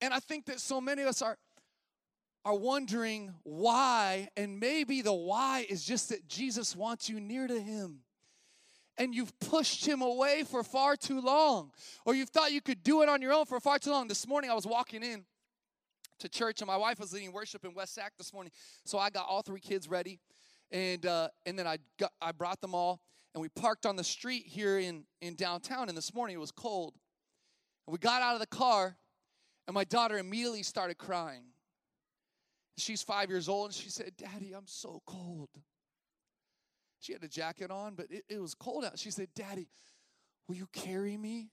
And 0.00 0.14
I 0.14 0.20
think 0.20 0.46
that 0.46 0.60
so 0.60 0.80
many 0.80 1.02
of 1.02 1.08
us 1.08 1.22
are 1.22 1.36
are 2.44 2.54
wondering 2.54 3.34
why, 3.42 4.28
and 4.34 4.58
maybe 4.58 5.02
the 5.02 5.12
why 5.12 5.66
is 5.68 5.84
just 5.84 6.08
that 6.08 6.26
Jesus 6.26 6.74
wants 6.74 7.06
you 7.08 7.20
near 7.20 7.46
to 7.46 7.60
him. 7.60 8.00
And 8.96 9.14
you've 9.14 9.38
pushed 9.40 9.86
him 9.86 10.00
away 10.00 10.44
for 10.44 10.62
far 10.62 10.96
too 10.96 11.20
long, 11.20 11.70
or 12.04 12.14
you've 12.14 12.30
thought 12.30 12.52
you 12.52 12.60
could 12.62 12.82
do 12.82 13.02
it 13.02 13.08
on 13.08 13.20
your 13.20 13.32
own 13.32 13.44
for 13.44 13.60
far 13.60 13.78
too 13.78 13.90
long. 13.90 14.08
This 14.08 14.26
morning 14.26 14.50
I 14.50 14.54
was 14.54 14.66
walking 14.66 15.02
in 15.02 15.24
to 16.18 16.28
church, 16.28 16.60
and 16.60 16.66
my 16.66 16.76
wife 16.76 16.98
was 16.98 17.12
leading 17.12 17.32
worship 17.32 17.64
in 17.64 17.74
West 17.74 17.94
Sac 17.94 18.12
this 18.18 18.32
morning. 18.32 18.52
So 18.84 18.98
I 18.98 19.10
got 19.10 19.26
all 19.28 19.42
three 19.42 19.60
kids 19.60 19.88
ready, 19.88 20.18
and 20.70 21.04
uh, 21.06 21.28
and 21.46 21.58
then 21.58 21.66
I 21.66 21.78
got, 21.98 22.12
I 22.20 22.32
brought 22.32 22.60
them 22.60 22.74
all, 22.74 23.00
and 23.34 23.40
we 23.40 23.48
parked 23.48 23.86
on 23.86 23.96
the 23.96 24.04
street 24.04 24.44
here 24.46 24.78
in 24.78 25.04
in 25.20 25.34
downtown. 25.34 25.88
And 25.88 25.96
this 25.96 26.14
morning 26.14 26.36
it 26.36 26.40
was 26.40 26.52
cold, 26.52 26.94
and 27.86 27.92
we 27.92 27.98
got 27.98 28.22
out 28.22 28.34
of 28.34 28.40
the 28.40 28.46
car, 28.46 28.96
and 29.70 29.74
my 29.76 29.84
daughter 29.84 30.18
immediately 30.18 30.64
started 30.64 30.98
crying. 30.98 31.44
She's 32.76 33.04
five 33.04 33.30
years 33.30 33.48
old, 33.48 33.66
and 33.66 33.74
she 33.74 33.88
said, 33.88 34.10
Daddy, 34.16 34.52
I'm 34.52 34.66
so 34.66 35.00
cold. 35.06 35.48
She 36.98 37.12
had 37.12 37.22
a 37.22 37.28
jacket 37.28 37.70
on, 37.70 37.94
but 37.94 38.06
it, 38.10 38.24
it 38.28 38.40
was 38.40 38.52
cold 38.52 38.84
out. 38.84 38.98
She 38.98 39.12
said, 39.12 39.28
Daddy, 39.32 39.68
will 40.48 40.56
you 40.56 40.66
carry 40.72 41.16
me? 41.16 41.50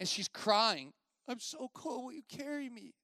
And 0.00 0.08
she's 0.08 0.28
crying, 0.28 0.94
I'm 1.28 1.40
so 1.40 1.70
cold, 1.74 2.06
will 2.06 2.12
you 2.14 2.22
carry 2.26 2.70
me? 2.70 2.94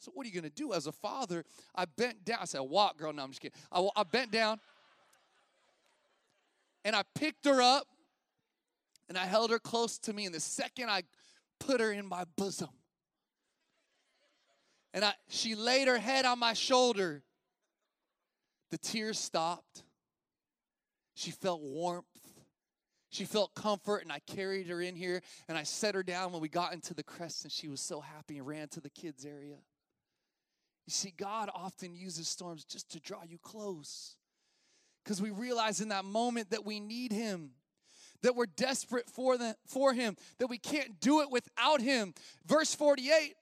So, 0.00 0.10
what 0.12 0.26
are 0.26 0.28
you 0.28 0.34
gonna 0.34 0.50
do 0.50 0.72
as 0.72 0.88
a 0.88 0.92
father? 0.92 1.44
I 1.76 1.84
bent 1.84 2.24
down. 2.24 2.38
I 2.40 2.44
said, 2.44 2.62
Walk, 2.62 2.98
girl. 2.98 3.12
No, 3.12 3.22
I'm 3.22 3.30
just 3.30 3.40
kidding. 3.40 3.56
I, 3.70 3.88
I 3.94 4.02
bent 4.02 4.32
down 4.32 4.58
and 6.84 6.96
I 6.96 7.04
picked 7.14 7.44
her 7.44 7.62
up 7.62 7.86
and 9.08 9.16
I 9.16 9.26
held 9.26 9.52
her 9.52 9.60
close 9.60 9.96
to 9.98 10.12
me. 10.12 10.26
And 10.26 10.34
the 10.34 10.40
second 10.40 10.90
I 10.90 11.04
put 11.60 11.80
her 11.80 11.92
in 11.92 12.04
my 12.04 12.24
bosom, 12.36 12.70
and 14.92 15.04
I, 15.04 15.12
she 15.28 15.54
laid 15.54 15.88
her 15.88 15.98
head 15.98 16.24
on 16.24 16.38
my 16.38 16.54
shoulder. 16.54 17.22
The 18.70 18.78
tears 18.78 19.18
stopped. 19.18 19.82
She 21.14 21.30
felt 21.30 21.62
warmth. 21.62 22.06
She 23.10 23.24
felt 23.24 23.54
comfort, 23.54 24.02
and 24.02 24.12
I 24.12 24.20
carried 24.20 24.66
her 24.68 24.82
in 24.82 24.94
here 24.94 25.22
and 25.48 25.56
I 25.56 25.62
set 25.62 25.94
her 25.94 26.02
down 26.02 26.32
when 26.32 26.42
we 26.42 26.48
got 26.48 26.74
into 26.74 26.92
the 26.92 27.02
crest, 27.02 27.42
and 27.44 27.50
she 27.50 27.66
was 27.66 27.80
so 27.80 28.00
happy 28.00 28.36
and 28.36 28.46
ran 28.46 28.68
to 28.68 28.80
the 28.80 28.90
kids' 28.90 29.24
area. 29.24 29.56
You 30.86 30.90
see, 30.92 31.12
God 31.16 31.50
often 31.54 31.94
uses 31.94 32.28
storms 32.28 32.64
just 32.64 32.90
to 32.90 33.00
draw 33.00 33.22
you 33.26 33.38
close 33.38 34.16
because 35.02 35.22
we 35.22 35.30
realize 35.30 35.80
in 35.80 35.88
that 35.88 36.04
moment 36.04 36.50
that 36.50 36.66
we 36.66 36.80
need 36.80 37.12
Him 37.12 37.52
that 38.22 38.34
we're 38.34 38.46
desperate 38.46 39.08
for, 39.08 39.38
the, 39.38 39.56
for 39.66 39.92
him, 39.92 40.16
that 40.38 40.48
we 40.48 40.58
can't 40.58 41.00
do 41.00 41.20
it 41.20 41.30
without 41.30 41.80
him. 41.80 42.14
Verse 42.46 42.74
48 42.74 43.34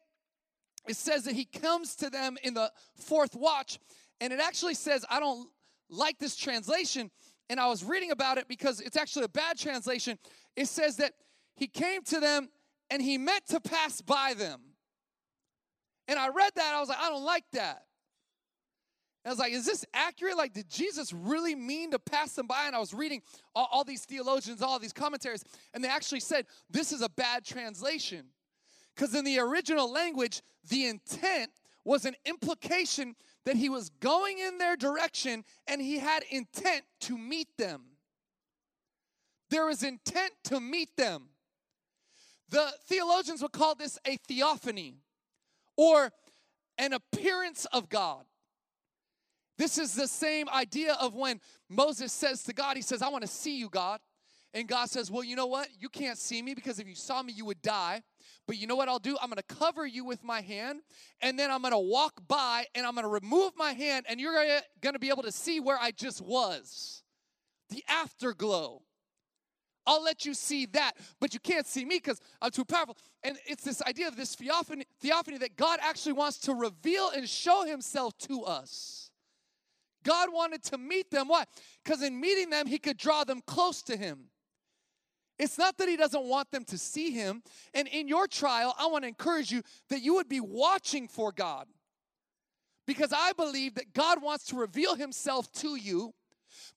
it 0.88 0.96
says 0.96 1.24
that 1.24 1.34
he 1.34 1.44
comes 1.44 1.96
to 1.96 2.10
them 2.10 2.36
in 2.42 2.54
the 2.54 2.70
fourth 2.94 3.34
watch. 3.34 3.78
And 4.20 4.32
it 4.32 4.40
actually 4.40 4.74
says, 4.74 5.04
I 5.10 5.20
don't 5.20 5.48
like 5.90 6.18
this 6.18 6.36
translation. 6.36 7.10
And 7.48 7.60
I 7.60 7.68
was 7.68 7.84
reading 7.84 8.10
about 8.10 8.38
it 8.38 8.48
because 8.48 8.80
it's 8.80 8.96
actually 8.96 9.24
a 9.24 9.28
bad 9.28 9.58
translation. 9.58 10.18
It 10.56 10.68
says 10.68 10.96
that 10.96 11.12
he 11.54 11.66
came 11.66 12.02
to 12.04 12.20
them 12.20 12.48
and 12.90 13.02
he 13.02 13.18
meant 13.18 13.46
to 13.48 13.60
pass 13.60 14.00
by 14.00 14.34
them. 14.34 14.60
And 16.08 16.18
I 16.18 16.28
read 16.28 16.52
that, 16.54 16.74
I 16.74 16.80
was 16.80 16.88
like, 16.88 16.98
I 17.00 17.08
don't 17.08 17.24
like 17.24 17.44
that. 17.52 17.82
I 19.24 19.30
was 19.30 19.40
like, 19.40 19.52
is 19.52 19.66
this 19.66 19.84
accurate? 19.92 20.36
Like, 20.36 20.52
did 20.52 20.70
Jesus 20.70 21.12
really 21.12 21.56
mean 21.56 21.90
to 21.90 21.98
pass 21.98 22.34
them 22.34 22.46
by? 22.46 22.66
And 22.66 22.76
I 22.76 22.78
was 22.78 22.94
reading 22.94 23.22
all, 23.56 23.68
all 23.72 23.84
these 23.84 24.04
theologians, 24.04 24.62
all 24.62 24.78
these 24.78 24.92
commentaries, 24.92 25.42
and 25.74 25.82
they 25.82 25.88
actually 25.88 26.20
said 26.20 26.46
this 26.70 26.92
is 26.92 27.02
a 27.02 27.08
bad 27.08 27.44
translation. 27.44 28.26
Because 28.96 29.14
in 29.14 29.24
the 29.24 29.38
original 29.38 29.92
language, 29.92 30.42
the 30.68 30.86
intent 30.86 31.50
was 31.84 32.04
an 32.04 32.16
implication 32.24 33.14
that 33.44 33.56
he 33.56 33.68
was 33.68 33.90
going 34.00 34.38
in 34.38 34.58
their 34.58 34.76
direction 34.76 35.44
and 35.66 35.80
he 35.80 35.98
had 35.98 36.24
intent 36.30 36.82
to 37.00 37.18
meet 37.18 37.48
them. 37.58 37.82
There 39.50 39.66
was 39.66 39.82
intent 39.82 40.32
to 40.44 40.60
meet 40.60 40.96
them. 40.96 41.28
The 42.48 42.72
theologians 42.88 43.42
would 43.42 43.52
call 43.52 43.74
this 43.74 43.98
a 44.06 44.16
theophany 44.16 44.96
or 45.76 46.10
an 46.78 46.92
appearance 46.92 47.66
of 47.66 47.88
God. 47.88 48.24
This 49.58 49.78
is 49.78 49.94
the 49.94 50.08
same 50.08 50.48
idea 50.48 50.94
of 51.00 51.14
when 51.14 51.40
Moses 51.68 52.12
says 52.12 52.42
to 52.44 52.52
God, 52.52 52.76
He 52.76 52.82
says, 52.82 53.02
I 53.02 53.08
want 53.08 53.22
to 53.22 53.28
see 53.28 53.58
you, 53.58 53.68
God. 53.68 54.00
And 54.52 54.68
God 54.68 54.90
says, 54.90 55.10
Well, 55.10 55.24
you 55.24 55.36
know 55.36 55.46
what? 55.46 55.68
You 55.78 55.88
can't 55.88 56.18
see 56.18 56.42
me 56.42 56.54
because 56.54 56.78
if 56.78 56.86
you 56.86 56.94
saw 56.94 57.22
me, 57.22 57.32
you 57.32 57.44
would 57.44 57.62
die. 57.62 58.02
But 58.46 58.58
you 58.58 58.66
know 58.66 58.76
what 58.76 58.88
I'll 58.88 59.00
do? 59.00 59.16
I'm 59.20 59.28
going 59.28 59.38
to 59.38 59.54
cover 59.54 59.84
you 59.86 60.04
with 60.04 60.22
my 60.22 60.40
hand, 60.40 60.80
and 61.20 61.38
then 61.38 61.50
I'm 61.50 61.62
going 61.62 61.72
to 61.72 61.78
walk 61.78 62.20
by 62.28 62.66
and 62.74 62.86
I'm 62.86 62.94
going 62.94 63.04
to 63.04 63.10
remove 63.10 63.52
my 63.56 63.72
hand, 63.72 64.06
and 64.08 64.20
you're 64.20 64.34
going 64.80 64.92
to 64.92 65.00
be 65.00 65.08
able 65.08 65.24
to 65.24 65.32
see 65.32 65.58
where 65.58 65.78
I 65.80 65.90
just 65.90 66.20
was. 66.20 67.02
The 67.70 67.82
afterglow. 67.88 68.82
I'll 69.88 70.02
let 70.02 70.24
you 70.24 70.34
see 70.34 70.66
that, 70.66 70.92
but 71.20 71.32
you 71.32 71.40
can't 71.40 71.66
see 71.66 71.84
me 71.84 71.96
because 71.96 72.20
I'm 72.42 72.50
too 72.50 72.64
powerful. 72.64 72.96
And 73.22 73.36
it's 73.46 73.62
this 73.62 73.80
idea 73.82 74.08
of 74.08 74.16
this 74.16 74.34
theophany, 74.34 74.84
theophany 75.00 75.38
that 75.38 75.56
God 75.56 75.78
actually 75.80 76.14
wants 76.14 76.38
to 76.40 76.54
reveal 76.54 77.10
and 77.10 77.28
show 77.28 77.64
himself 77.64 78.16
to 78.18 78.42
us. 78.42 79.10
God 80.04 80.32
wanted 80.32 80.62
to 80.64 80.78
meet 80.78 81.10
them. 81.10 81.28
Why? 81.28 81.44
Because 81.84 82.02
in 82.02 82.20
meeting 82.20 82.50
them, 82.50 82.66
he 82.66 82.78
could 82.78 82.96
draw 82.96 83.24
them 83.24 83.42
close 83.46 83.82
to 83.82 83.96
him. 83.96 84.26
It's 85.38 85.58
not 85.58 85.76
that 85.78 85.88
he 85.88 85.96
doesn't 85.96 86.24
want 86.24 86.50
them 86.50 86.64
to 86.64 86.78
see 86.78 87.10
him. 87.10 87.42
And 87.74 87.86
in 87.88 88.08
your 88.08 88.26
trial, 88.26 88.74
I 88.78 88.86
want 88.86 89.04
to 89.04 89.08
encourage 89.08 89.50
you 89.50 89.62
that 89.90 90.02
you 90.02 90.14
would 90.14 90.28
be 90.28 90.40
watching 90.40 91.08
for 91.08 91.30
God. 91.30 91.66
Because 92.86 93.12
I 93.12 93.32
believe 93.32 93.74
that 93.74 93.92
God 93.92 94.22
wants 94.22 94.46
to 94.46 94.56
reveal 94.56 94.94
himself 94.94 95.50
to 95.54 95.76
you. 95.76 96.14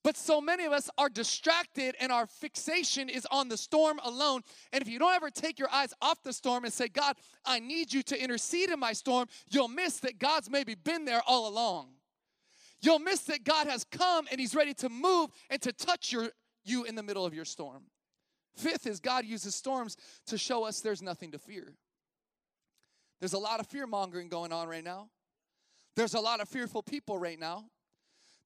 But 0.04 0.18
so 0.18 0.42
many 0.42 0.66
of 0.66 0.74
us 0.74 0.90
are 0.98 1.08
distracted 1.08 1.96
and 2.02 2.12
our 2.12 2.26
fixation 2.26 3.08
is 3.08 3.26
on 3.32 3.48
the 3.48 3.56
storm 3.56 4.00
alone. 4.04 4.42
And 4.74 4.82
if 4.82 4.90
you 4.90 5.00
don't 5.00 5.14
ever 5.14 5.30
take 5.30 5.60
your 5.60 5.72
eyes 5.72 5.94
off 6.02 6.22
the 6.24 6.34
storm 6.34 6.66
and 6.66 6.74
say, 6.74 6.90
God, 6.90 7.16
I 7.46 7.60
need 7.60 7.94
you 7.94 8.02
to 8.04 8.22
intercede 8.22 8.72
in 8.72 8.80
my 8.80 8.92
storm, 8.94 9.28
you'll 9.50 9.68
miss 9.70 10.00
that 10.02 10.20
God's 10.20 10.50
maybe 10.50 10.76
been 10.76 11.06
there 11.06 11.22
all 11.26 11.48
along. 11.48 11.90
You'll 12.82 13.00
miss 13.00 13.22
that 13.24 13.44
God 13.44 13.68
has 13.68 13.86
come 13.86 14.28
and 14.32 14.40
He's 14.40 14.56
ready 14.56 14.74
to 14.76 14.90
move 14.90 15.30
and 15.50 15.62
to 15.62 15.72
touch 15.72 16.12
your, 16.12 16.30
you 16.64 16.84
in 16.84 16.96
the 16.96 17.04
middle 17.04 17.26
of 17.26 17.34
your 17.34 17.46
storm. 17.46 17.84
Fifth 18.56 18.88
is 18.88 19.00
God 19.00 19.26
uses 19.26 19.56
storms 19.56 19.98
to 20.28 20.38
show 20.38 20.66
us 20.66 20.82
there's 20.82 21.02
nothing 21.02 21.32
to 21.32 21.40
fear. 21.40 21.74
There's 23.20 23.34
a 23.34 23.40
lot 23.40 23.60
of 23.60 23.68
fear 23.68 23.86
mongering 23.86 24.30
going 24.30 24.52
on 24.52 24.68
right 24.68 24.84
now. 24.84 25.10
There's 25.96 26.14
a 26.14 26.20
lot 26.20 26.40
of 26.40 26.48
fearful 26.48 26.84
people 26.84 27.18
right 27.18 27.40
now. 27.40 27.66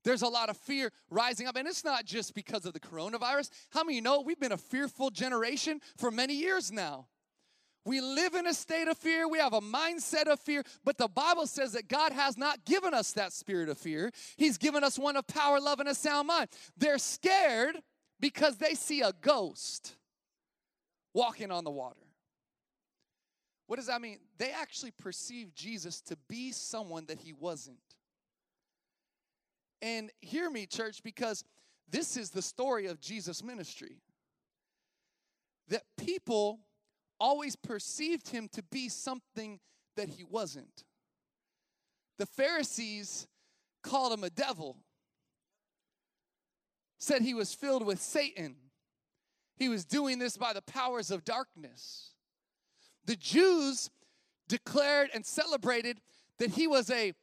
There's 0.04 0.22
a 0.22 0.28
lot 0.28 0.50
of 0.50 0.58
fear 0.58 0.92
rising 1.10 1.48
up, 1.48 1.56
and 1.56 1.68
it's 1.68 1.86
not 1.86 2.06
just 2.06 2.34
because 2.34 2.66
of 2.66 2.74
the 2.74 2.80
coronavirus. 2.80 3.50
How 3.70 3.84
many 3.84 4.02
know 4.02 4.22
we've 4.22 4.40
been 4.40 4.52
a 4.52 4.58
fearful 4.58 5.10
generation 5.10 5.80
for 5.98 6.12
many 6.12 6.34
years 6.34 6.72
now? 6.72 7.08
We 7.86 8.00
live 8.00 8.34
in 8.34 8.48
a 8.48 8.54
state 8.54 8.88
of 8.88 8.98
fear. 8.98 9.28
We 9.28 9.40
have 9.40 9.54
a 9.54 9.62
mindset 9.62 10.28
of 10.28 10.40
fear, 10.40 10.64
but 10.86 10.98
the 10.98 11.08
Bible 11.08 11.48
says 11.48 11.74
that 11.74 11.90
God 11.90 12.14
has 12.14 12.38
not 12.38 12.66
given 12.66 12.94
us 12.94 13.12
that 13.14 13.34
spirit 13.34 13.70
of 13.70 13.78
fear. 13.78 14.12
He's 14.38 14.58
given 14.58 14.84
us 14.84 14.98
one 14.98 15.18
of 15.18 15.28
power, 15.28 15.60
love, 15.60 15.80
and 15.80 15.90
a 15.90 15.96
sound 15.96 16.28
mind. 16.28 16.50
They're 16.78 16.98
scared 16.98 17.78
because 18.24 18.56
they 18.56 18.74
see 18.74 19.02
a 19.02 19.12
ghost 19.20 19.98
walking 21.14 21.52
on 21.52 21.66
the 21.66 21.70
water. 21.70 22.08
What 23.68 23.76
does 23.76 23.88
that 23.88 24.00
mean? 24.00 24.20
They 24.38 24.52
actually 24.52 24.92
perceived 24.92 25.58
Jesus 25.58 26.00
to 26.04 26.16
be 26.30 26.54
someone 26.54 27.06
that 27.08 27.20
he 27.20 27.34
wasn't. 27.34 27.84
And 29.82 30.10
hear 30.22 30.50
me, 30.50 30.66
church, 30.66 31.04
because 31.04 31.44
this 31.90 32.16
is 32.16 32.30
the 32.30 32.42
story 32.42 32.86
of 32.86 33.02
Jesus' 33.02 33.44
ministry. 33.44 33.98
That 35.68 35.84
people 35.98 36.62
always 37.20 37.58
perceived 37.58 38.30
him 38.30 38.48
to 38.54 38.64
be 38.64 38.88
something 38.88 39.60
that 39.98 40.08
he 40.08 40.24
wasn't. 40.24 40.86
The 42.20 42.26
Pharisees 42.26 43.28
called 43.84 44.14
him 44.14 44.24
a 44.24 44.30
devil, 44.30 44.78
said 47.04 47.22
he 47.22 47.34
was 47.34 47.54
filled 47.54 47.86
with 47.86 48.02
Satan. 48.02 48.56
He 49.58 49.70
was 49.70 49.86
doing 49.86 50.20
this 50.20 50.38
by 50.38 50.54
the 50.54 50.62
powers 50.62 51.12
of 51.12 51.26
darkness. 51.26 52.14
The 53.06 53.16
Jews 53.16 53.90
declared 54.48 55.10
and 55.14 55.26
celebrated 55.26 56.00
that 56.40 56.52
he 56.52 56.68
was 56.68 56.90
a, 56.90 57.14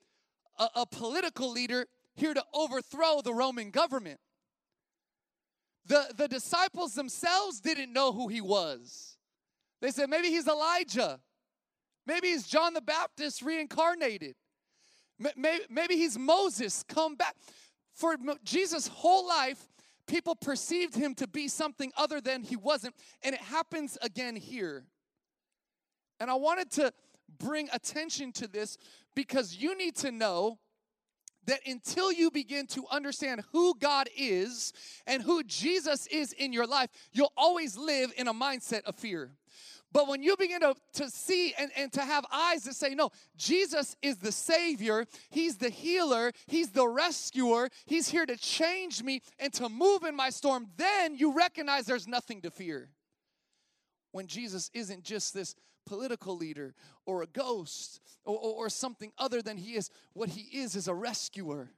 a, 0.59 0.69
a 0.77 0.87
political 0.87 1.51
leader 1.51 1.87
here 2.15 2.35
to 2.35 2.45
overthrow 2.53 3.23
the 3.23 3.35
Roman 3.35 3.71
government. 3.71 4.21
The, 5.87 6.13
the 6.17 6.29
disciples 6.29 6.95
themselves 6.95 7.61
didn't 7.61 7.93
know 7.93 8.13
who 8.13 8.29
he 8.29 8.41
was. 8.41 9.17
They 9.81 9.91
said, 9.91 10.11
maybe 10.11 10.29
he's 10.29 10.47
Elijah. 10.47 11.21
Maybe 12.07 12.29
he's 12.29 12.47
John 12.47 12.75
the 12.75 12.83
Baptist 12.83 13.43
reincarnated. 13.43 14.35
Maybe, 15.37 15.65
maybe 15.69 15.97
he's 15.97 16.19
Moses 16.19 16.85
come 16.87 17.17
back. 17.17 17.35
For 18.01 18.17
Jesus' 18.43 18.87
whole 18.87 19.29
life, 19.29 19.69
people 20.07 20.35
perceived 20.35 20.95
him 20.95 21.15
to 21.17 21.29
be 21.29 21.49
something 21.49 21.93
other 21.99 22.19
than 22.19 22.43
he 22.43 22.57
wasn't. 22.57 22.95
And 23.23 23.35
it 23.35 23.43
happens 23.43 23.99
again 24.01 24.37
here. 24.37 24.87
And 26.19 26.31
I 26.31 26.35
wanted 26.35 26.71
to 26.73 26.95
bring 27.39 27.69
attention 27.75 28.33
to 28.33 28.49
this 28.49 28.79
because 29.15 29.55
you 29.55 29.77
need 29.77 29.97
to 29.97 30.11
know 30.11 30.59
that 31.45 31.61
until 31.67 32.11
you 32.11 32.31
begin 32.31 32.67
to 32.69 32.85
understand 32.91 33.43
who 33.53 33.75
God 33.79 34.09
is 34.17 34.73
and 35.07 35.23
who 35.23 35.43
Jesus 35.45 36.07
is 36.07 36.33
in 36.33 36.55
your 36.55 36.67
life, 36.67 36.89
you'll 37.13 37.33
always 37.37 37.77
live 37.77 38.13
in 38.17 38.29
a 38.29 38.35
mindset 38.35 38.83
of 38.85 38.95
fear. 38.95 39.33
But 39.93 40.07
when 40.07 40.23
you 40.23 40.37
begin 40.37 40.61
to, 40.61 40.75
to 40.95 41.11
see 41.11 41.53
and, 41.59 41.71
and 41.77 41.93
to 41.95 42.01
have 42.03 42.25
eyes 42.33 42.65
that 42.65 42.75
say, 42.75 42.95
no, 42.95 43.11
Jesus 43.37 43.97
is 44.03 44.19
the 44.19 44.31
Savior, 44.31 45.05
He's 45.31 45.57
the 45.57 45.71
healer, 45.71 46.33
He's 46.47 46.71
the 46.71 46.87
rescuer, 46.87 47.69
He's 47.87 48.09
here 48.09 48.27
to 48.27 48.37
change 48.37 49.03
me 49.03 49.21
and 49.39 49.53
to 49.55 49.69
move 49.69 50.05
in 50.05 50.15
my 50.15 50.31
storm, 50.31 50.69
then 50.77 51.17
you 51.17 51.37
recognize 51.37 51.87
there's 51.87 52.07
nothing 52.07 52.41
to 52.43 52.51
fear. 52.51 52.89
When 54.13 54.27
Jesus 54.27 54.71
isn't 54.75 55.03
just 55.03 55.35
this 55.35 55.55
political 55.87 56.37
leader 56.37 56.75
or 57.05 57.23
a 57.23 57.27
ghost 57.27 58.01
or, 58.25 58.37
or, 58.37 58.67
or 58.67 58.69
something 58.69 59.11
other 59.19 59.43
than 59.43 59.57
He 59.57 59.75
is, 59.75 59.91
what 60.13 60.29
He 60.29 60.59
is 60.59 60.77
is 60.77 60.87
a 60.87 60.95
rescuer. 60.95 61.71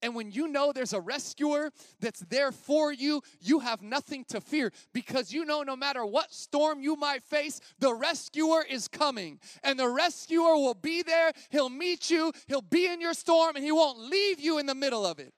And 0.00 0.14
when 0.14 0.30
you 0.30 0.46
know 0.46 0.72
there's 0.72 0.92
a 0.92 1.00
rescuer 1.00 1.72
that's 2.00 2.20
there 2.20 2.52
for 2.52 2.92
you, 2.92 3.20
you 3.40 3.58
have 3.58 3.82
nothing 3.82 4.24
to 4.28 4.40
fear 4.40 4.70
because 4.92 5.32
you 5.32 5.44
know 5.44 5.62
no 5.62 5.74
matter 5.74 6.06
what 6.06 6.32
storm 6.32 6.80
you 6.80 6.94
might 6.94 7.22
face, 7.24 7.60
the 7.80 7.92
rescuer 7.92 8.64
is 8.68 8.86
coming. 8.86 9.40
And 9.64 9.78
the 9.78 9.88
rescuer 9.88 10.54
will 10.54 10.74
be 10.74 11.02
there. 11.02 11.32
He'll 11.50 11.68
meet 11.68 12.10
you, 12.10 12.32
he'll 12.46 12.62
be 12.62 12.86
in 12.86 13.00
your 13.00 13.14
storm, 13.14 13.56
and 13.56 13.64
he 13.64 13.72
won't 13.72 13.98
leave 13.98 14.38
you 14.38 14.58
in 14.58 14.66
the 14.66 14.74
middle 14.74 15.04
of 15.04 15.18
it. 15.18 15.32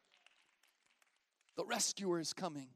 The 1.56 1.64
rescuer 1.64 2.20
is 2.20 2.34
coming. 2.34 2.68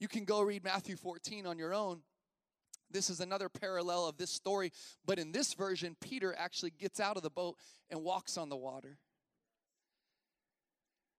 You 0.00 0.08
can 0.08 0.24
go 0.24 0.42
read 0.42 0.64
Matthew 0.64 0.96
14 0.96 1.46
on 1.46 1.58
your 1.58 1.72
own. 1.72 2.00
This 2.90 3.08
is 3.08 3.20
another 3.20 3.48
parallel 3.48 4.06
of 4.06 4.16
this 4.18 4.30
story, 4.30 4.72
but 5.06 5.18
in 5.18 5.30
this 5.30 5.54
version, 5.54 5.96
Peter 6.00 6.34
actually 6.36 6.70
gets 6.70 6.98
out 6.98 7.16
of 7.16 7.22
the 7.22 7.30
boat 7.30 7.56
and 7.88 8.02
walks 8.02 8.36
on 8.36 8.48
the 8.48 8.56
water 8.56 8.98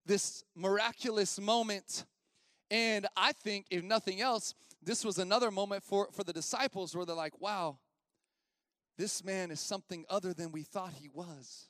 this 0.05 0.43
miraculous 0.55 1.39
moment. 1.39 2.05
And 2.71 3.07
I 3.15 3.33
think, 3.33 3.67
if 3.69 3.83
nothing 3.83 4.21
else, 4.21 4.53
this 4.81 5.05
was 5.05 5.17
another 5.17 5.51
moment 5.51 5.83
for, 5.83 6.09
for 6.11 6.23
the 6.23 6.33
disciples 6.33 6.95
where 6.95 7.05
they're 7.05 7.15
like, 7.15 7.39
wow, 7.39 7.77
this 8.97 9.23
man 9.23 9.51
is 9.51 9.59
something 9.59 10.05
other 10.09 10.33
than 10.33 10.51
we 10.51 10.63
thought 10.63 10.93
he 10.93 11.09
was. 11.13 11.67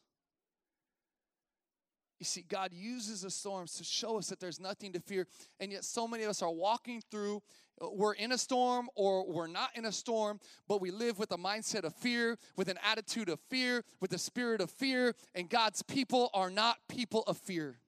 You 2.20 2.26
see, 2.26 2.46
God 2.48 2.72
uses 2.72 3.22
the 3.22 3.30
storms 3.30 3.74
to 3.74 3.84
show 3.84 4.18
us 4.18 4.28
that 4.28 4.40
there's 4.40 4.60
nothing 4.60 4.94
to 4.94 5.02
fear. 5.02 5.28
And 5.60 5.72
yet, 5.74 5.84
so 5.84 6.08
many 6.08 6.24
of 6.24 6.30
us 6.30 6.42
are 6.42 6.52
walking 6.52 7.02
through, 7.12 7.42
we're 7.82 8.14
in 8.14 8.32
a 8.32 8.38
storm 8.38 8.88
or 8.96 9.30
we're 9.30 9.48
not 9.48 9.72
in 9.76 9.84
a 9.84 9.92
storm, 9.92 10.40
but 10.68 10.80
we 10.80 10.90
live 10.90 11.20
with 11.20 11.32
a 11.34 11.38
mindset 11.38 11.84
of 11.84 11.94
fear, 11.96 12.38
with 12.56 12.70
an 12.70 12.78
attitude 12.82 13.28
of 13.28 13.40
fear, 13.50 13.84
with 14.00 14.14
a 14.14 14.18
spirit 14.18 14.62
of 14.62 14.72
fear. 14.72 15.16
And 15.36 15.50
God's 15.50 15.82
people 15.82 16.30
are 16.34 16.50
not 16.50 16.78
people 16.88 17.24
of 17.28 17.38
fear. 17.38 17.80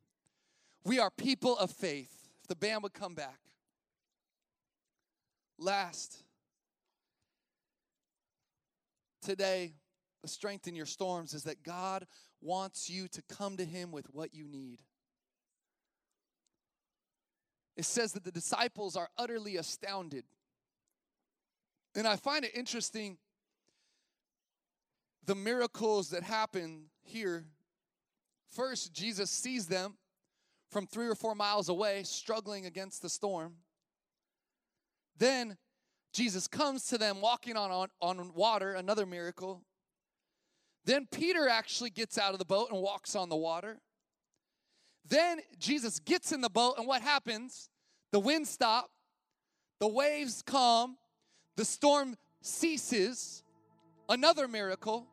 We 0.85 0.99
are 0.99 1.09
people 1.09 1.57
of 1.57 1.71
faith. 1.71 2.11
If 2.41 2.47
the 2.47 2.55
band 2.55 2.83
would 2.83 2.93
come 2.93 3.15
back. 3.15 3.39
Last, 5.57 6.23
today, 9.23 9.73
the 10.21 10.27
strength 10.27 10.67
in 10.67 10.75
your 10.75 10.85
storms 10.85 11.33
is 11.33 11.43
that 11.43 11.63
God 11.63 12.05
wants 12.39 12.89
you 12.89 13.07
to 13.07 13.21
come 13.23 13.57
to 13.57 13.65
Him 13.65 13.91
with 13.91 14.05
what 14.13 14.33
you 14.33 14.45
need. 14.45 14.79
It 17.75 17.85
says 17.85 18.13
that 18.13 18.23
the 18.23 18.31
disciples 18.31 18.95
are 18.95 19.09
utterly 19.17 19.57
astounded. 19.57 20.25
And 21.95 22.05
I 22.07 22.15
find 22.15 22.45
it 22.45 22.51
interesting 22.55 23.17
the 25.25 25.35
miracles 25.35 26.09
that 26.09 26.21
happen 26.21 26.85
here. 27.01 27.45
First, 28.51 28.93
Jesus 28.93 29.31
sees 29.31 29.65
them 29.65 29.95
from 30.71 30.87
three 30.87 31.07
or 31.07 31.15
four 31.15 31.35
miles 31.35 31.69
away, 31.69 32.03
struggling 32.03 32.65
against 32.65 33.01
the 33.01 33.09
storm. 33.09 33.55
Then 35.17 35.57
Jesus 36.13 36.47
comes 36.47 36.85
to 36.87 36.97
them 36.97 37.21
walking 37.21 37.57
on, 37.57 37.71
on, 37.71 37.87
on 38.01 38.33
water, 38.33 38.73
another 38.73 39.05
miracle. 39.05 39.63
Then 40.85 41.07
Peter 41.11 41.49
actually 41.49 41.89
gets 41.89 42.17
out 42.17 42.33
of 42.33 42.39
the 42.39 42.45
boat 42.45 42.69
and 42.71 42.81
walks 42.81 43.15
on 43.15 43.29
the 43.29 43.35
water. 43.35 43.79
Then 45.07 45.39
Jesus 45.59 45.99
gets 45.99 46.31
in 46.31 46.41
the 46.41 46.49
boat, 46.49 46.75
and 46.77 46.87
what 46.87 47.01
happens? 47.01 47.69
The 48.11 48.19
wind 48.19 48.47
stops, 48.47 48.89
the 49.79 49.87
waves 49.87 50.41
calm, 50.41 50.97
the 51.55 51.65
storm 51.65 52.15
ceases. 52.41 53.43
Another 54.07 54.47
miracle. 54.47 55.07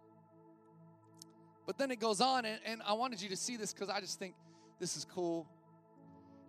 But 1.66 1.78
then 1.78 1.90
it 1.90 1.98
goes 1.98 2.20
on, 2.20 2.44
and, 2.44 2.60
and 2.66 2.82
I 2.86 2.92
wanted 2.92 3.22
you 3.22 3.30
to 3.30 3.36
see 3.36 3.56
this 3.56 3.72
because 3.72 3.88
I 3.88 4.00
just 4.00 4.18
think 4.18 4.34
this 4.82 4.96
is 4.96 5.04
cool. 5.04 5.46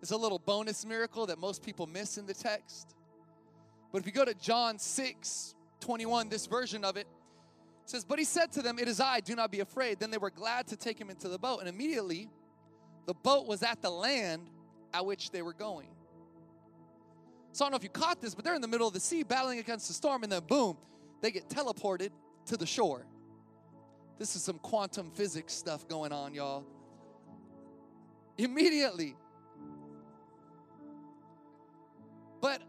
It's 0.01 0.09
a 0.09 0.17
little 0.17 0.39
bonus 0.39 0.87
miracle 0.87 1.27
that 1.27 1.37
most 1.37 1.61
people 1.61 1.85
miss 1.85 2.17
in 2.17 2.25
the 2.25 2.33
text. 2.33 2.95
But 3.91 3.99
if 3.99 4.07
you 4.07 4.11
go 4.11 4.25
to 4.25 4.33
John 4.33 4.79
6 4.79 5.55
21, 5.79 6.29
this 6.29 6.47
version 6.47 6.83
of 6.83 6.97
it, 6.97 7.01
it 7.01 7.89
says, 7.89 8.03
But 8.03 8.17
he 8.17 8.25
said 8.25 8.51
to 8.53 8.63
them, 8.63 8.79
It 8.79 8.87
is 8.87 8.99
I, 8.99 9.19
do 9.19 9.35
not 9.35 9.51
be 9.51 9.59
afraid. 9.59 9.99
Then 9.99 10.09
they 10.09 10.17
were 10.17 10.31
glad 10.31 10.65
to 10.69 10.75
take 10.75 10.99
him 10.99 11.11
into 11.11 11.29
the 11.29 11.37
boat. 11.37 11.59
And 11.59 11.69
immediately 11.69 12.27
the 13.05 13.13
boat 13.13 13.45
was 13.45 13.61
at 13.61 13.83
the 13.83 13.91
land 13.91 14.49
at 14.95 15.05
which 15.05 15.29
they 15.29 15.43
were 15.43 15.53
going. 15.53 15.89
So 17.51 17.63
I 17.63 17.67
don't 17.67 17.73
know 17.73 17.77
if 17.77 17.83
you 17.83 17.89
caught 17.89 18.19
this, 18.19 18.33
but 18.33 18.43
they're 18.43 18.55
in 18.55 18.61
the 18.61 18.67
middle 18.67 18.87
of 18.87 18.95
the 18.95 18.99
sea 18.99 19.21
battling 19.21 19.59
against 19.59 19.87
the 19.87 19.93
storm, 19.93 20.23
and 20.23 20.31
then 20.31 20.41
boom, 20.47 20.75
they 21.21 21.29
get 21.29 21.49
teleported 21.49 22.09
to 22.47 22.57
the 22.57 22.65
shore. 22.65 23.05
This 24.17 24.35
is 24.35 24.41
some 24.41 24.57
quantum 24.57 25.11
physics 25.11 25.53
stuff 25.53 25.87
going 25.87 26.11
on, 26.11 26.33
y'all 26.33 26.65
immediately. 28.37 29.15
But 32.41 32.61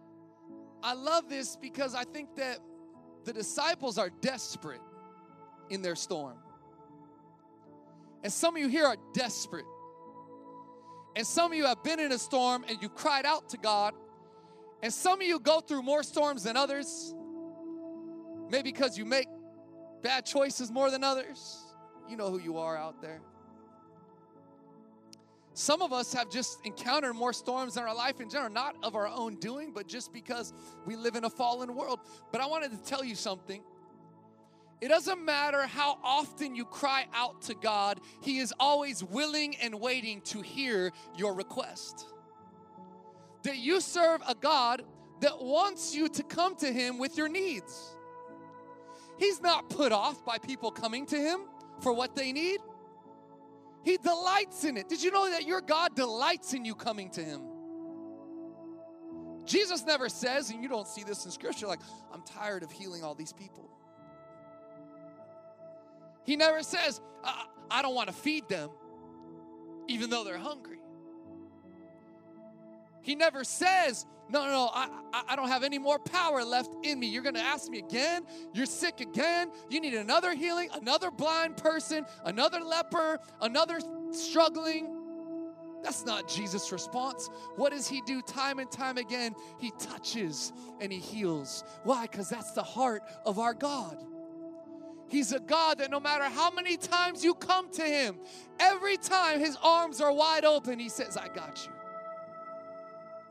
I 0.83 0.95
love 0.95 1.29
this 1.29 1.57
because 1.57 1.95
I 1.95 2.05
think 2.05 2.37
that 2.37 2.59
the 3.25 3.33
disciples 3.33 3.99
are 3.99 4.11
desperate 4.21 4.83
in 5.71 5.83
their 5.83 5.97
storm. 5.97 6.37
And 8.23 8.33
some 8.33 8.55
of 8.57 8.63
you 8.63 8.69
here 8.69 8.85
are 8.85 8.97
desperate. 9.13 9.65
And 11.17 11.27
some 11.27 11.53
of 11.53 11.59
you 11.59 11.67
have 11.67 11.83
been 11.83 12.01
in 12.01 12.13
a 12.13 12.19
storm 12.19 12.65
and 12.69 12.81
you 12.83 12.89
cried 12.89 13.25
out 13.25 13.49
to 13.51 13.57
God. 13.57 13.95
And 14.83 14.93
some 14.93 15.21
of 15.21 15.27
you 15.27 15.39
go 15.39 15.61
through 15.61 15.83
more 15.83 16.03
storms 16.03 16.45
than 16.45 16.57
others. 16.57 17.15
Maybe 18.51 18.71
because 18.73 18.99
you 18.99 19.05
make 19.05 19.29
bad 20.03 20.27
choices 20.27 20.71
more 20.71 20.91
than 20.91 21.03
others. 21.03 21.63
You 22.09 22.17
know 22.17 22.31
who 22.31 22.39
you 22.39 22.59
are 22.59 22.77
out 22.77 23.01
there. 23.01 23.23
Some 25.55 25.83
of 25.83 25.93
us 25.93 26.13
have 26.13 26.31
just 26.31 26.59
encountered 26.67 27.15
more 27.15 27.33
storms 27.33 27.77
in 27.77 27.85
our 27.85 27.95
life 27.95 28.21
in 28.21 28.29
general, 28.29 28.53
not 28.53 28.75
of 28.83 28.97
our 28.97 29.07
own 29.07 29.37
doing, 29.37 29.71
but 29.73 29.87
just 29.87 30.13
because 30.13 30.53
we 30.85 30.97
live 30.97 31.15
in 31.15 31.25
a 31.25 31.31
fallen 31.31 31.77
world. 31.77 32.01
But 32.33 32.41
I 32.41 32.47
wanted 32.47 32.73
to 32.73 32.79
tell 32.79 33.05
you 33.05 33.15
something. 33.15 33.63
It 34.81 34.89
doesn't 34.89 35.25
matter 35.25 35.63
how 35.67 35.99
often 36.03 36.57
you 36.57 36.65
cry 36.65 37.07
out 37.15 37.43
to 37.43 37.55
God, 37.55 38.01
He 38.21 38.39
is 38.39 38.53
always 38.59 39.05
willing 39.05 39.55
and 39.63 39.81
waiting 39.81 40.21
to 40.23 40.43
hear 40.43 40.91
your 41.17 41.35
request. 41.35 42.07
That 43.45 43.59
you 43.59 43.81
serve 43.81 44.23
a 44.27 44.35
God 44.35 44.83
that 45.21 45.41
wants 45.41 45.95
you 45.95 46.09
to 46.09 46.23
come 46.25 46.57
to 46.57 46.73
Him 46.73 46.99
with 46.99 47.17
your 47.17 47.29
needs. 47.29 47.97
He's 49.19 49.41
not 49.41 49.71
put 49.71 49.93
off 49.93 50.25
by 50.25 50.39
people 50.39 50.73
coming 50.73 51.07
to 51.07 51.17
Him 51.17 51.43
for 51.81 51.93
what 51.93 52.17
they 52.17 52.33
need. 52.33 52.59
He 53.85 53.99
delights 53.99 54.65
in 54.65 54.77
it. 54.77 54.89
Did 54.89 55.03
you 55.03 55.11
know 55.11 55.31
that 55.31 55.47
your 55.47 55.61
God 55.61 55.95
delights 55.95 56.55
in 56.55 56.65
you 56.65 56.75
coming 56.75 57.11
to 57.11 57.23
Him? 57.23 57.43
Jesus 59.45 59.85
never 59.85 60.09
says, 60.09 60.51
and 60.51 60.63
you 60.63 60.71
don't 60.71 60.89
see 60.89 61.05
this 61.05 61.27
in 61.27 61.31
Scripture, 61.31 61.67
like, 61.67 61.81
I'm 62.13 62.23
tired 62.23 62.63
of 62.63 62.73
healing 62.73 63.05
all 63.05 63.15
these 63.15 63.33
people. 63.35 63.69
He 66.25 66.37
never 66.37 66.63
says, 66.63 67.03
I, 67.23 67.45
I 67.71 67.83
don't 67.83 67.95
want 67.95 68.09
to 68.09 68.15
feed 68.15 68.49
them, 68.49 68.71
even 69.87 70.09
though 70.09 70.25
they're 70.25 70.39
hungry. 70.39 70.79
He 73.05 73.15
never 73.15 73.45
says, 73.45 74.07
no, 74.31 74.45
no, 74.47 74.51
no, 74.51 74.71
I, 74.73 74.89
I 75.29 75.37
don't 75.37 75.49
have 75.49 75.63
any 75.63 75.79
more 75.79 75.99
power 75.99 76.43
left 76.43 76.75
in 76.83 76.99
me. 76.99 77.07
You're 77.07 77.23
going 77.23 77.35
to 77.35 77.41
ask 77.43 77.71
me 77.71 77.81
again. 77.81 78.23
You're 78.55 78.65
sick 78.65 79.01
again. 79.01 79.51
You 79.69 79.79
need 79.83 79.93
another 79.93 80.35
healing, 80.35 80.71
another 80.73 81.11
blind 81.11 81.59
person, 81.59 82.07
another 82.25 82.61
leper, 82.61 83.21
another 83.43 83.79
struggling. 84.11 84.91
That's 85.83 86.07
not 86.07 86.31
Jesus' 86.31 86.73
response. 86.73 87.29
What 87.57 87.73
does 87.73 87.87
he 87.87 88.01
do 88.07 88.23
time 88.23 88.59
and 88.59 88.73
time 88.73 88.97
again? 88.97 89.35
He 89.59 89.71
touches 89.79 90.55
and 90.81 90.91
he 90.91 90.99
heals. 90.99 91.63
Why? 91.83 92.07
Because 92.07 92.31
that's 92.31 92.53
the 92.53 92.63
heart 92.63 93.03
of 93.27 93.39
our 93.39 93.53
God. 93.53 94.03
He's 95.09 95.33
a 95.33 95.41
God 95.41 95.77
that 95.79 95.91
no 95.91 96.01
matter 96.01 96.25
how 96.25 96.51
many 96.51 96.79
times 96.79 97.23
you 97.23 97.35
come 97.35 97.71
to 97.73 97.83
him, 97.83 98.19
every 98.59 98.97
time 98.97 99.41
his 99.41 99.59
arms 99.63 100.01
are 100.01 100.11
wide 100.11 100.47
open, 100.47 100.79
he 100.79 100.89
says, 100.89 101.19
I 101.19 101.29
got 101.29 101.67
you. 101.67 101.74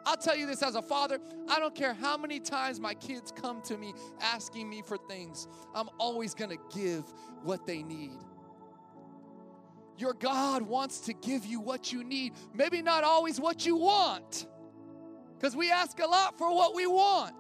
I'll 0.06 0.18
tell 0.18 0.36
you 0.36 0.46
this 0.46 0.62
as 0.62 0.76
a 0.76 0.82
father, 0.82 1.20
I 1.48 1.60
don't 1.60 1.74
care 1.74 1.94
how 1.94 2.18
many 2.18 2.40
times 2.40 2.80
my 2.80 2.94
kids 2.94 3.32
come 3.32 3.62
to 3.64 3.78
me 3.78 3.94
asking 4.22 4.70
me 4.70 4.82
for 4.82 4.98
things, 4.98 5.48
I'm 5.74 5.90
always 5.98 6.34
gonna 6.34 6.58
give 6.74 7.06
what 7.44 7.66
they 7.66 7.84
need. 7.84 8.20
Your 9.98 10.14
God 10.14 10.64
wants 10.64 11.02
to 11.02 11.14
give 11.14 11.46
you 11.46 11.60
what 11.60 11.94
you 11.94 12.04
need, 12.04 12.34
maybe 12.54 12.82
not 12.82 13.04
always 13.04 13.40
what 13.40 13.66
you 13.66 13.76
want, 13.78 14.48
because 15.38 15.56
we 15.56 15.72
ask 15.72 16.00
a 16.00 16.08
lot 16.08 16.38
for 16.38 16.54
what 16.54 16.76
we 16.76 16.88
want. 16.88 17.36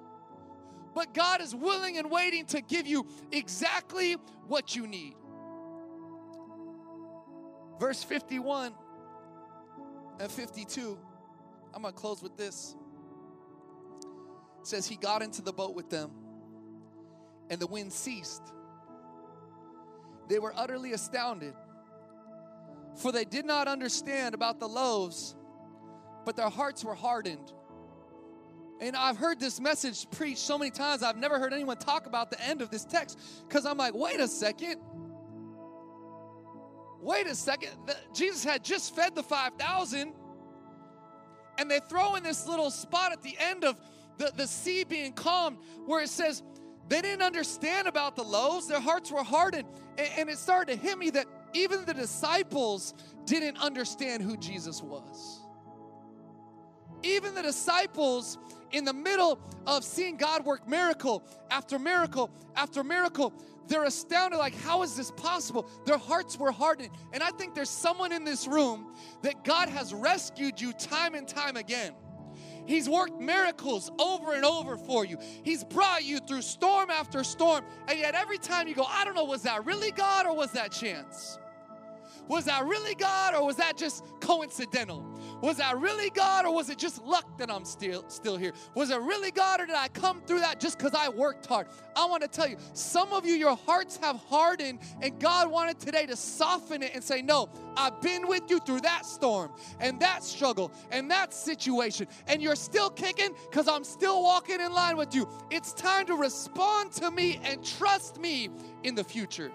But 0.93 1.13
God 1.13 1.41
is 1.41 1.55
willing 1.55 1.97
and 1.97 2.11
waiting 2.11 2.45
to 2.47 2.61
give 2.61 2.85
you 2.85 3.07
exactly 3.31 4.13
what 4.47 4.75
you 4.75 4.85
need. 4.85 5.15
Verse 7.79 8.03
51 8.03 8.73
and 10.19 10.31
52 10.31 10.99
I'm 11.73 11.81
going 11.81 11.93
to 11.93 11.99
close 11.99 12.21
with 12.21 12.37
this. 12.37 12.75
It 14.61 14.67
says, 14.67 14.87
He 14.87 14.95
got 14.95 15.21
into 15.21 15.41
the 15.41 15.53
boat 15.53 15.75
with 15.75 15.89
them, 15.89 16.11
and 17.49 17.59
the 17.59 17.67
wind 17.67 17.91
ceased. 17.91 18.43
They 20.29 20.39
were 20.39 20.53
utterly 20.55 20.93
astounded, 20.93 21.53
for 22.95 23.11
they 23.11 23.25
did 23.25 23.45
not 23.45 23.67
understand 23.67 24.35
about 24.35 24.59
the 24.59 24.67
loaves, 24.67 25.35
but 26.25 26.35
their 26.35 26.49
hearts 26.49 26.83
were 26.83 26.95
hardened. 26.95 27.51
And 28.79 28.95
I've 28.95 29.17
heard 29.17 29.39
this 29.39 29.59
message 29.59 30.09
preached 30.11 30.39
so 30.39 30.57
many 30.57 30.71
times, 30.71 31.03
I've 31.03 31.17
never 31.17 31.39
heard 31.39 31.53
anyone 31.53 31.77
talk 31.77 32.05
about 32.05 32.29
the 32.31 32.41
end 32.41 32.61
of 32.61 32.69
this 32.69 32.85
text 32.85 33.19
because 33.47 33.65
I'm 33.65 33.77
like, 33.77 33.93
wait 33.93 34.19
a 34.19 34.27
second. 34.27 34.77
Wait 36.99 37.27
a 37.27 37.35
second. 37.35 37.71
Jesus 38.13 38.43
had 38.43 38.63
just 38.63 38.95
fed 38.95 39.13
the 39.13 39.23
5,000 39.23 40.13
and 41.57 41.69
they 41.69 41.79
throw 41.79 42.15
in 42.15 42.23
this 42.23 42.47
little 42.47 42.69
spot 42.69 43.11
at 43.11 43.21
the 43.21 43.35
end 43.39 43.63
of 43.63 43.75
the, 44.17 44.31
the 44.35 44.47
sea 44.47 44.83
being 44.83 45.13
calm 45.13 45.57
where 45.85 46.01
it 46.03 46.09
says 46.09 46.43
they 46.89 47.01
didn't 47.01 47.23
understand 47.23 47.87
about 47.87 48.15
the 48.15 48.23
loaves, 48.23 48.67
their 48.67 48.79
hearts 48.79 49.11
were 49.11 49.23
hardened. 49.23 49.67
And, 49.97 50.09
and 50.17 50.29
it 50.29 50.37
started 50.37 50.73
to 50.73 50.87
hit 50.87 50.97
me 50.97 51.09
that 51.11 51.25
even 51.53 51.85
the 51.85 51.93
disciples 51.93 52.93
didn't 53.25 53.57
understand 53.57 54.23
who 54.23 54.37
Jesus 54.37 54.81
was. 54.81 55.41
Even 57.03 57.35
the 57.35 57.41
disciples, 57.41 58.37
in 58.73 58.85
the 58.85 58.93
middle 58.93 59.39
of 59.67 59.83
seeing 59.83 60.17
God 60.17 60.45
work 60.45 60.67
miracle 60.67 61.23
after 61.49 61.79
miracle 61.79 62.29
after 62.55 62.83
miracle, 62.83 63.33
they're 63.67 63.85
astounded 63.85 64.39
like 64.39 64.55
how 64.61 64.83
is 64.83 64.95
this 64.95 65.11
possible 65.11 65.67
their 65.85 65.97
hearts 65.97 66.37
were 66.37 66.51
hardened 66.51 66.89
and 67.13 67.23
i 67.23 67.29
think 67.31 67.55
there's 67.55 67.69
someone 67.69 68.11
in 68.11 68.23
this 68.23 68.47
room 68.47 68.93
that 69.21 69.43
god 69.43 69.69
has 69.69 69.93
rescued 69.93 70.59
you 70.59 70.73
time 70.73 71.15
and 71.15 71.27
time 71.27 71.55
again 71.57 71.93
He's 72.65 72.87
worked 72.87 73.19
miracles 73.19 73.91
over 73.99 74.35
and 74.35 74.45
over 74.45 74.77
for 74.77 75.05
you. 75.05 75.17
He's 75.43 75.63
brought 75.63 76.03
you 76.05 76.19
through 76.19 76.43
storm 76.43 76.89
after 76.89 77.23
storm. 77.23 77.65
And 77.87 77.99
yet, 77.99 78.15
every 78.15 78.37
time 78.37 78.67
you 78.67 78.75
go, 78.75 78.85
I 78.87 79.03
don't 79.03 79.15
know, 79.15 79.25
was 79.25 79.43
that 79.43 79.65
really 79.65 79.91
God 79.91 80.25
or 80.25 80.35
was 80.35 80.51
that 80.51 80.71
chance? 80.71 81.37
Was 82.27 82.45
that 82.45 82.63
really 82.65 82.95
God 82.95 83.35
or 83.35 83.45
was 83.45 83.57
that 83.57 83.77
just 83.77 84.03
coincidental? 84.21 85.05
Was 85.43 85.57
that 85.57 85.77
really 85.77 86.09
God 86.09 86.45
or 86.45 86.53
was 86.53 86.69
it 86.69 86.77
just 86.77 87.03
luck 87.03 87.37
that 87.37 87.51
I'm 87.51 87.65
still 87.65 88.05
still 88.07 88.37
here? 88.37 88.53
Was 88.75 88.91
it 88.91 89.01
really 89.01 89.29
God 89.29 89.59
or 89.59 89.65
did 89.65 89.75
I 89.75 89.89
come 89.89 90.21
through 90.21 90.39
that 90.39 90.61
just 90.61 90.77
because 90.77 90.93
I 90.93 91.09
worked 91.09 91.45
hard? 91.47 91.67
I 91.97 92.05
want 92.05 92.21
to 92.21 92.29
tell 92.29 92.47
you, 92.47 92.55
some 92.71 93.11
of 93.11 93.25
you, 93.25 93.33
your 93.33 93.57
hearts 93.57 93.97
have 93.97 94.15
hardened, 94.29 94.79
and 95.01 95.19
God 95.19 95.51
wanted 95.51 95.81
today 95.81 96.05
to 96.05 96.15
soften 96.15 96.81
it 96.81 96.91
and 96.95 97.03
say, 97.03 97.21
No, 97.21 97.49
I've 97.75 97.99
been 98.01 98.25
with 98.25 98.49
you 98.49 98.59
through 98.59 98.81
that 98.81 99.05
storm 99.05 99.51
and 99.81 99.99
that 99.99 100.23
struggle 100.23 100.71
and 100.91 101.11
that 101.11 101.33
situation, 101.33 102.07
and 102.27 102.41
you're 102.41 102.55
still 102.55 102.89
kicking 102.89 103.35
because 103.49 103.67
I'm 103.67 103.83
still 103.83 104.23
walking 104.23 104.61
in 104.61 104.71
line 104.71 104.95
with 104.95 105.13
you. 105.13 105.27
It's 105.51 105.73
time 105.73 106.05
to 106.05 106.15
respond 106.15 106.93
to 106.93 107.11
me 107.11 107.41
and 107.43 107.61
trust 107.65 108.17
me 108.17 108.49
in 108.83 108.95
the 108.95 109.03
future. 109.03 109.51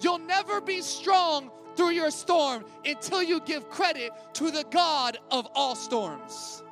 You'll 0.00 0.18
never 0.18 0.60
be 0.60 0.82
strong 0.82 1.50
through 1.78 1.90
your 1.90 2.10
storm 2.10 2.64
until 2.84 3.22
you 3.22 3.40
give 3.40 3.70
credit 3.70 4.10
to 4.32 4.50
the 4.50 4.64
God 4.72 5.16
of 5.30 5.46
all 5.54 5.76
storms. 5.76 6.64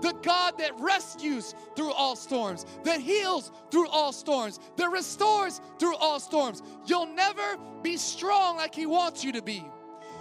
The 0.00 0.12
God 0.22 0.56
that 0.58 0.70
rescues 0.78 1.56
through 1.74 1.90
all 1.90 2.14
storms, 2.14 2.64
that 2.84 3.00
heals 3.00 3.50
through 3.72 3.88
all 3.88 4.12
storms, 4.12 4.60
that 4.76 4.88
restores 4.88 5.60
through 5.80 5.96
all 5.96 6.20
storms. 6.20 6.62
You'll 6.86 7.12
never 7.12 7.58
be 7.82 7.96
strong 7.96 8.56
like 8.56 8.72
He 8.72 8.86
wants 8.86 9.24
you 9.24 9.32
to 9.32 9.42
be. 9.42 9.64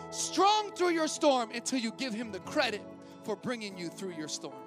Strong 0.10 0.72
through 0.72 0.90
your 0.90 1.08
storm 1.08 1.52
until 1.54 1.78
you 1.78 1.92
give 1.92 2.14
Him 2.14 2.32
the 2.32 2.40
credit 2.40 2.82
for 3.24 3.36
bringing 3.36 3.78
you 3.78 3.90
through 3.90 4.14
your 4.14 4.28
storm. 4.28 4.61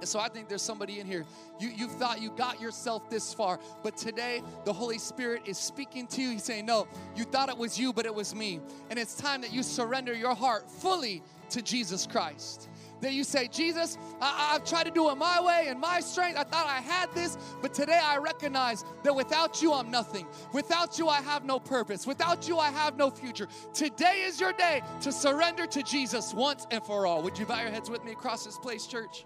And 0.00 0.08
so 0.08 0.18
I 0.18 0.28
think 0.28 0.48
there's 0.48 0.62
somebody 0.62 0.98
in 0.98 1.06
here. 1.06 1.24
You, 1.58 1.68
you 1.68 1.86
thought 1.86 2.20
you 2.20 2.30
got 2.30 2.60
yourself 2.60 3.08
this 3.10 3.34
far, 3.34 3.60
but 3.82 3.96
today 3.96 4.42
the 4.64 4.72
Holy 4.72 4.98
Spirit 4.98 5.42
is 5.44 5.58
speaking 5.58 6.06
to 6.08 6.22
you. 6.22 6.30
He's 6.30 6.44
saying, 6.44 6.66
No, 6.66 6.88
you 7.14 7.24
thought 7.24 7.48
it 7.48 7.58
was 7.58 7.78
you, 7.78 7.92
but 7.92 8.06
it 8.06 8.14
was 8.14 8.34
me. 8.34 8.60
And 8.88 8.98
it's 8.98 9.14
time 9.14 9.42
that 9.42 9.52
you 9.52 9.62
surrender 9.62 10.14
your 10.14 10.34
heart 10.34 10.70
fully 10.70 11.22
to 11.50 11.62
Jesus 11.62 12.06
Christ. 12.06 12.68
That 13.00 13.12
you 13.12 13.24
say, 13.24 13.48
Jesus, 13.48 13.96
I, 14.20 14.52
have 14.52 14.64
tried 14.64 14.84
to 14.84 14.90
do 14.90 15.10
it 15.10 15.16
my 15.16 15.40
way 15.40 15.66
and 15.68 15.80
my 15.80 16.00
strength. 16.00 16.38
I 16.38 16.44
thought 16.44 16.66
I 16.66 16.80
had 16.80 17.12
this, 17.14 17.38
but 17.62 17.72
today 17.72 17.98
I 18.02 18.18
recognize 18.18 18.84
that 19.04 19.14
without 19.14 19.62
you, 19.62 19.72
I'm 19.72 19.90
nothing. 19.90 20.26
Without 20.52 20.98
you, 20.98 21.08
I 21.08 21.22
have 21.22 21.44
no 21.44 21.58
purpose. 21.58 22.06
Without 22.06 22.46
you, 22.46 22.58
I 22.58 22.70
have 22.70 22.96
no 22.96 23.10
future. 23.10 23.48
Today 23.72 24.22
is 24.24 24.38
your 24.38 24.52
day 24.52 24.82
to 25.00 25.12
surrender 25.12 25.66
to 25.66 25.82
Jesus 25.82 26.34
once 26.34 26.66
and 26.70 26.84
for 26.84 27.06
all. 27.06 27.22
Would 27.22 27.38
you 27.38 27.46
bow 27.46 27.60
your 27.60 27.70
heads 27.70 27.88
with 27.88 28.04
me 28.04 28.12
across 28.12 28.44
this 28.44 28.58
place, 28.58 28.86
church? 28.86 29.24